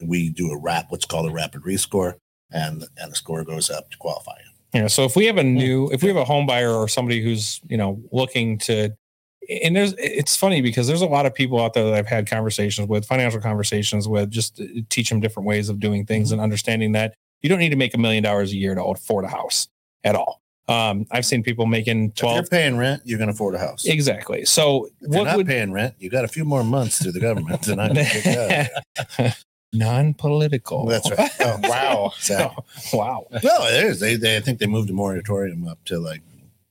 we 0.00 0.28
do 0.30 0.50
a 0.50 0.58
wrap, 0.58 0.86
what's 0.90 1.04
called 1.04 1.26
a 1.26 1.32
rapid 1.32 1.62
rescore, 1.62 2.16
and 2.50 2.84
and 2.96 3.12
the 3.12 3.16
score 3.16 3.44
goes 3.44 3.70
up 3.70 3.90
to 3.90 3.98
qualify. 3.98 4.38
Yeah. 4.72 4.88
So 4.88 5.04
if 5.04 5.14
we 5.14 5.26
have 5.26 5.38
a 5.38 5.44
new, 5.44 5.88
if 5.92 6.02
we 6.02 6.08
have 6.08 6.16
a 6.16 6.24
home 6.24 6.46
buyer 6.46 6.72
or 6.72 6.88
somebody 6.88 7.22
who's, 7.22 7.60
you 7.68 7.76
know, 7.76 8.02
looking 8.10 8.58
to, 8.58 8.90
and 9.64 9.74
there's, 9.76 9.94
it's 9.98 10.36
funny 10.36 10.60
because 10.60 10.86
there's 10.86 11.02
a 11.02 11.06
lot 11.06 11.26
of 11.26 11.34
people 11.34 11.60
out 11.60 11.74
there 11.74 11.84
that 11.84 11.94
I've 11.94 12.06
had 12.06 12.28
conversations 12.28 12.88
with, 12.88 13.04
financial 13.06 13.40
conversations 13.40 14.06
with, 14.08 14.30
just 14.30 14.60
teach 14.88 15.08
them 15.10 15.20
different 15.20 15.46
ways 15.46 15.68
of 15.68 15.80
doing 15.80 16.06
things 16.06 16.32
and 16.32 16.40
understanding 16.40 16.92
that 16.92 17.14
you 17.42 17.48
don't 17.48 17.58
need 17.58 17.70
to 17.70 17.76
make 17.76 17.94
a 17.94 17.98
million 17.98 18.22
dollars 18.22 18.52
a 18.52 18.56
year 18.56 18.74
to 18.74 18.82
afford 18.82 19.24
a 19.24 19.28
house 19.28 19.68
at 20.02 20.14
all. 20.14 20.40
Um, 20.66 21.04
I've 21.10 21.26
seen 21.26 21.42
people 21.42 21.66
making 21.66 22.12
If 22.16 22.22
you're 22.22 22.30
12. 22.32 22.50
paying 22.50 22.76
rent, 22.78 23.02
you 23.04 23.18
can 23.18 23.28
afford 23.28 23.54
a 23.54 23.58
house. 23.58 23.84
Exactly. 23.84 24.46
So 24.46 24.88
you're 25.00 25.10
what 25.10 25.24
not 25.24 25.36
would 25.36 25.46
paying 25.46 25.72
rent, 25.72 25.94
you 25.98 26.08
got 26.08 26.24
a 26.24 26.28
few 26.28 26.44
more 26.46 26.64
months 26.64 27.02
through 27.02 27.12
the 27.12 27.20
government 27.20 27.62
to 27.64 27.76
not 27.76 27.92
get 27.92 28.10
kicked 28.10 28.26
out. 29.18 29.32
non-political? 29.74 30.86
That's 30.86 31.10
right. 31.10 31.30
Oh, 31.40 31.58
Wow. 31.68 32.12
Exactly. 32.16 32.64
wow. 32.98 33.26
No, 33.30 33.66
it 33.66 33.84
is. 33.84 34.00
They, 34.00 34.16
they, 34.16 34.36
I 34.36 34.40
think 34.40 34.58
they 34.58 34.66
moved 34.66 34.88
the 34.88 34.92
moratorium 34.94 35.66
up 35.68 35.84
to 35.86 35.98
like 35.98 36.22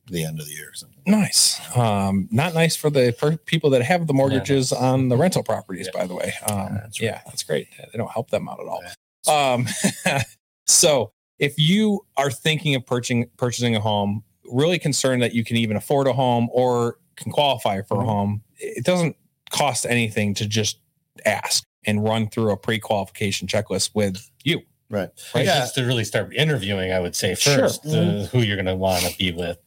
the 0.08 0.24
end 0.26 0.40
of 0.40 0.46
the 0.46 0.52
year 0.54 0.70
or 0.70 0.74
something. 0.74 1.02
Nice. 1.08 1.60
Um, 1.78 2.28
not 2.32 2.54
nice 2.54 2.76
for 2.76 2.90
the 2.90 3.14
for 3.18 3.38
people 3.38 3.70
that 3.72 3.82
have 3.84 4.08
the 4.08 4.14
mortgages 4.14 4.72
on 4.74 5.10
the 5.10 5.18
rental 5.18 5.44
properties, 5.44 5.90
by 5.94 6.06
the 6.08 6.16
way. 6.16 6.34
Um, 6.50 6.76
That's 6.82 7.00
right. 7.00 7.08
Yeah, 7.08 7.22
that's 7.26 7.44
great. 7.44 7.68
They 7.78 7.98
don't 7.98 8.12
help 8.12 8.30
them 8.30 8.48
out 8.50 8.60
at 8.60 8.68
all. 8.68 9.54
Um, 9.56 9.68
so 10.68 11.12
if 11.40 11.58
you 11.58 12.06
are 12.18 12.30
thinking 12.32 12.76
of 12.76 12.86
purchasing 12.86 13.30
purchasing 13.38 13.76
a 13.76 13.80
home, 13.80 14.24
really 14.52 14.80
concerned 14.80 15.22
that 15.22 15.34
you 15.34 15.44
can 15.44 15.58
even 15.58 15.78
afford 15.78 16.08
a 16.08 16.14
home 16.14 16.50
or 16.52 16.98
can 17.16 17.32
qualify 17.32 17.82
for 17.82 17.96
a 18.02 18.04
Mhm. 18.04 18.06
home, 18.06 18.44
it 18.58 18.84
doesn't 18.86 19.16
cost 19.52 19.86
anything 19.86 20.34
to 20.36 20.46
just 20.48 20.80
ask 21.26 21.64
and 21.86 22.04
run 22.04 22.28
through 22.30 22.52
a 22.52 22.58
pre-qualification 22.58 23.48
checklist 23.48 23.92
with 23.94 24.30
you. 24.44 24.62
Right. 24.90 25.10
Right. 25.34 25.46
Yeah. 25.46 25.60
Just 25.60 25.76
to 25.76 25.86
really 25.86 26.04
start 26.04 26.34
interviewing, 26.36 26.92
I 26.92 27.00
would 27.00 27.16
say 27.16 27.36
Sure. 27.36 27.58
first 27.60 27.86
uh, 27.86 28.26
who 28.32 28.40
you're 28.40 28.56
going 28.58 28.66
to 28.68 28.76
want 28.76 29.04
to 29.06 29.18
be 29.18 29.32
with. 29.32 29.58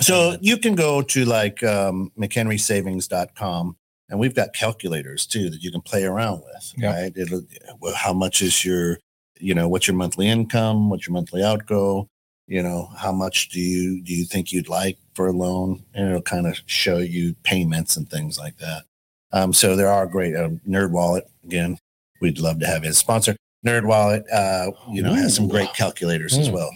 So 0.00 0.36
you 0.40 0.56
can 0.58 0.74
go 0.74 1.02
to 1.02 1.24
like 1.24 1.62
um, 1.62 2.12
McHenrysavings.com 2.18 3.76
and 4.08 4.18
we've 4.20 4.34
got 4.34 4.52
calculators 4.54 5.26
too 5.26 5.50
that 5.50 5.62
you 5.62 5.70
can 5.70 5.80
play 5.80 6.04
around 6.04 6.42
with, 6.44 6.72
Yeah. 6.76 6.92
right? 6.92 7.12
It'll, 7.16 7.42
well, 7.80 7.94
how 7.94 8.12
much 8.12 8.42
is 8.42 8.64
your, 8.64 8.98
you 9.40 9.54
know, 9.54 9.68
what's 9.68 9.86
your 9.88 9.96
monthly 9.96 10.28
income? 10.28 10.90
What's 10.90 11.06
your 11.06 11.14
monthly 11.14 11.42
outgo? 11.42 12.06
You 12.46 12.62
know, 12.62 12.90
how 12.96 13.10
much 13.12 13.48
do 13.48 13.58
you, 13.60 14.00
do 14.02 14.14
you 14.14 14.24
think 14.24 14.52
you'd 14.52 14.68
like 14.68 14.98
for 15.14 15.26
a 15.26 15.32
loan? 15.32 15.82
And 15.94 16.08
it'll 16.08 16.22
kind 16.22 16.46
of 16.46 16.60
show 16.66 16.98
you 16.98 17.34
payments 17.42 17.96
and 17.96 18.08
things 18.08 18.38
like 18.38 18.58
that. 18.58 18.84
Um, 19.32 19.52
so 19.52 19.74
there 19.74 19.88
are 19.88 20.06
great, 20.06 20.36
um, 20.36 20.60
Nerd 20.68 20.92
Wallet 20.92 21.28
again, 21.44 21.78
we'd 22.20 22.38
love 22.38 22.60
to 22.60 22.66
have 22.66 22.84
a 22.84 22.92
sponsor. 22.94 23.34
Nerd 23.66 23.86
Wallet, 23.86 24.24
uh, 24.32 24.70
you 24.92 25.02
know, 25.02 25.12
has 25.14 25.34
some 25.34 25.48
great 25.48 25.72
calculators 25.74 26.38
as 26.38 26.48
Mm. 26.48 26.52
well. 26.52 26.70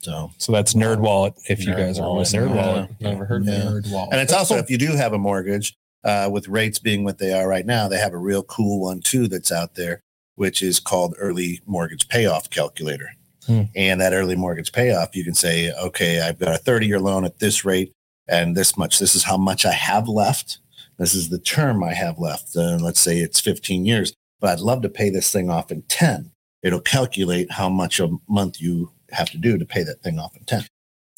So, 0.00 0.30
So 0.38 0.52
that's 0.52 0.74
Nerd 0.74 1.00
Wallet. 1.00 1.34
If 1.48 1.64
you 1.64 1.72
Nerd 1.72 1.76
guys 1.76 1.98
are 1.98 2.02
Wallet. 2.02 2.18
listening, 2.20 2.48
Nerd 2.48 2.56
Wallet. 2.56 2.90
Never 3.00 3.24
heard 3.26 3.44
Yeah. 3.44 3.52
of. 3.54 3.62
Nerd 3.84 3.92
Wallet. 3.92 4.08
And 4.12 4.20
it's 4.20 4.32
also 4.32 4.56
if 4.56 4.70
you 4.70 4.78
do 4.78 4.92
have 4.96 5.12
a 5.12 5.18
mortgage, 5.18 5.74
uh, 6.04 6.28
with 6.32 6.48
rates 6.48 6.78
being 6.78 7.04
what 7.04 7.18
they 7.18 7.32
are 7.32 7.46
right 7.46 7.66
now, 7.66 7.86
they 7.86 7.98
have 7.98 8.14
a 8.14 8.18
real 8.18 8.42
cool 8.42 8.80
one 8.80 9.00
too 9.00 9.28
that's 9.28 9.52
out 9.52 9.74
there, 9.74 10.00
which 10.36 10.62
is 10.62 10.80
called 10.80 11.14
early 11.18 11.60
mortgage 11.66 12.08
payoff 12.08 12.48
calculator. 12.48 13.10
Hmm. 13.46 13.62
And 13.76 14.00
that 14.00 14.14
early 14.14 14.36
mortgage 14.36 14.72
payoff, 14.72 15.14
you 15.14 15.24
can 15.24 15.34
say, 15.34 15.70
okay, 15.72 16.20
I've 16.22 16.38
got 16.38 16.54
a 16.54 16.58
30 16.58 16.86
year 16.86 17.00
loan 17.00 17.24
at 17.26 17.38
this 17.38 17.64
rate 17.64 17.92
and 18.26 18.56
this 18.56 18.76
much. 18.78 18.98
This 18.98 19.14
is 19.14 19.24
how 19.24 19.36
much 19.36 19.66
I 19.66 19.72
have 19.72 20.08
left. 20.08 20.58
This 20.98 21.14
is 21.14 21.28
the 21.28 21.38
term 21.38 21.82
I 21.84 21.92
have 21.94 22.18
left. 22.18 22.56
Uh, 22.56 22.78
let's 22.80 23.00
say 23.00 23.18
it's 23.18 23.40
15 23.40 23.84
years, 23.84 24.14
but 24.40 24.50
I'd 24.50 24.60
love 24.60 24.80
to 24.82 24.88
pay 24.88 25.10
this 25.10 25.30
thing 25.30 25.50
off 25.50 25.70
in 25.70 25.82
10. 25.82 26.30
It'll 26.62 26.80
calculate 26.80 27.52
how 27.52 27.68
much 27.70 28.00
a 28.00 28.08
month 28.28 28.60
you 28.60 28.92
have 29.12 29.30
to 29.30 29.38
do 29.38 29.58
to 29.58 29.64
pay 29.64 29.82
that 29.82 30.02
thing 30.02 30.18
off 30.18 30.36
in 30.36 30.44
10. 30.44 30.64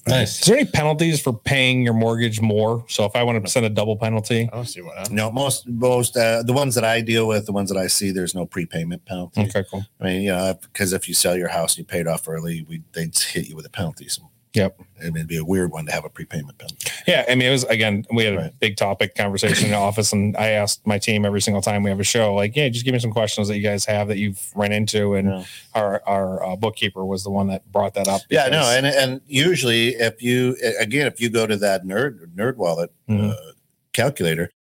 Nice. 0.06 0.40
Is 0.40 0.46
there 0.46 0.58
any 0.58 0.68
penalties 0.68 1.20
for 1.20 1.32
paying 1.32 1.82
your 1.82 1.94
mortgage 1.94 2.40
more? 2.40 2.84
So 2.88 3.04
if 3.04 3.14
I 3.14 3.22
want 3.22 3.44
to 3.44 3.50
send 3.50 3.66
a 3.66 3.70
double 3.70 3.96
penalty, 3.96 4.48
I 4.52 4.56
don't 4.56 4.64
see 4.64 4.80
what. 4.80 4.96
Happens. 4.96 5.14
No, 5.14 5.30
most 5.30 5.68
most 5.68 6.16
uh, 6.16 6.42
the 6.42 6.52
ones 6.52 6.74
that 6.74 6.82
I 6.82 7.00
deal 7.00 7.28
with, 7.28 7.46
the 7.46 7.52
ones 7.52 7.70
that 7.70 7.78
I 7.78 7.86
see, 7.86 8.10
there's 8.10 8.34
no 8.34 8.44
prepayment 8.44 9.04
penalty. 9.04 9.42
okay, 9.42 9.64
cool. 9.70 9.84
I 10.00 10.04
mean, 10.04 10.22
you 10.22 10.30
know, 10.30 10.58
because 10.60 10.92
if 10.92 11.06
you 11.06 11.14
sell 11.14 11.36
your 11.36 11.48
house 11.48 11.76
and 11.76 11.78
you 11.78 11.84
paid 11.84 12.08
off 12.08 12.28
early, 12.28 12.66
we 12.68 12.82
they'd 12.92 13.16
hit 13.16 13.48
you 13.48 13.54
with 13.54 13.64
a 13.64 13.70
penalty. 13.70 14.08
So 14.08 14.28
Yep. 14.54 14.80
I 15.00 15.04
mean, 15.04 15.16
it'd 15.16 15.28
be 15.28 15.38
a 15.38 15.44
weird 15.44 15.72
one 15.72 15.86
to 15.86 15.92
have 15.92 16.04
a 16.04 16.10
prepayment 16.10 16.58
penalty. 16.58 16.90
Yeah, 17.06 17.24
I 17.28 17.34
mean, 17.34 17.48
it 17.48 17.52
was 17.52 17.64
again, 17.64 18.04
we 18.12 18.24
had 18.24 18.34
a 18.34 18.36
Right. 18.36 18.60
big 18.60 18.76
topic 18.76 19.14
conversation 19.14 19.64
in 19.66 19.70
the 19.70 19.76
office, 19.78 20.12
and 20.12 20.36
I 20.36 20.48
asked 20.50 20.86
my 20.86 20.98
team 20.98 21.24
every 21.24 21.40
single 21.40 21.62
time 21.62 21.82
we 21.82 21.90
have 21.90 21.98
a 22.00 22.04
show, 22.04 22.34
like, 22.34 22.54
yeah, 22.54 22.68
just 22.68 22.84
give 22.84 22.92
me 22.92 22.98
some 22.98 23.12
questions 23.12 23.48
that 23.48 23.56
you 23.56 23.62
guys 23.62 23.84
have 23.86 24.08
that 24.08 24.18
you've 24.18 24.50
run 24.54 24.70
into, 24.72 25.14
and 25.14 25.28
Yeah. 25.28 25.44
our 25.74 26.02
our 26.06 26.42
uh, 26.44 26.56
bookkeeper 26.56 27.04
was 27.04 27.24
the 27.24 27.30
one 27.30 27.46
that 27.48 27.70
brought 27.72 27.94
that 27.94 28.08
up. 28.08 28.20
Yeah, 28.30 28.44
no, 28.44 28.50
because- 28.60 28.76
and 28.76 28.86
and 28.86 29.20
usually 29.26 29.88
if 29.94 30.22
you 30.22 30.56
again 30.78 31.06
if 31.06 31.20
you 31.20 31.30
go 31.30 31.46
to 31.46 31.56
that 31.56 31.84
nerd 31.84 32.26
nerd 32.36 32.56
wallet 32.56 32.92
Mhm. 33.08 33.30
uh, 33.32 33.52
calculator, 33.94 34.50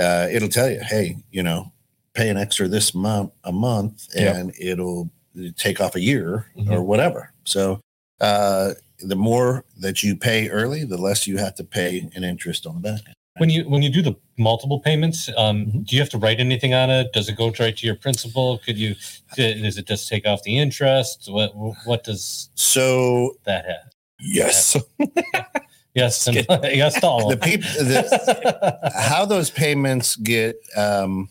uh, 0.00 0.26
it'll 0.30 0.48
tell 0.48 0.70
you, 0.70 0.80
hey, 0.80 1.16
you 1.30 1.42
know, 1.42 1.70
pay 2.14 2.28
an 2.30 2.36
extra 2.38 2.66
this 2.66 2.94
month 2.94 3.30
a 3.44 3.52
month, 3.52 4.06
Yep. 4.16 4.34
and 4.36 4.52
it'll 4.58 5.10
take 5.56 5.80
off 5.80 5.94
a 5.96 6.00
year 6.00 6.46
Mm-hmm. 6.56 6.72
or 6.72 6.82
whatever. 6.82 7.32
So 7.44 7.80
uh, 8.20 8.74
the 8.98 9.16
more 9.16 9.64
that 9.78 10.02
you 10.02 10.16
pay 10.16 10.48
early, 10.48 10.84
the 10.84 10.96
less 10.98 11.26
you 11.26 11.36
have 11.38 11.54
to 11.56 11.64
pay 11.64 12.08
in 12.14 12.24
interest 12.24 12.66
on 12.66 12.74
the 12.76 12.80
back. 12.80 13.00
end. 13.06 13.14
When 13.38 13.50
you 13.50 13.68
when 13.68 13.82
you 13.82 13.90
do 13.90 14.00
the 14.00 14.14
multiple 14.38 14.78
payments, 14.78 15.28
um, 15.36 15.66
Mm-hmm. 15.66 15.82
do 15.82 15.96
you 15.96 16.00
have 16.00 16.10
to 16.10 16.18
write 16.18 16.38
anything 16.38 16.72
on 16.72 16.88
it? 16.90 17.12
Does 17.12 17.28
it 17.28 17.36
go 17.36 17.52
right 17.58 17.76
to 17.76 17.86
your 17.86 17.96
principal? 17.96 18.58
Could 18.58 18.78
you? 18.78 18.94
Does 19.36 19.76
it 19.76 19.86
just 19.88 20.08
take 20.08 20.24
off 20.26 20.42
the 20.44 20.56
interest? 20.56 21.26
What 21.28 21.50
what 21.84 22.04
does 22.04 22.50
So 22.54 23.34
that 23.44 23.64
have? 23.66 23.90
yes, 24.20 24.76
Yes, 25.94 26.26
and, 26.26 26.36
yes, 26.64 27.02
all 27.04 27.28
the 27.28 27.36
people, 27.36 27.68
the, 27.78 28.90
how 28.96 29.24
those 29.24 29.48
payments 29.50 30.16
get, 30.16 30.56
um, 30.76 31.28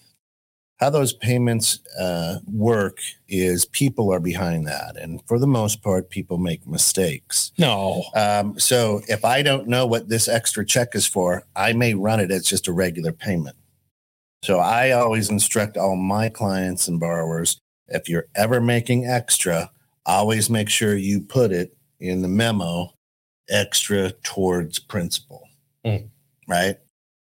how 0.78 0.90
those 0.90 1.14
payments 1.14 1.80
uh, 2.00 2.40
work 2.46 3.00
is 3.30 3.66
people 3.66 4.12
are 4.14 4.20
behind 4.20 4.68
that, 4.68 4.98
and 4.98 5.22
for 5.28 5.40
the 5.40 5.48
most 5.48 5.82
part, 5.82 6.10
people 6.10 6.38
make 6.38 6.68
mistakes. 6.68 7.52
no, 7.58 8.04
Um, 8.16 8.60
so 8.60 9.02
if 9.08 9.24
I 9.24 9.42
don't 9.42 9.68
know 9.68 9.86
what 9.86 10.10
this 10.10 10.28
extra 10.28 10.66
check 10.66 10.96
is 10.96 11.08
for, 11.08 11.44
I 11.56 11.74
may 11.74 11.94
run 11.94 12.20
it 12.20 12.32
as 12.32 12.46
just 12.46 12.68
a 12.68 12.74
regular 12.74 13.12
payment. 13.12 13.56
So 14.44 14.60
I 14.60 14.92
always 14.92 15.30
instruct 15.30 15.78
all 15.78 15.96
my 15.96 16.28
clients 16.28 16.90
and 16.90 17.00
borrowers 17.00 17.62
if 17.88 18.10
you're 18.10 18.28
ever 18.36 18.60
making 18.60 19.06
extra, 19.06 19.72
always 20.06 20.50
make 20.50 20.70
sure 20.70 20.96
you 20.96 21.22
put 21.22 21.52
it 21.52 21.78
in 22.00 22.22
the 22.22 22.28
memo 22.28 22.94
extra 23.50 24.12
towards 24.24 24.80
principal. 24.80 25.48
Mm. 25.86 26.10
Right. 26.48 26.78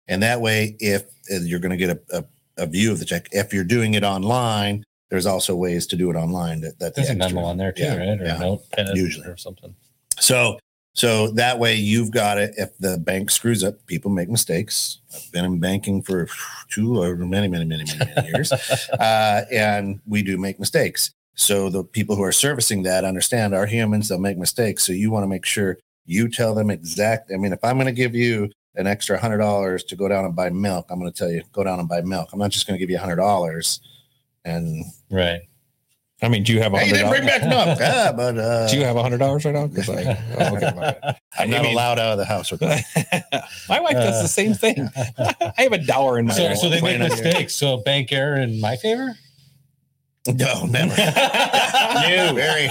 And 0.09 0.23
that 0.23 0.41
way, 0.41 0.77
if 0.79 1.05
you're 1.29 1.59
going 1.61 1.71
to 1.71 1.77
get 1.77 1.91
a, 1.91 2.19
a, 2.19 2.25
a 2.59 2.67
view 2.67 2.93
of 2.93 2.99
the 2.99 3.05
check, 3.05 3.29
if 3.33 3.53
you're 3.53 3.65
doing 3.65 3.95
it 3.95 4.05
online, 4.05 4.85
there's 5.11 5.27
also 5.27 5.55
ways 5.55 5.87
to 5.89 5.97
do 5.97 6.11
it 6.11 6.17
online 6.17 6.61
that, 6.63 6.79
that 6.79 6.95
the 6.95 7.03
There's 7.03 7.11
a 7.11 7.15
memo 7.15 7.43
on 7.43 7.57
there 7.59 7.73
too, 7.73 7.85
Yeah, 7.85 7.97
right? 7.97 8.21
Or 8.21 8.25
yeah. 8.25 8.37
a 8.37 8.41
notepad 8.41 8.97
Usually. 8.97 9.27
or 9.29 9.37
something. 9.37 9.75
So 10.19 10.59
so 10.95 11.31
that 11.33 11.59
way 11.59 11.75
you've 11.75 12.11
got 12.11 12.39
it. 12.39 12.55
If 12.57 12.77
the 12.79 12.97
bank 12.97 13.31
screws 13.31 13.63
up, 13.63 13.85
people 13.85 14.11
make 14.11 14.31
mistakes. 14.31 14.99
I've 15.15 15.31
been 15.31 15.45
in 15.45 15.61
banking 15.61 16.01
for 16.01 16.27
two 16.71 17.03
or 17.03 17.15
many, 17.17 17.49
many, 17.49 17.67
many, 17.67 17.85
many, 17.85 18.11
many 18.15 18.29
years, 18.29 18.51
uh, 18.99 19.45
and 19.53 20.01
we 20.07 20.23
do 20.23 20.39
make 20.39 20.59
mistakes. 20.59 21.11
So 21.35 21.69
the 21.69 21.85
people 21.85 22.17
who 22.17 22.23
are 22.23 22.33
servicing 22.33 22.83
that 22.85 23.05
understand 23.05 23.55
are 23.55 23.67
humans. 23.67 24.09
They'll 24.09 24.19
make 24.19 24.39
mistakes. 24.39 24.85
So 24.85 24.93
you 24.93 25.11
want 25.11 25.25
to 25.25 25.29
make 25.29 25.45
sure 25.45 25.77
you 26.07 26.31
tell 26.31 26.55
them 26.55 26.71
exact. 26.71 27.31
I 27.31 27.37
mean, 27.37 27.53
if 27.53 27.63
I'm 27.63 27.77
going 27.77 27.87
to 27.87 27.93
give 27.93 28.15
you 28.15 28.51
an 28.77 28.87
extra 28.87 29.19
hundred 29.19 29.39
dollars 29.39 29.83
to 29.85 29.97
go 29.97 30.09
down 30.09 30.25
and 30.25 30.35
buy 30.37 30.51
milk, 30.51 30.87
I'm 30.91 30.99
going 31.01 31.11
to 31.13 31.17
tell 31.19 31.31
you 31.31 31.43
go 31.53 31.65
down 31.65 31.79
and 31.81 31.89
buy 31.89 32.01
milk. 32.03 32.31
I'm 32.33 32.39
not 32.39 32.51
just 32.51 32.67
going 32.67 32.77
to 32.77 32.79
give 32.79 32.91
you 32.91 32.97
a 32.97 33.01
hundred 33.01 33.17
dollars. 33.17 33.81
And 34.45 34.85
Right. 35.11 35.43
I 36.23 36.29
mean, 36.29 36.45
do 36.45 36.55
you 36.55 36.63
have 36.63 36.73
a 36.73 36.79
hey, 36.79 36.89
you 36.89 36.95
hundred 37.05 37.21
didn't 37.21 37.27
bring 37.27 37.51
back 37.51 37.67
milk. 37.67 37.79
ah, 37.83 38.13
but 38.17 38.39
uh, 38.39 38.69
Do 38.69 38.79
you 38.79 38.85
have 38.85 38.97
a 38.97 39.03
hundred 39.03 39.19
dollars 39.19 39.45
right 39.45 39.55
now? 39.55 39.67
'Cause 39.75 39.89
I, 39.91 40.19
oh, 40.39 40.57
okay, 40.57 41.15
I'm 41.39 41.51
not 41.51 41.61
I 41.61 41.63
mean- 41.63 41.73
allowed 41.75 41.99
out 41.99 42.13
of 42.13 42.19
the 42.19 42.25
house 42.25 42.51
with 42.51 42.61
that. 42.61 42.85
my 43.69 43.81
wife 43.81 43.93
does 43.95 44.23
the 44.23 44.29
same 44.29 44.55
thing. 44.55 44.89
I 44.97 45.53
have 45.59 45.73
a 45.73 45.79
dollar 45.79 46.19
in 46.19 46.27
my. 46.27 46.33
So, 46.33 46.55
so 46.55 46.69
they 46.71 46.81
make 46.81 46.99
mistakes. 47.01 47.55
So 47.55 47.79
bank 47.79 48.13
error 48.13 48.37
in 48.37 48.61
my 48.63 48.77
favor. 48.77 49.15
No, 50.29 50.65
never. 50.67 50.89
No. 50.97 52.33
Very. 52.35 52.69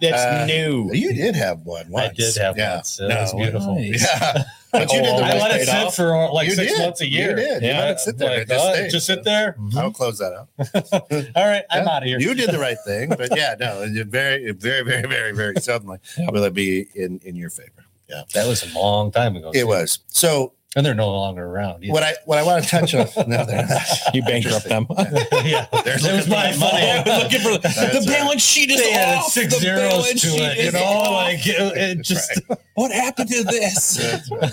That's 0.00 0.22
Uh, 0.22 0.46
new. 0.46 0.90
You 0.92 1.12
did 1.14 1.36
have 1.36 1.60
one 1.64 1.94
I 1.94 2.08
did 2.08 2.34
have 2.38 2.56
yeah. 2.56 2.76
one. 2.76 2.84
So 2.84 3.06
No, 3.08 3.16
it 3.16 3.20
was 3.20 3.34
beautiful. 3.34 3.74
Nice. 3.76 4.02
Yeah. 4.20 4.42
But 4.72 4.92
you 4.92 5.00
did 5.02 5.06
the 5.16 5.20
Oh, 5.20 5.24
I 5.24 5.34
let 5.38 5.60
it 5.60 5.66
sit 5.66 5.74
off. 5.74 5.96
for 5.96 6.14
uh, 6.14 6.32
like 6.32 6.48
You 6.48 6.54
six 6.54 6.72
did. 6.72 6.78
months 6.82 7.00
a 7.00 7.06
year. 7.06 7.30
You 7.30 7.44
year. 7.44 7.54
did. 7.54 7.62
You 7.62 7.68
Yeah, 7.70 7.78
let 7.80 7.90
it 7.90 7.98
sit 8.00 8.18
there. 8.18 8.30
Like, 8.30 8.42
It 8.42 8.48
just 8.48 8.64
uh, 8.66 8.88
just 8.88 9.06
sit 9.06 9.24
there. 9.24 9.56
I'll 9.76 9.90
close 9.90 10.18
that 10.18 10.32
up. 10.32 10.48
All 11.36 11.46
right, 11.48 11.64
I'm 11.70 11.84
Yeah. 11.84 11.90
out 11.92 12.02
of 12.02 12.08
here. 12.08 12.18
You 12.20 12.34
did 12.34 12.50
the 12.50 12.58
right 12.68 12.78
thing, 12.86 13.08
but 13.10 13.36
yeah, 13.36 13.54
no, 13.58 13.82
it 13.82 14.06
very, 14.06 14.50
very, 14.52 14.82
very, 14.84 15.08
very, 15.08 15.32
very 15.32 15.56
suddenly 15.60 15.98
Yep. 16.18 16.32
will 16.32 16.44
it 16.44 16.54
be 16.54 16.86
in 16.94 17.20
in 17.24 17.36
your 17.36 17.50
favor. 17.50 17.84
Yeah, 18.08 18.22
That 18.34 18.46
was 18.48 18.62
a 18.64 18.78
long 18.78 19.12
time 19.12 19.36
ago. 19.36 19.50
it 19.50 19.60
too. 19.60 19.66
was. 19.68 20.00
So 20.08 20.52
and 20.76 20.86
they're 20.86 20.94
no 20.94 21.10
longer 21.10 21.44
around. 21.44 21.82
either. 21.84 21.92
what 21.92 22.02
I 22.02 22.14
what 22.26 22.38
I 22.38 22.42
want 22.44 22.62
to 22.64 22.70
touch 22.70 22.94
on. 22.94 23.06
No, 23.28 23.44
they're 23.44 23.66
not. 23.66 23.82
You 24.14 24.22
bankrupt 24.22 24.68
them. 24.68 24.86
yeah, 25.44 25.66
There's 25.84 26.04
it 26.04 26.12
was 26.12 26.28
my 26.28 26.46
looking 26.50 26.60
for 26.60 26.70
that 26.70 27.06
money. 27.06 27.22
looking 27.24 27.40
for 27.40 27.50
the, 27.52 27.58
That's 27.58 27.78
right. 27.78 28.06
balance 28.06 28.42
sheet 28.42 28.70
is 28.70 28.80
They 28.80 28.92
added 28.92 29.18
off. 29.18 29.32
six 29.32 29.54
the 29.54 29.60
zeros 29.60 29.80
balance 29.80 30.08
to 30.22 30.26
sheet 30.28 30.40
it. 30.40 30.56
You 30.58 30.62
is 30.68 30.74
know, 30.74 30.82
off. 30.84 31.10
like 31.12 31.46
it, 31.46 31.56
it 31.76 31.96
That's 31.96 32.08
just. 32.08 32.40
what 32.74 32.90
happened 32.92 33.30
to 33.30 33.44
this? 33.44 34.26
Right. 34.30 34.52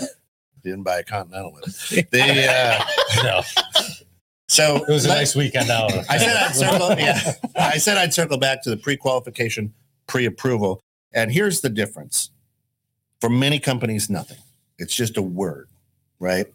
Didn't 0.64 0.82
buy 0.82 0.98
a 0.98 1.04
Continental 1.04 1.52
with 1.52 1.92
it. 1.92 2.10
The 2.10 2.50
uh, 2.50 2.84
No, 3.22 3.42
so 4.48 4.76
it 4.76 4.88
was 4.88 5.04
a 5.04 5.08
let- 5.08 5.18
nice 5.18 5.36
weekend 5.36 5.70
out. 5.70 5.92
I 6.10 6.18
said 6.18 6.36
I'd 6.36 6.54
circle. 6.54 6.98
Yeah, 6.98 7.32
I 7.56 7.78
said 7.78 7.96
I'd 7.96 8.12
circle 8.12 8.38
back 8.38 8.62
to 8.64 8.70
the 8.70 8.76
pre-qualification, 8.76 9.72
pre-approval, 10.08 10.80
and 11.12 11.30
here's 11.30 11.60
the 11.60 11.68
difference. 11.68 12.30
For 13.20 13.30
many 13.30 13.58
companies, 13.60 14.10
nothing. 14.10 14.38
It's 14.78 14.94
just 14.94 15.16
a 15.16 15.22
word, 15.22 15.68
right? 16.20 16.46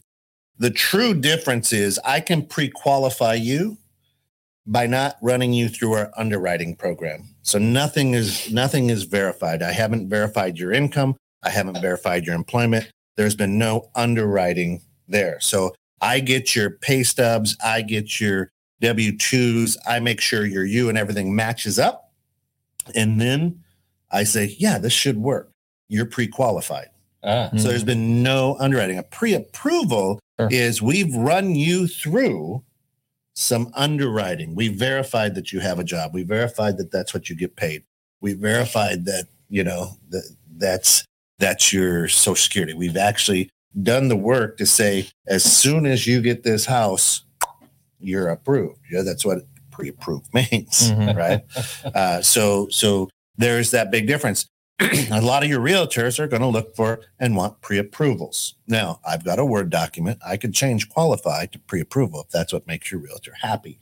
The 0.59 0.69
true 0.69 1.13
difference 1.13 1.73
is 1.73 1.99
I 2.05 2.19
can 2.19 2.45
pre-qualify 2.45 3.35
you 3.35 3.77
by 4.65 4.87
not 4.87 5.17
running 5.21 5.53
you 5.53 5.67
through 5.67 5.93
our 5.93 6.11
underwriting 6.15 6.75
program. 6.75 7.27
So 7.41 7.59
nothing 7.59 8.13
is 8.13 8.51
nothing 8.51 8.89
is 8.89 9.03
verified. 9.03 9.61
I 9.61 9.71
haven't 9.71 10.09
verified 10.09 10.57
your 10.57 10.71
income. 10.71 11.15
I 11.43 11.49
haven't 11.49 11.81
verified 11.81 12.25
your 12.25 12.35
employment. 12.35 12.89
There's 13.17 13.35
been 13.35 13.57
no 13.57 13.89
underwriting 13.95 14.81
there. 15.07 15.39
So 15.41 15.75
I 16.01 16.19
get 16.19 16.55
your 16.55 16.71
pay 16.71 17.03
stubs, 17.03 17.57
I 17.63 17.81
get 17.81 18.19
your 18.19 18.51
W2s, 18.81 19.77
I 19.87 19.99
make 19.99 20.21
sure 20.21 20.45
your 20.45 20.65
you 20.65 20.89
and 20.89 20.97
everything 20.97 21.35
matches 21.35 21.79
up. 21.79 22.11
And 22.95 23.19
then 23.19 23.63
I 24.11 24.23
say, 24.23 24.55
yeah, 24.59 24.77
this 24.77 24.93
should 24.93 25.17
work. 25.17 25.49
You're 25.87 26.05
pre-qualified. 26.05 26.87
Ah, 27.23 27.49
So 27.57 27.69
there's 27.69 27.83
been 27.83 28.21
no 28.23 28.57
underwriting. 28.59 28.97
A 28.97 29.03
pre-approval 29.03 30.19
Sure. 30.39 30.49
is 30.51 30.81
we've 30.81 31.13
run 31.15 31.53
you 31.55 31.87
through 31.87 32.63
some 33.35 33.71
underwriting. 33.75 34.55
We 34.55 34.67
verified 34.67 35.35
that 35.35 35.51
you 35.53 35.59
have 35.59 35.79
a 35.79 35.83
job. 35.83 36.13
We 36.13 36.23
verified 36.23 36.77
that 36.77 36.91
that's 36.91 37.13
what 37.13 37.29
you 37.29 37.35
get 37.35 37.55
paid. 37.55 37.83
We 38.21 38.33
verified 38.33 39.05
that 39.05 39.27
you 39.49 39.63
know 39.63 39.97
that 40.09 40.23
that's 40.57 41.03
that's 41.39 41.71
your 41.73 42.07
social 42.07 42.35
security. 42.35 42.73
We've 42.73 42.97
actually 42.97 43.49
done 43.81 44.07
the 44.07 44.15
work 44.15 44.57
to 44.57 44.65
say 44.65 45.07
as 45.27 45.43
soon 45.43 45.85
as 45.85 46.05
you 46.07 46.21
get 46.21 46.43
this 46.43 46.65
house, 46.65 47.23
you're 47.99 48.29
approved. 48.29 48.79
Yeah, 48.91 49.01
that's 49.01 49.25
what 49.25 49.39
pre-approved 49.71 50.27
means, 50.33 50.91
Mhm. 50.91 51.15
right? 51.15 51.41
Uh, 51.95 52.21
so 52.21 52.67
so 52.69 53.09
there's 53.37 53.71
that 53.71 53.91
big 53.91 54.07
difference. 54.07 54.45
A 54.79 55.21
lot 55.21 55.43
of 55.43 55.49
your 55.49 55.59
realtors 55.61 56.19
are 56.19 56.27
going 56.27 56.41
to 56.41 56.47
look 56.47 56.75
for 56.75 57.01
and 57.19 57.35
want 57.35 57.61
pre-approvals. 57.61 58.55
Now, 58.67 58.99
I've 59.07 59.23
got 59.23 59.39
a 59.39 59.45
Word 59.45 59.69
document. 59.69 60.19
I 60.25 60.37
could 60.37 60.53
change 60.53 60.89
qualify 60.89 61.45
to 61.47 61.59
pre-approval 61.59 62.21
if 62.21 62.29
that's 62.29 62.53
what 62.53 62.67
makes 62.67 62.91
your 62.91 62.99
realtor 63.01 63.33
happy, 63.41 63.79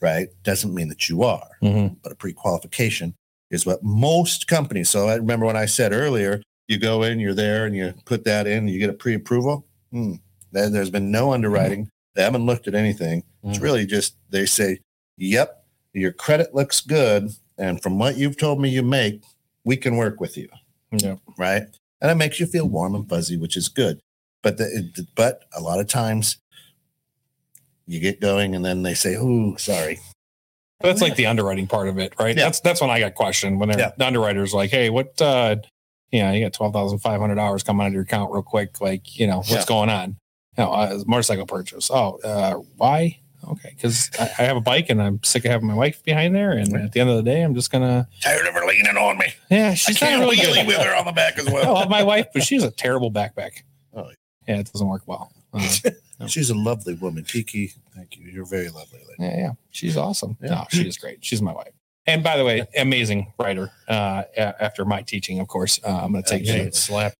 right? 0.00 0.28
Doesn't 0.42 0.74
mean 0.74 0.88
that 0.88 1.08
you 1.08 1.22
are, 1.22 1.48
Mhm. 1.62 1.96
but 2.02 2.12
a 2.12 2.16
pre-qualification 2.16 3.14
is 3.50 3.64
what 3.64 3.82
most 3.82 4.46
companies. 4.48 4.90
So 4.90 5.08
I 5.08 5.14
remember 5.14 5.46
when 5.46 5.56
I 5.56 5.66
said 5.66 5.92
earlier, 5.92 6.42
you 6.68 6.78
go 6.78 7.02
in, 7.04 7.20
you're 7.20 7.34
there, 7.34 7.64
and 7.64 7.76
you 7.76 7.94
put 8.04 8.24
that 8.24 8.46
in, 8.46 8.66
you 8.68 8.78
get 8.78 8.90
a 8.90 8.94
pre-approval. 8.94 9.66
Hmm. 9.92 10.14
There- 10.52 10.68
There's 10.70 10.90
been 10.90 11.10
no 11.10 11.32
underwriting. 11.32 11.88
They 12.14 12.22
haven't 12.22 12.46
looked 12.46 12.66
at 12.66 12.74
anything. 12.74 13.22
It's 13.44 13.58
Mhm. 13.58 13.62
really 13.62 13.86
just 13.86 14.16
they 14.30 14.46
say, 14.46 14.80
"Yep, 15.18 15.64
your 15.92 16.12
credit 16.12 16.54
looks 16.54 16.80
good, 16.80 17.30
and 17.58 17.80
from 17.82 17.98
what 17.98 18.16
you've 18.16 18.36
told 18.38 18.60
me 18.60 18.68
you 18.68 18.82
make, 18.82 19.22
we 19.66 19.76
can 19.76 19.96
work 19.98 20.18
with 20.20 20.38
you." 20.38 20.48
Yeah. 20.92 21.16
right? 21.36 21.64
And 22.00 22.10
it 22.10 22.14
makes 22.14 22.40
you 22.40 22.46
feel 22.46 22.66
warm 22.66 22.94
and 22.94 23.06
fuzzy, 23.08 23.36
which 23.36 23.56
is 23.56 23.68
good. 23.68 24.00
But 24.42 24.56
the, 24.56 25.06
but 25.14 25.42
a 25.54 25.60
lot 25.60 25.80
of 25.80 25.88
times 25.88 26.38
you 27.86 28.00
get 28.00 28.20
going 28.20 28.54
and 28.54 28.64
then 28.64 28.82
they 28.82 28.94
say, 28.94 29.16
"Oh, 29.18 29.56
sorry." 29.56 29.98
That's 30.80 31.00
like 31.00 31.16
the 31.16 31.26
underwriting 31.26 31.66
part 31.66 31.88
of 31.88 31.98
it, 31.98 32.12
right? 32.18 32.36
Yeah. 32.36 32.44
That's 32.44 32.60
that's 32.60 32.80
when 32.80 32.90
I 32.90 33.00
got 33.00 33.14
questioned 33.14 33.58
when 33.60 33.70
Yeah. 33.70 33.92
the 33.96 34.06
underwriters 34.06 34.52
like, 34.54 34.70
hey, 34.70 34.90
what 34.90 35.20
uh 35.20 35.56
yeah, 36.12 36.30
you 36.32 36.44
got 36.44 36.52
twelve 36.52 36.72
thousand 36.72 36.98
five 36.98 37.20
hundred 37.20 37.36
dollars 37.36 37.62
coming 37.62 37.82
out 37.84 37.88
of 37.88 37.92
your 37.94 38.02
account 38.02 38.32
real 38.32 38.42
quick. 38.42 38.80
Like, 38.80 39.18
you 39.18 39.26
know, 39.26 39.38
what's 39.38 39.50
Yeah. 39.50 39.64
going 39.66 39.88
on? 39.90 40.16
No, 40.58 40.72
uh, 40.72 41.02
motorcycle 41.06 41.46
purchase. 41.46 41.90
Oh, 41.90 42.18
uh, 42.24 42.54
why? 42.76 43.18
Okay, 43.48 43.70
because 43.74 44.10
I, 44.18 44.24
I 44.38 44.42
have 44.44 44.56
a 44.56 44.60
bike 44.60 44.90
and 44.90 45.00
I'm 45.02 45.22
sick 45.22 45.44
of 45.44 45.50
having 45.50 45.68
my 45.68 45.74
wife 45.74 46.02
behind 46.02 46.34
there. 46.34 46.52
And 46.52 46.74
at 46.76 46.92
the 46.92 47.00
end 47.00 47.10
of 47.10 47.16
the 47.16 47.22
day, 47.22 47.42
I'm 47.42 47.54
just 47.54 47.70
gonna 47.70 48.08
Tired 48.20 48.46
of 48.46 48.54
her 48.54 48.66
leaning 48.66 48.96
on 48.96 49.18
me. 49.18 49.26
yeah, 49.50 49.70
I 49.70 49.74
she's 49.74 49.98
can't 49.98 50.20
really 50.20 50.36
wheelie 50.36 50.54
good. 50.56 50.66
with 50.66 50.76
her 50.78 50.94
on 50.96 51.04
the 51.06 51.12
back 51.12 51.38
as 51.38 51.46
I 51.48 51.52
well. 51.52 51.74
love 51.74 51.88
my 51.88 52.02
wife, 52.02 52.26
but 52.34 52.42
she's 52.42 52.62
a 52.62 52.70
terrible 52.70 53.10
backpack. 53.10 53.62
Oh. 53.94 54.10
yeah, 54.48 54.58
it 54.58 54.70
doesn't 54.72 54.88
work 54.88 55.02
well. 55.06 55.30
Uh, 55.52 55.66
No. 56.18 56.26
She's 56.28 56.48
a 56.48 56.54
lovely 56.54 56.94
woman, 56.94 57.24
Kiki. 57.24 57.74
Thank 57.94 58.16
you. 58.16 58.24
You're 58.30 58.46
very 58.46 58.70
lovely. 58.70 59.00
Lady. 59.00 59.16
Yeah, 59.18 59.36
yeah, 59.38 59.50
she's 59.68 59.98
awesome. 59.98 60.38
Yeah. 60.40 60.48
No, 60.48 60.64
she 60.70 60.88
is 60.88 60.96
great. 60.96 61.22
She's 61.22 61.42
my 61.42 61.52
wife. 61.52 61.74
And 62.06 62.22
by 62.24 62.38
the 62.38 62.44
way, 62.46 62.66
amazing 62.74 63.34
writer. 63.38 63.70
Uh, 63.86 64.22
after 64.34 64.86
my 64.86 65.02
teaching, 65.02 65.40
of 65.40 65.48
course, 65.48 65.78
uh, 65.84 65.88
I'm 66.02 66.12
going 66.12 66.24
to 66.24 66.30
take 66.30 66.46
Yeah. 66.46 66.70
slap. 66.72 67.12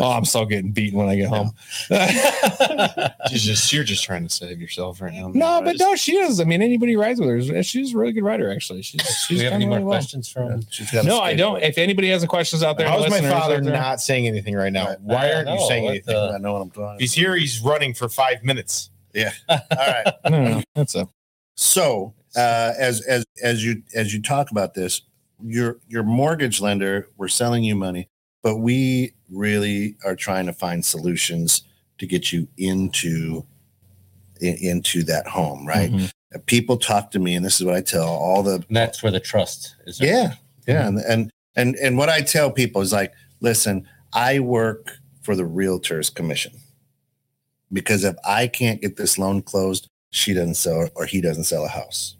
Oh, 0.00 0.10
I'm 0.12 0.24
still 0.24 0.44
getting 0.46 0.72
beaten 0.72 0.98
when 0.98 1.08
I 1.08 1.16
get 1.16 1.28
home. 1.28 1.52
She's 3.30 3.42
just 3.42 3.72
you're 3.72 3.84
just 3.84 4.04
trying 4.04 4.26
to 4.26 4.32
save 4.32 4.60
yourself 4.60 5.00
right 5.00 5.12
now. 5.12 5.28
no, 5.28 5.62
but 5.62 5.76
no, 5.78 5.94
she 5.96 6.16
is. 6.16 6.40
I 6.40 6.44
mean, 6.44 6.62
anybody 6.62 6.96
rides 6.96 7.20
with 7.20 7.28
her, 7.48 7.62
she's 7.62 7.94
a 7.94 7.98
really 7.98 8.12
good 8.12 8.24
rider. 8.24 8.50
Actually, 8.52 8.82
she's 8.82 9.00
Do 9.02 9.08
she's 9.26 9.38
we 9.38 9.44
have 9.44 9.52
any 9.54 9.66
more 9.66 9.76
really 9.76 9.84
well. 9.86 9.98
questions 9.98 10.28
from? 10.28 10.64
She's 10.70 10.90
got 10.90 11.04
a 11.04 11.08
No, 11.08 11.20
I 11.20 11.34
don't. 11.34 11.62
If 11.62 11.78
anybody 11.78 12.08
has 12.10 12.22
any 12.22 12.28
questions 12.28 12.62
out 12.62 12.76
there, 12.78 12.88
How's 12.88 13.08
my 13.10 13.20
father 13.20 13.60
not 13.60 14.00
saying 14.00 14.26
anything 14.26 14.54
right 14.54 14.72
now? 14.72 14.94
Why 15.00 15.32
aren't 15.32 15.48
you 15.48 15.66
saying 15.68 15.88
anything? 15.88 16.16
I 16.16 16.38
know 16.38 16.52
what 16.54 16.62
I'm 16.62 16.70
talking. 16.70 17.00
He's 17.00 17.12
here. 17.12 17.36
He's 17.36 17.60
running 17.60 17.94
for 17.94 18.08
five 18.08 18.42
minutes. 18.44 18.90
Yeah. 19.12 19.30
All 19.48 19.58
right. 19.70 20.12
No, 20.24 20.42
no, 20.42 20.48
no, 20.58 20.62
that's 20.74 20.94
a 20.94 21.08
So 21.54 22.14
uh, 22.36 22.72
as 22.78 23.00
as 23.02 23.24
as 23.42 23.64
you 23.64 23.82
as 23.94 24.12
you 24.14 24.20
talk 24.22 24.50
about 24.50 24.74
this, 24.74 25.02
your 25.42 25.78
your 25.88 26.02
mortgage 26.02 26.60
lender, 26.60 27.08
we're 27.16 27.28
selling 27.28 27.62
you 27.62 27.74
money, 27.76 28.08
but 28.44 28.58
we 28.58 29.12
really 29.30 29.96
are 30.04 30.14
trying 30.14 30.44
to 30.46 30.52
find 30.52 30.84
solutions 30.84 31.62
to 31.98 32.06
get 32.06 32.30
you 32.32 32.46
into 32.58 33.44
in, 34.40 34.54
into 34.56 35.02
that 35.04 35.26
home, 35.26 35.66
right? 35.66 35.90
Mhm. 35.90 36.10
People 36.46 36.76
talk 36.76 37.10
to 37.12 37.18
me, 37.18 37.34
and 37.34 37.44
this 37.44 37.60
is 37.60 37.64
what 37.66 37.74
I 37.74 37.80
tell 37.80 38.06
all 38.08 38.42
the 38.42 38.56
And 38.68 38.76
that's 38.76 39.02
where 39.02 39.12
the 39.12 39.20
trust 39.20 39.74
is. 39.86 40.00
yeah, 40.00 40.34
yeah, 40.68 40.86
and 40.86 40.98
and 40.98 41.30
and 41.56 41.74
and 41.76 41.96
what 41.96 42.08
I 42.08 42.20
tell 42.20 42.50
people 42.50 42.82
is 42.82 42.92
like, 42.92 43.12
listen, 43.40 43.88
I 44.12 44.40
work 44.40 44.98
for 45.22 45.34
the 45.36 45.46
realtor's 45.46 46.10
commission 46.10 46.52
because 47.72 48.04
if 48.04 48.16
I 48.24 48.46
can't 48.46 48.80
get 48.80 48.96
this 48.96 49.16
loan 49.18 49.42
closed, 49.42 49.88
she 50.10 50.34
doesn't 50.34 50.54
sell 50.56 50.88
or 50.96 51.06
he 51.06 51.20
doesn't 51.20 51.44
sell 51.44 51.64
a 51.64 51.68
house. 51.68 52.16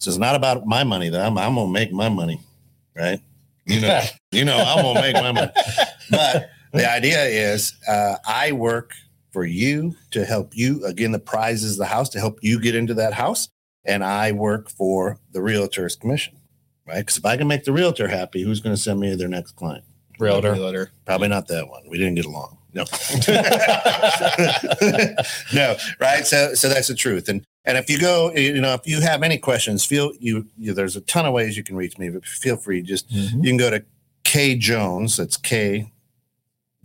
So 0.00 0.10
it's 0.10 0.18
not 0.18 0.34
about 0.34 0.66
my 0.66 0.82
money 0.82 1.10
that 1.10 1.20
I'm 1.24 1.38
I'm 1.38 1.54
gonna 1.54 1.70
make 1.70 1.92
my 1.92 2.08
money, 2.08 2.40
right? 2.96 3.20
You 3.70 3.80
know, 3.80 4.02
you 4.32 4.44
know, 4.44 4.56
I'm 4.56 4.82
gonna 4.82 5.00
make 5.00 5.14
my 5.14 5.32
money. 5.32 5.52
But 6.10 6.50
the 6.72 6.90
idea 6.90 7.24
is, 7.24 7.74
uh, 7.88 8.16
I 8.26 8.52
work 8.52 8.92
for 9.32 9.44
you 9.44 9.94
to 10.10 10.24
help 10.24 10.56
you. 10.56 10.84
Again, 10.84 11.12
the 11.12 11.18
prize 11.18 11.62
is 11.62 11.76
the 11.76 11.86
house 11.86 12.08
to 12.10 12.18
help 12.18 12.38
you 12.42 12.60
get 12.60 12.74
into 12.74 12.94
that 12.94 13.12
house, 13.12 13.48
and 13.84 14.04
I 14.04 14.32
work 14.32 14.70
for 14.70 15.18
the 15.32 15.40
realtor's 15.40 15.96
commission 15.96 16.36
right? 16.90 17.00
Because 17.00 17.18
if 17.18 17.24
I 17.24 17.36
can 17.36 17.48
make 17.48 17.64
the 17.64 17.72
realtor 17.72 18.08
happy, 18.08 18.42
who's 18.42 18.60
going 18.60 18.74
to 18.74 18.80
send 18.80 19.00
me 19.00 19.14
their 19.14 19.28
next 19.28 19.52
client? 19.52 19.84
realtor. 20.54 20.90
Probably 21.06 21.28
not 21.28 21.48
that 21.48 21.68
one. 21.68 21.82
We 21.88 21.98
didn't 21.98 22.14
get 22.14 22.26
along. 22.26 22.58
No, 22.72 22.84
no, 25.52 25.76
right? 25.98 26.24
So, 26.24 26.54
so 26.54 26.68
that's 26.68 26.86
the 26.86 26.94
truth. 26.94 27.28
And 27.28 27.44
and 27.64 27.78
if 27.78 27.88
you 27.90 27.98
go, 28.00 28.32
you 28.34 28.60
know, 28.60 28.74
if 28.74 28.86
you 28.86 29.00
have 29.00 29.22
any 29.22 29.38
questions, 29.38 29.84
feel 29.84 30.12
you. 30.18 30.46
you 30.58 30.72
there's 30.74 30.96
a 30.96 31.00
ton 31.02 31.26
of 31.26 31.32
ways 31.32 31.56
you 31.56 31.62
can 31.64 31.76
reach 31.76 31.98
me, 31.98 32.08
but 32.10 32.24
feel 32.24 32.56
free. 32.56 32.82
Just 32.82 33.08
Mhm. 33.10 33.44
you 33.44 33.50
can 33.50 33.56
go 33.56 33.70
to 33.70 33.84
K 34.24 34.56
Jones. 34.56 35.16
That's 35.16 35.36
K, 35.36 35.90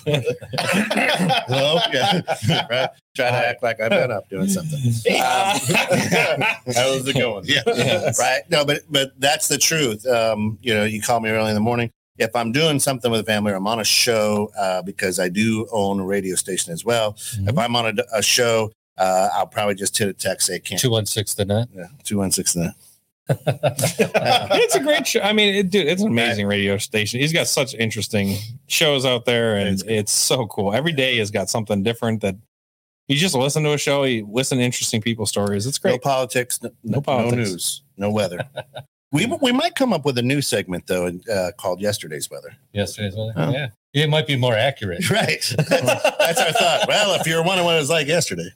Oh, 0.07 0.21
hello, 1.47 1.79
yeah, 1.91 2.21
right. 2.69 2.89
Try 3.15 3.29
to 3.31 3.47
act 3.49 3.63
like 3.63 3.79
I've 3.81 3.89
been 3.89 4.11
up 4.11 4.29
doing 4.29 4.47
something. 4.47 4.79
How's 5.17 7.07
it 7.07 7.13
going? 7.17 7.45
Yeah. 7.45 7.61
Yes. 7.65 8.19
Right. 8.19 8.41
No, 8.49 8.63
but 8.65 8.81
but 8.89 9.11
that's 9.19 9.47
the 9.47 9.57
truth. 9.57 10.05
Um, 10.05 10.57
you 10.61 10.73
know, 10.73 10.83
you 10.85 11.01
call 11.01 11.19
me 11.19 11.29
early 11.29 11.49
in 11.49 11.55
the 11.55 11.61
morning. 11.61 11.91
If 12.18 12.36
I'm 12.36 12.51
doing 12.51 12.80
something 12.80 13.11
with 13.11 13.22
a 13.22 13.24
family 13.24 13.51
or 13.51 13.55
I'm 13.55 13.68
on 13.68 13.80
a 13.80 13.84
show, 13.84 14.51
uh, 14.57 14.82
because 14.82 15.20
I 15.20 15.30
do 15.30 15.68
own 15.72 15.99
a 15.99 16.05
radio 16.05 16.36
station 16.36 16.74
as 16.74 16.84
well. 16.84 17.13
Mm-hmm. 17.13 17.49
If 17.49 17.57
I'm 17.57 17.76
on 17.76 17.99
a, 17.99 18.03
a 18.13 18.22
show, 18.22 18.72
uh, 18.97 19.30
I'll 19.34 19.47
probably 19.47 19.76
just 19.76 19.97
hit 19.97 20.07
a 20.07 20.13
text 20.13 20.47
say 20.47 20.59
can't. 20.59 20.82
216 20.82 21.47
the 21.47 21.53
net. 21.53 21.70
Yeah, 21.74 21.88
two 22.03 22.18
one 22.18 22.32
six 22.32 22.55
nine. 22.55 22.74
it's 23.30 24.76
a 24.76 24.80
great 24.80 25.05
show. 25.05 25.20
I 25.20 25.34
mean, 25.34 25.53
it, 25.53 25.70
dude, 25.70 25.86
it's 25.86 26.01
an 26.01 26.07
amazing 26.07 26.47
radio 26.47 26.78
station. 26.78 27.20
He's 27.20 27.34
got 27.34 27.47
such 27.47 27.74
interesting 27.74 28.38
shows 28.68 29.05
out 29.05 29.26
there, 29.26 29.57
and 29.57 29.68
It's 29.70 29.84
it's, 29.86 30.11
so 30.13 30.47
cool. 30.47 30.74
Every 30.74 30.93
day 30.93 31.18
has 31.18 31.30
got 31.30 31.49
something 31.49 31.84
different 31.84 32.22
that 32.22 32.36
you 33.07 33.18
just 33.18 33.36
listen 33.36 33.63
to 33.63 33.74
a 33.74 33.78
show, 33.78 34.03
you 34.03 34.28
listen 34.32 34.57
to 34.59 34.63
interesting 34.63 35.01
people's 35.01 35.30
stories. 35.30 35.65
It's 35.68 35.78
great. 35.78 35.91
No 35.91 35.97
politics, 35.99 36.61
no, 36.63 36.70
No 36.84 36.95
no, 36.95 37.01
politics. 37.01 37.36
news, 37.36 37.82
no 37.97 38.11
weather. 38.11 38.39
we 39.11 39.25
we 39.41 39.51
might 39.51 39.75
come 39.75 39.93
up 39.93 40.05
with 40.05 40.17
a 40.17 40.21
new 40.21 40.41
segment 40.41 40.87
though, 40.87 41.11
uh, 41.31 41.51
called 41.57 41.79
"Yesterday's 41.79 42.29
Weather." 42.29 42.55
Yesterday's 42.73 43.15
weather. 43.15 43.33
Oh. 43.35 43.51
Yeah. 43.51 43.67
It 43.93 44.09
might 44.09 44.27
be 44.27 44.35
more 44.35 44.55
accurate. 44.55 45.09
Right. 45.09 45.41
That's, 45.57 45.67
that's 45.79 46.39
our 46.39 46.51
thought. 46.51 46.85
Well, 46.87 47.19
if 47.19 47.25
you're 47.25 47.43
wondering 47.43 47.65
what 47.65 47.75
it 47.75 47.79
was 47.79 47.89
like 47.89 48.07
yesterday, 48.07 48.49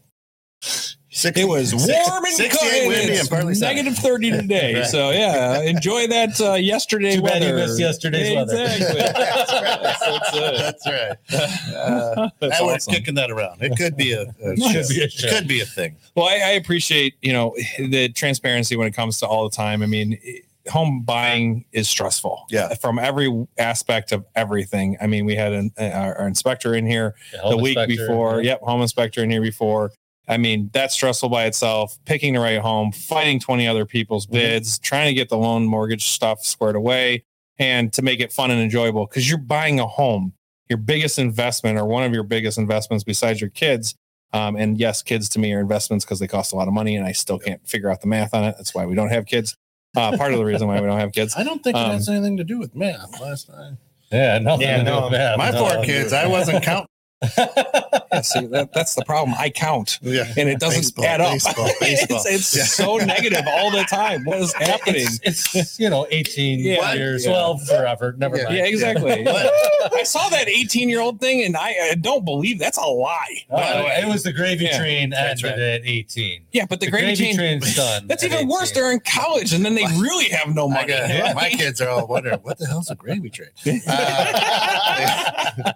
60, 1.14 1.41
It 1.41 1.43
was 1.45 1.70
six- 1.72 2.09
warm 2.09 2.24
and 2.24 2.34
68 2.34 2.57
sunny. 2.70 2.88
windy, 2.88 3.16
and 3.18 3.30
partly 3.30 3.53
negative 3.59 3.95
30 3.97 4.32
today. 4.41 4.76
Right. 4.76 4.86
So, 4.86 5.12
yeah, 5.12 5.62
enjoy 5.62 6.07
that 6.07 6.39
uh, 6.39 6.53
yesterday 6.53 7.16
Too 7.16 7.22
bad 7.22 7.41
weather. 7.41 7.47
you 7.49 7.55
missed 7.55 7.80
yesterday's 7.80 8.34
weather. 8.36 8.64
Exactly. 8.64 9.01
That's 9.01 9.51
right. 9.51 9.82
That's 9.84 10.34
it. 10.34 11.18
That's 11.28 11.36
right. 11.36 11.76
Uh, 11.76 12.30
That's 12.39 12.59
now 12.62 12.66
we're 12.68 12.74
awesome. 12.76 12.93
kicking 12.93 13.16
that 13.16 13.30
around. 13.30 13.62
It 13.62 13.78
could 13.78 13.97
be 13.97 14.14
a, 14.14 14.22
a 14.24 14.55
Nice. 14.55 14.88
show. 14.89 14.95
Be 14.95 15.01
a 15.01 15.05
It 15.05 15.30
could 15.30 15.47
be 15.47 15.62
a 15.62 15.66
thing. 15.66 15.97
Well, 16.16 16.28
I, 16.28 16.36
I 16.36 16.49
appreciate 16.51 17.16
you 17.22 17.34
know 17.34 17.55
the 17.78 18.09
transparency 18.09 18.76
when 18.78 18.88
it 18.88 18.91
comes 18.93 19.20
to 19.20 19.28
all 19.28 19.43
the 19.49 19.55
time. 19.55 19.84
I 19.84 19.88
mean, 19.88 20.18
it- 20.24 20.45
home 20.70 21.01
buying 21.01 21.66
is 21.72 21.89
stressful. 21.89 22.45
Yeah. 22.51 22.76
from 22.76 22.99
every 22.99 23.47
aspect 23.57 24.12
of 24.12 24.24
everything. 24.36 24.95
I 25.01 25.07
mean, 25.07 25.26
we 25.26 25.36
had 25.36 25.53
an, 25.53 25.72
our, 25.80 26.16
our 26.20 26.28
inspector 26.28 26.76
in 26.76 26.86
here 26.86 27.16
Yeah, 27.34 27.49
the 27.49 27.57
week 27.57 27.76
inspector, 27.78 28.07
before. 28.07 28.41
yeah. 28.43 28.51
Yep, 28.51 28.62
home 28.62 28.82
inspector 28.84 29.24
in 29.24 29.32
here 29.32 29.41
before. 29.41 29.91
I 30.28 30.38
mean, 30.38 30.69
that's 30.74 30.93
stressful 30.93 31.30
by 31.30 31.45
itself. 31.45 31.97
Picking 32.05 32.34
the 32.36 32.39
right 32.39 32.59
home, 32.59 32.91
fighting 32.91 33.39
20 33.39 33.67
other 33.67 33.86
people's 33.86 34.26
Mm-hmm. 34.26 34.34
bids, 34.36 34.80
trying 34.80 35.07
to 35.07 35.13
get 35.13 35.30
the 35.30 35.38
loan 35.38 35.65
mortgage 35.65 36.05
stuff 36.09 36.43
squared 36.45 36.76
away, 36.76 37.24
and 37.59 37.91
to 37.93 38.01
make 38.01 38.19
it 38.19 38.32
fun 38.32 38.51
and 38.51 38.61
enjoyable 38.61 39.05
because 39.07 39.28
you're 39.30 39.38
buying 39.39 39.80
a 39.80 39.88
home, 39.88 40.34
your 40.69 40.78
biggest 40.78 41.19
investment 41.19 41.78
or 41.78 41.86
one 41.86 42.03
of 42.03 42.13
your 42.13 42.24
biggest 42.24 42.57
investments 42.57 43.03
besides 43.03 43.41
your 43.41 43.49
kids. 43.49 43.95
Um, 44.34 44.55
and 44.55 44.80
yes, 44.80 45.01
kids 45.03 45.28
to 45.30 45.39
me 45.39 45.51
are 45.53 45.59
investments 45.59 46.05
because 46.05 46.19
they 46.19 46.28
cost 46.28 46.53
a 46.53 46.55
lot 46.55 46.67
of 46.69 46.74
money, 46.74 46.95
and 46.95 47.05
I 47.05 47.11
still 47.11 47.38
can't 47.38 47.67
figure 47.67 47.89
out 47.89 47.99
the 48.01 48.07
math 48.07 48.34
on 48.34 48.45
it. 48.45 48.55
That's 48.57 48.74
why 48.74 48.86
we 48.86 48.95
don't 48.95 49.09
have 49.09 49.26
kids. 49.26 49.57
Uh, 49.97 50.15
part 50.15 50.32
of 50.32 50.39
the 50.39 50.45
reason 50.45 50.67
why 50.69 50.80
we 50.80 50.88
don't 50.88 50.99
have 50.99 51.11
kids. 51.11 51.34
I 51.38 51.43
don't 51.43 51.61
think 51.61 51.76
Um, 51.76 51.91
it 51.91 51.95
has 51.95 52.07
anything 52.07 52.38
to 52.38 52.45
do 52.45 52.57
with 52.57 52.74
math 52.74 53.19
last 53.19 53.47
time. 53.47 53.78
Yeah, 54.09 54.39
nothing 54.39 54.67
Yeah, 54.67 54.78
to 54.78 54.84
do 54.86 54.89
no. 54.89 55.09
My 55.38 55.51
No. 55.51 55.57
four 55.67 55.84
kids, 55.84 56.13
I 56.13 56.28
wasn't 56.28 56.63
counting. 56.63 56.88
Yeah, 57.22 58.22
see, 58.22 58.45
that, 58.47 58.72
that's 58.74 58.95
the 58.95 59.05
problem. 59.05 59.36
I 59.39 59.49
count. 59.49 59.99
Yeah. 60.01 60.26
and 60.38 60.49
it 60.49 60.59
doesn't 60.59 60.82
Baseball, 60.82 61.05
add 61.05 61.22
up. 61.22 61.32
baseball, 61.34 61.69
baseball. 61.80 62.17
it's 62.17 62.26
it's 62.26 62.57
Yeah. 62.57 62.63
so 62.65 62.97
negative 62.97 63.43
all 63.47 63.72
the 63.72 63.84
time. 63.84 64.26
What 64.26 64.39
is 64.39 64.53
happening? 64.59 65.05
It's, 65.24 65.55
it's 65.55 65.80
you 65.80 65.89
know 65.89 66.07
18 66.09 66.59
Yeah, 66.59 66.93
years. 66.93 67.26
yeah. 67.26 67.32
Well, 67.32 67.57
forever. 67.59 68.15
Never 68.17 68.38
Yeah. 68.38 68.43
mind. 68.45 68.57
Yeah, 68.57 68.65
exactly. 68.65 69.24
But- 69.32 69.51
I 69.93 70.03
saw 70.03 70.30
that 70.30 70.47
18 70.47 70.89
year 70.89 70.99
old 71.01 71.19
thing, 71.19 71.43
and 71.43 71.55
I, 71.57 71.74
I 71.91 71.95
don't 71.95 72.24
believe 72.26 72.59
that's 72.59 72.78
a 72.78 72.82
lie. 72.82 73.45
Uh, 73.49 73.78
the 73.80 73.84
way. 73.86 73.99
it 74.03 74.07
was 74.07 74.24
the 74.24 74.32
gravy 74.34 74.65
Yeah, 74.65 74.78
train 74.80 75.09
that's 75.11 75.43
ended 75.43 75.82
at 75.82 75.88
18. 75.88 76.45
yeah, 76.51 76.65
but 76.67 76.80
the, 76.80 76.89
gravy, 76.89 77.15
chain. 77.15 77.36
train's 77.36 77.76
done. 77.76 78.07
That's 78.07 78.24
at 78.24 78.32
even 78.32 78.47
worse. 78.47 78.72
They're 78.72 78.91
in 78.91 78.99
college, 78.99 79.53
and 79.53 79.63
then 79.65 79.74
they 79.76 79.86
really 79.99 80.30
have 80.30 80.53
no 80.53 80.67
money. 80.67 80.88
got, 80.89 81.09
yeah, 81.09 81.34
my 81.34 81.49
kids 81.49 81.82
are 81.82 81.89
all 81.89 82.07
wondering 82.07 82.39
what 82.41 82.57
the 82.59 82.67
hell's 82.67 82.89
a 82.91 82.95
gravy 82.95 83.30
train. 83.30 83.49
Uh, 83.88 85.72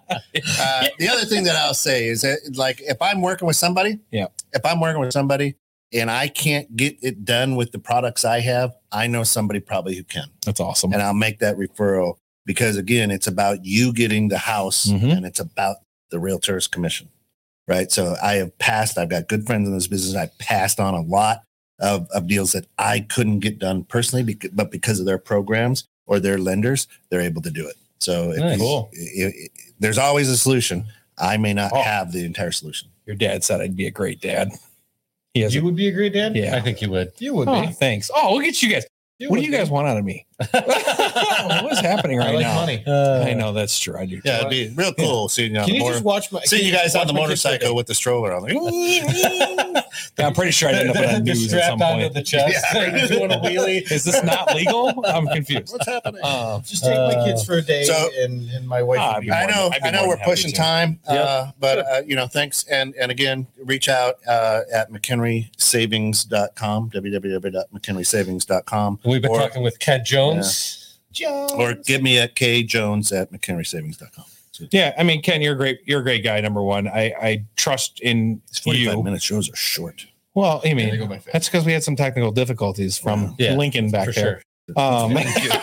uh, 0.60 0.88
the 1.00 1.08
other 1.10 1.26
thing 1.26 1.35
that 1.44 1.56
I'll 1.56 1.74
say 1.74 2.08
is 2.08 2.22
that, 2.22 2.40
like, 2.56 2.82
if 2.82 3.02
I'm 3.02 3.22
working 3.22 3.46
with 3.48 3.56
somebody, 3.58 4.00
Yeah. 4.12 4.28
if 4.54 4.66
I'm 4.66 4.80
working 4.80 5.02
with 5.02 5.12
somebody 5.14 5.56
and 5.94 6.10
I 6.10 6.28
can't 6.28 6.76
get 6.76 6.98
it 7.02 7.26
done 7.26 7.56
with 7.56 7.72
the 7.72 7.80
products 7.80 8.26
I 8.26 8.40
have, 8.40 8.74
I 8.92 9.08
know 9.08 9.24
somebody 9.24 9.60
probably 9.60 9.96
who 9.96 10.04
can, 10.04 10.26
That's 10.46 10.60
awesome. 10.60 10.94
and 10.94 11.02
I'll 11.02 11.14
make 11.14 11.40
that 11.40 11.58
referral 11.58 12.16
because 12.46 12.78
again, 12.78 13.12
it's 13.12 13.28
about 13.28 13.66
you 13.66 13.92
getting 13.94 14.30
the 14.30 14.38
house 14.38 14.86
Mhm. 14.88 15.18
and 15.18 15.26
it's 15.26 15.40
about 15.40 15.78
the 16.12 16.20
realtor's 16.20 16.68
commission, 16.68 17.10
right? 17.68 17.92
So 17.92 18.16
I 18.22 18.36
have 18.36 18.58
passed. 18.58 18.98
I've 18.98 19.10
got 19.10 19.28
good 19.28 19.46
friends 19.46 19.68
in 19.68 19.74
this 19.74 19.88
business. 19.88 20.16
I 20.16 20.30
passed 20.40 20.80
on 20.80 20.94
a 20.94 21.02
lot 21.02 21.42
of, 21.80 22.08
of 22.12 22.28
deals 22.28 22.54
that 22.54 22.66
I 22.78 23.02
couldn't 23.02 23.40
get 23.40 23.60
done 23.60 23.84
personally, 23.84 24.24
bec- 24.24 24.52
but 24.54 24.72
because 24.72 25.00
of 25.00 25.06
their 25.06 25.18
programs 25.18 25.84
or 26.08 26.20
their 26.20 26.38
lenders, 26.38 26.88
they're 27.10 27.20
able 27.22 27.42
to 27.42 27.52
do 27.52 27.68
it. 27.68 27.76
So 28.00 28.32
if 28.32 28.40
Nice. 28.40 28.60
Cool. 28.60 28.92
i- 28.96 29.24
i- 29.26 29.50
there's 29.80 29.98
always 29.98 30.30
a 30.30 30.38
solution. 30.38 30.86
I 31.18 31.38
may 31.38 31.54
not 31.54 31.72
Oh. 31.74 31.82
have 31.82 32.12
the 32.12 32.26
entire 32.26 32.52
solution. 32.52 32.90
Your 33.06 33.16
dad 33.16 33.44
said 33.44 33.62
I'd 33.62 33.76
be 33.76 33.88
a 33.88 33.92
great 33.92 34.20
dad. 34.22 34.50
He 35.34 35.42
has. 35.42 35.54
You 35.54 35.62
a, 35.62 35.66
would 35.66 35.76
be 35.76 35.88
a 35.88 35.92
great 35.92 36.14
dad? 36.14 36.36
Yeah. 36.36 36.56
I 36.56 36.62
think 36.62 36.82
you 36.82 36.90
would. 36.90 37.12
You 37.20 37.34
would 37.36 37.48
oh, 37.48 37.68
be. 37.68 37.74
thanks. 37.74 38.10
Oh, 38.16 38.34
look 38.36 38.46
at 38.46 38.62
you 38.64 38.70
guys. 38.70 38.86
What 39.28 39.40
do 39.40 39.46
you 39.46 39.52
guys 39.52 39.70
want 39.70 39.88
out 39.88 39.98
of 39.98 40.04
me? 40.06 40.26
what 40.52 41.72
is 41.72 41.80
happening 41.80 42.20
I 42.20 42.26
right 42.26 42.36
like 42.36 42.44
now? 42.44 42.56
money. 42.56 42.84
Uh, 42.86 43.24
I 43.26 43.34
know 43.34 43.54
that's 43.54 43.80
true. 43.80 43.98
I 43.98 44.06
do. 44.06 44.20
Yeah, 44.26 44.40
it'd 44.40 44.50
be 44.50 44.68
real 44.76 44.94
cool 44.94 45.30
seeing 45.30 45.54
you 45.54 45.60
on 45.60 45.66
Can 45.66 45.74
the 45.74 45.78
you 45.78 45.84
motor- 45.84 45.94
just 45.96 46.06
watch 46.06 46.30
my? 46.32 46.42
seeing 46.44 46.64
can 46.64 46.72
you 46.72 46.76
guys 46.78 46.94
on 46.96 47.08
the 47.08 47.14
my 47.14 47.26
kids 47.28 47.42
for 47.42 47.48
a 47.48 47.52
motorcycle 47.52 47.76
with 47.76 47.88
the 47.88 47.96
stroller 47.96 48.34
on. 48.34 48.44
Like, 48.44 48.54
I'm 50.20 50.34
pretty 50.34 50.52
sure 50.52 50.68
I'd 50.70 50.76
end 50.76 50.90
up 50.90 50.96
in 50.98 51.14
the 51.14 51.20
news 51.22 51.54
at 51.54 51.64
some 51.64 51.78
strapped 51.78 51.82
onto 51.94 52.04
point. 52.04 52.14
the 52.16 52.22
chest, 52.24 52.66
Yeah. 52.74 53.08
doing 53.08 53.32
a 53.32 53.38
wheelie. 53.38 53.90
Is 53.90 54.04
this 54.04 54.22
not 54.24 54.54
legal? 54.56 55.06
I'm 55.06 55.28
confused. 55.28 55.72
What's 55.72 55.88
happening? 55.88 56.20
Uh, 56.24 56.60
Just 56.62 56.84
take 56.84 56.96
my 56.96 57.16
Uh, 57.16 57.26
kids 57.26 57.46
for 57.46 57.54
a 57.56 57.62
day, 57.62 57.84
so- 57.86 58.10
and 58.20 58.50
and 58.50 58.68
my 58.68 58.82
wife. 58.84 59.00
Ah, 59.00 59.14
would 59.16 59.22
be 59.24 59.32
I'd 59.32 59.50
I 59.50 59.54
more 59.54 59.56
know, 59.56 59.64
than- 59.70 59.74
I'd 59.74 59.82
be 59.84 59.88
I 59.88 59.92
know 59.92 60.08
we're 60.10 60.18
pushing 60.18 60.52
to. 60.52 60.58
time, 60.58 61.00
Yeah. 61.10 61.16
uh, 61.22 61.52
but 61.60 61.78
uh, 61.80 62.02
you 62.06 62.16
know, 62.18 62.28
thanks. 62.28 62.66
And 62.66 62.94
and 63.00 63.10
again, 63.12 63.48
reach 63.64 63.88
out 63.88 64.16
uh, 64.28 64.62
at 64.74 64.92
McHenrysavings.com, 64.92 66.90
www.mchenrysavings.com, 66.90 69.00
We've 69.06 69.22
been 69.22 69.32
Or- 69.32 69.40
talking 69.40 69.64
with 69.64 69.80
Kent 69.80 70.06
Jones. 70.06 70.82
Jones. 71.12 71.54
or 71.54 71.76
give 71.76 72.02
me 72.02 72.20
at 72.20 72.36
kjones 72.36 73.18
at 73.18 73.32
McHenrysavings.com. 73.32 74.26
yeah, 74.72 74.94
I 74.98 75.04
mean, 75.04 75.22
Ken, 75.22 75.42
you're 75.42 75.54
a 75.54 75.58
great. 75.58 75.80
You're 75.86 76.02
a 76.02 76.04
great 76.04 76.26
guy. 76.26 76.42
Number 76.42 76.62
one, 76.62 76.88
I 76.90 77.14
I 77.22 77.44
trust 77.56 78.02
in 78.02 78.42
These 78.50 78.60
45 78.60 78.98
you. 78.98 79.04
minute 79.04 79.22
shows 79.22 79.50
are 79.50 79.56
short. 79.56 80.08
Well, 80.34 80.62
I 80.66 80.74
mean, 80.74 80.98
go 80.98 81.08
that's 81.32 81.48
because 81.48 81.66
we 81.66 81.72
had 81.72 81.84
some 81.84 81.96
technical 81.96 82.32
difficulties 82.32 82.98
from 82.98 83.34
Yeah, 83.40 83.56
Lincoln 83.56 83.92
back 83.92 84.08
for 84.08 84.12
there. 84.14 84.42
sure. 84.76 84.84
Um, 84.84 85.14
Thank 85.14 85.44
you. 85.44 85.50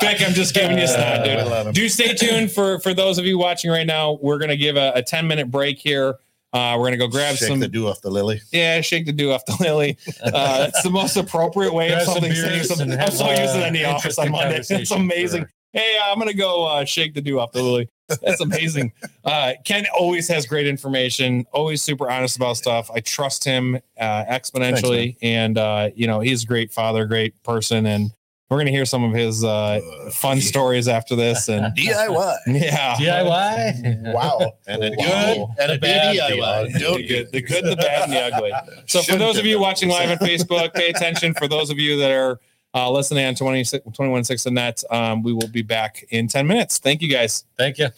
Vic, 0.00 0.20
I'm 0.22 0.34
just 0.34 0.54
giving 0.54 0.78
you 0.78 0.86
snot, 0.86 1.20
I 1.20 1.24
dude. 1.36 1.46
love 1.46 1.66
'em. 1.68 1.72
Do 1.72 1.88
stay 1.88 2.14
tuned 2.14 2.52
for 2.52 2.78
for 2.80 2.94
those 2.94 3.18
of 3.18 3.24
you 3.26 3.38
watching 3.38 3.70
right 3.70 3.86
now. 3.86 4.18
We're 4.22 4.38
gonna 4.38 4.56
give 4.56 4.76
a, 4.76 4.92
a 4.94 5.02
10 5.02 5.26
minute 5.26 5.50
break 5.50 5.78
here. 5.78 6.16
Uh, 6.52 6.76
we're 6.78 6.86
gonna 6.86 6.96
go 6.96 7.08
grab 7.08 7.36
Shake 7.36 7.48
some. 7.48 7.60
the 7.60 7.68
dew 7.68 7.88
off 7.88 8.00
the 8.00 8.10
lily. 8.10 8.40
yeah, 8.52 8.80
shake 8.80 9.04
the 9.06 9.12
dew 9.12 9.32
off 9.32 9.44
the 9.46 9.56
lily. 9.60 9.98
Uh, 10.22 10.58
that's 10.58 10.82
the 10.82 10.90
most 10.90 11.16
appropriate 11.16 11.74
way 11.74 11.92
of 11.92 12.02
something 12.02 12.32
saying 12.32 12.64
something. 12.64 12.92
I'm 12.92 13.10
so 13.10 13.24
uh, 13.26 13.34
that 13.36 13.66
in 13.68 13.74
the 13.74 13.84
office 13.84 14.18
on 14.18 14.30
Monday. 14.30 14.62
It's 14.68 14.90
amazing. 14.90 15.44
for- 15.44 15.50
Hey, 15.72 15.98
uh, 16.00 16.10
I'm 16.10 16.18
gonna 16.18 16.32
go 16.32 16.64
uh, 16.64 16.84
shake 16.86 17.12
the 17.12 17.20
dew 17.20 17.38
off 17.38 17.52
the 17.52 17.62
lily. 17.62 17.90
That's 18.22 18.40
amazing. 18.40 18.92
uh, 19.26 19.52
Ken 19.66 19.84
always 19.98 20.26
has 20.28 20.46
great 20.46 20.66
information. 20.66 21.44
Always 21.52 21.82
super 21.82 22.10
honest 22.10 22.36
about 22.36 22.56
stuff. 22.56 22.90
I 22.90 23.00
trust 23.00 23.44
him 23.44 23.78
uh, 24.00 24.24
exponentially, 24.24 25.18
and 25.20 25.58
uh, 25.58 25.90
you 25.94 26.06
know 26.06 26.20
he's 26.20 26.44
a 26.44 26.46
great 26.46 26.72
father, 26.72 27.04
great 27.04 27.42
person, 27.42 27.84
and 27.84 28.10
we're 28.48 28.58
gonna 28.58 28.70
hear 28.70 28.84
some 28.84 29.02
of 29.04 29.12
his 29.12 29.42
uh, 29.44 29.80
Uh, 30.06 30.10
fun 30.10 30.40
stories 30.40 30.86
after 30.88 31.16
this. 31.16 31.48
And 31.48 31.66
DIY. 31.76 32.36
yeah, 32.46 32.94
DIY. 32.94 34.12
Wow. 34.12 34.52
And 34.66 34.84
a 34.84 34.90
Wow. 34.96 35.54
good 35.56 35.62
and 35.64 35.72
a 35.72 35.78
bad 35.78 36.16
bad 36.16 36.16
DIY. 36.30 36.72
the 36.72 36.78
Don't 36.78 37.06
good, 37.08 37.32
the 37.32 37.40
good, 37.42 37.64
the 37.64 37.76
bad, 37.76 38.04
and 38.04 38.12
the 38.12 38.20
ugly. 38.20 38.52
So 38.86 39.00
for 39.00 39.04
Shouldn't 39.04 39.20
those 39.20 39.38
of 39.38 39.46
you 39.46 39.58
watching 39.58 39.88
live 39.88 40.10
on 40.10 40.18
Facebook, 40.18 40.74
pay 40.74 40.88
attention. 40.90 41.34
For 41.34 41.48
those 41.48 41.70
of 41.70 41.78
you 41.78 41.96
that 41.98 42.10
are 42.12 42.40
uh, 42.74 42.90
listening 42.90 43.24
on 43.26 43.34
20, 43.34 43.62
21.6 43.62 44.46
and 44.46 44.54
net, 44.54 44.84
um, 44.90 45.22
we 45.22 45.32
will 45.32 45.48
be 45.48 45.62
back 45.62 46.04
in 46.10 46.28
10 46.28 46.46
minutes. 46.46 46.78
Thank 46.78 47.00
you 47.02 47.08
guys. 47.08 47.44
Thank 47.56 47.78
you. 47.78 47.88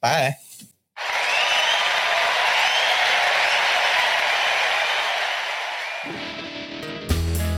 Bye. 0.00 0.34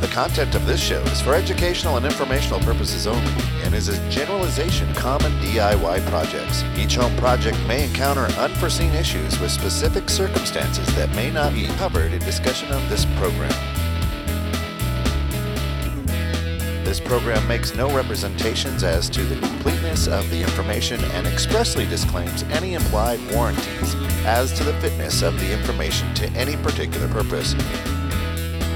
The 0.08 0.14
content 0.14 0.54
of 0.54 0.64
this 0.64 0.80
show 0.80 1.02
is 1.02 1.20
for 1.20 1.34
educational 1.34 1.98
and 1.98 2.06
informational 2.06 2.60
purposes 2.60 3.06
only 3.06 3.30
and 3.62 3.74
is 3.74 3.88
a 3.88 4.10
generalization 4.10 4.88
of 4.88 4.96
common 4.96 5.30
DIY 5.32 6.06
projects. 6.06 6.64
Each 6.78 6.94
home 6.94 7.14
project 7.18 7.58
may 7.68 7.84
encounter 7.84 8.22
unforeseen 8.40 8.94
issues 8.94 9.38
with 9.38 9.50
specific 9.50 10.08
circumstances 10.08 10.86
that 10.96 11.14
may 11.14 11.30
not 11.30 11.52
be 11.52 11.66
covered 11.76 12.12
in 12.12 12.20
discussion 12.20 12.72
of 12.72 12.88
this 12.88 13.04
program. 13.16 13.52
This 16.84 17.00
program 17.00 17.46
makes 17.46 17.74
no 17.74 17.94
representations 17.94 18.82
as 18.82 19.10
to 19.10 19.22
the 19.24 19.38
completeness 19.46 20.08
of 20.08 20.28
the 20.30 20.40
information 20.40 21.04
and 21.12 21.26
expressly 21.26 21.84
disclaims 21.84 22.44
any 22.44 22.72
implied 22.72 23.20
warranties 23.32 23.94
as 24.24 24.54
to 24.54 24.64
the 24.64 24.72
fitness 24.80 25.20
of 25.20 25.38
the 25.38 25.52
information 25.52 26.12
to 26.14 26.26
any 26.30 26.56
particular 26.56 27.08
purpose. 27.08 27.54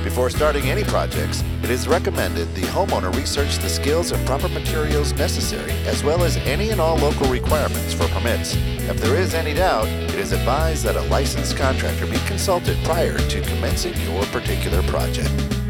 Before 0.03 0.30
starting 0.30 0.64
any 0.64 0.82
projects, 0.82 1.44
it 1.62 1.70
is 1.70 1.86
recommended 1.86 2.53
the 2.57 2.62
homeowner 2.62 3.14
research 3.14 3.59
the 3.59 3.68
skills 3.68 4.11
and 4.11 4.26
proper 4.26 4.48
materials 4.48 5.12
necessary, 5.12 5.70
as 5.86 6.03
well 6.03 6.24
as 6.24 6.36
any 6.38 6.70
and 6.70 6.80
all 6.80 6.96
local 6.96 7.28
requirements 7.28 7.94
for 7.94 8.09
permits. 8.09 8.57
If 8.88 9.00
there 9.00 9.14
is 9.14 9.32
any 9.32 9.55
doubt, 9.55 9.86
it 9.86 10.16
is 10.16 10.32
advised 10.32 10.84
that 10.84 10.96
a 10.96 11.03
licensed 11.03 11.57
contractor 11.57 12.07
be 12.07 12.18
consulted 12.26 12.76
prior 12.84 13.16
to 13.16 13.40
commencing 13.42 13.94
your 14.00 14.24
particular 14.26 14.82
project. 14.82 15.62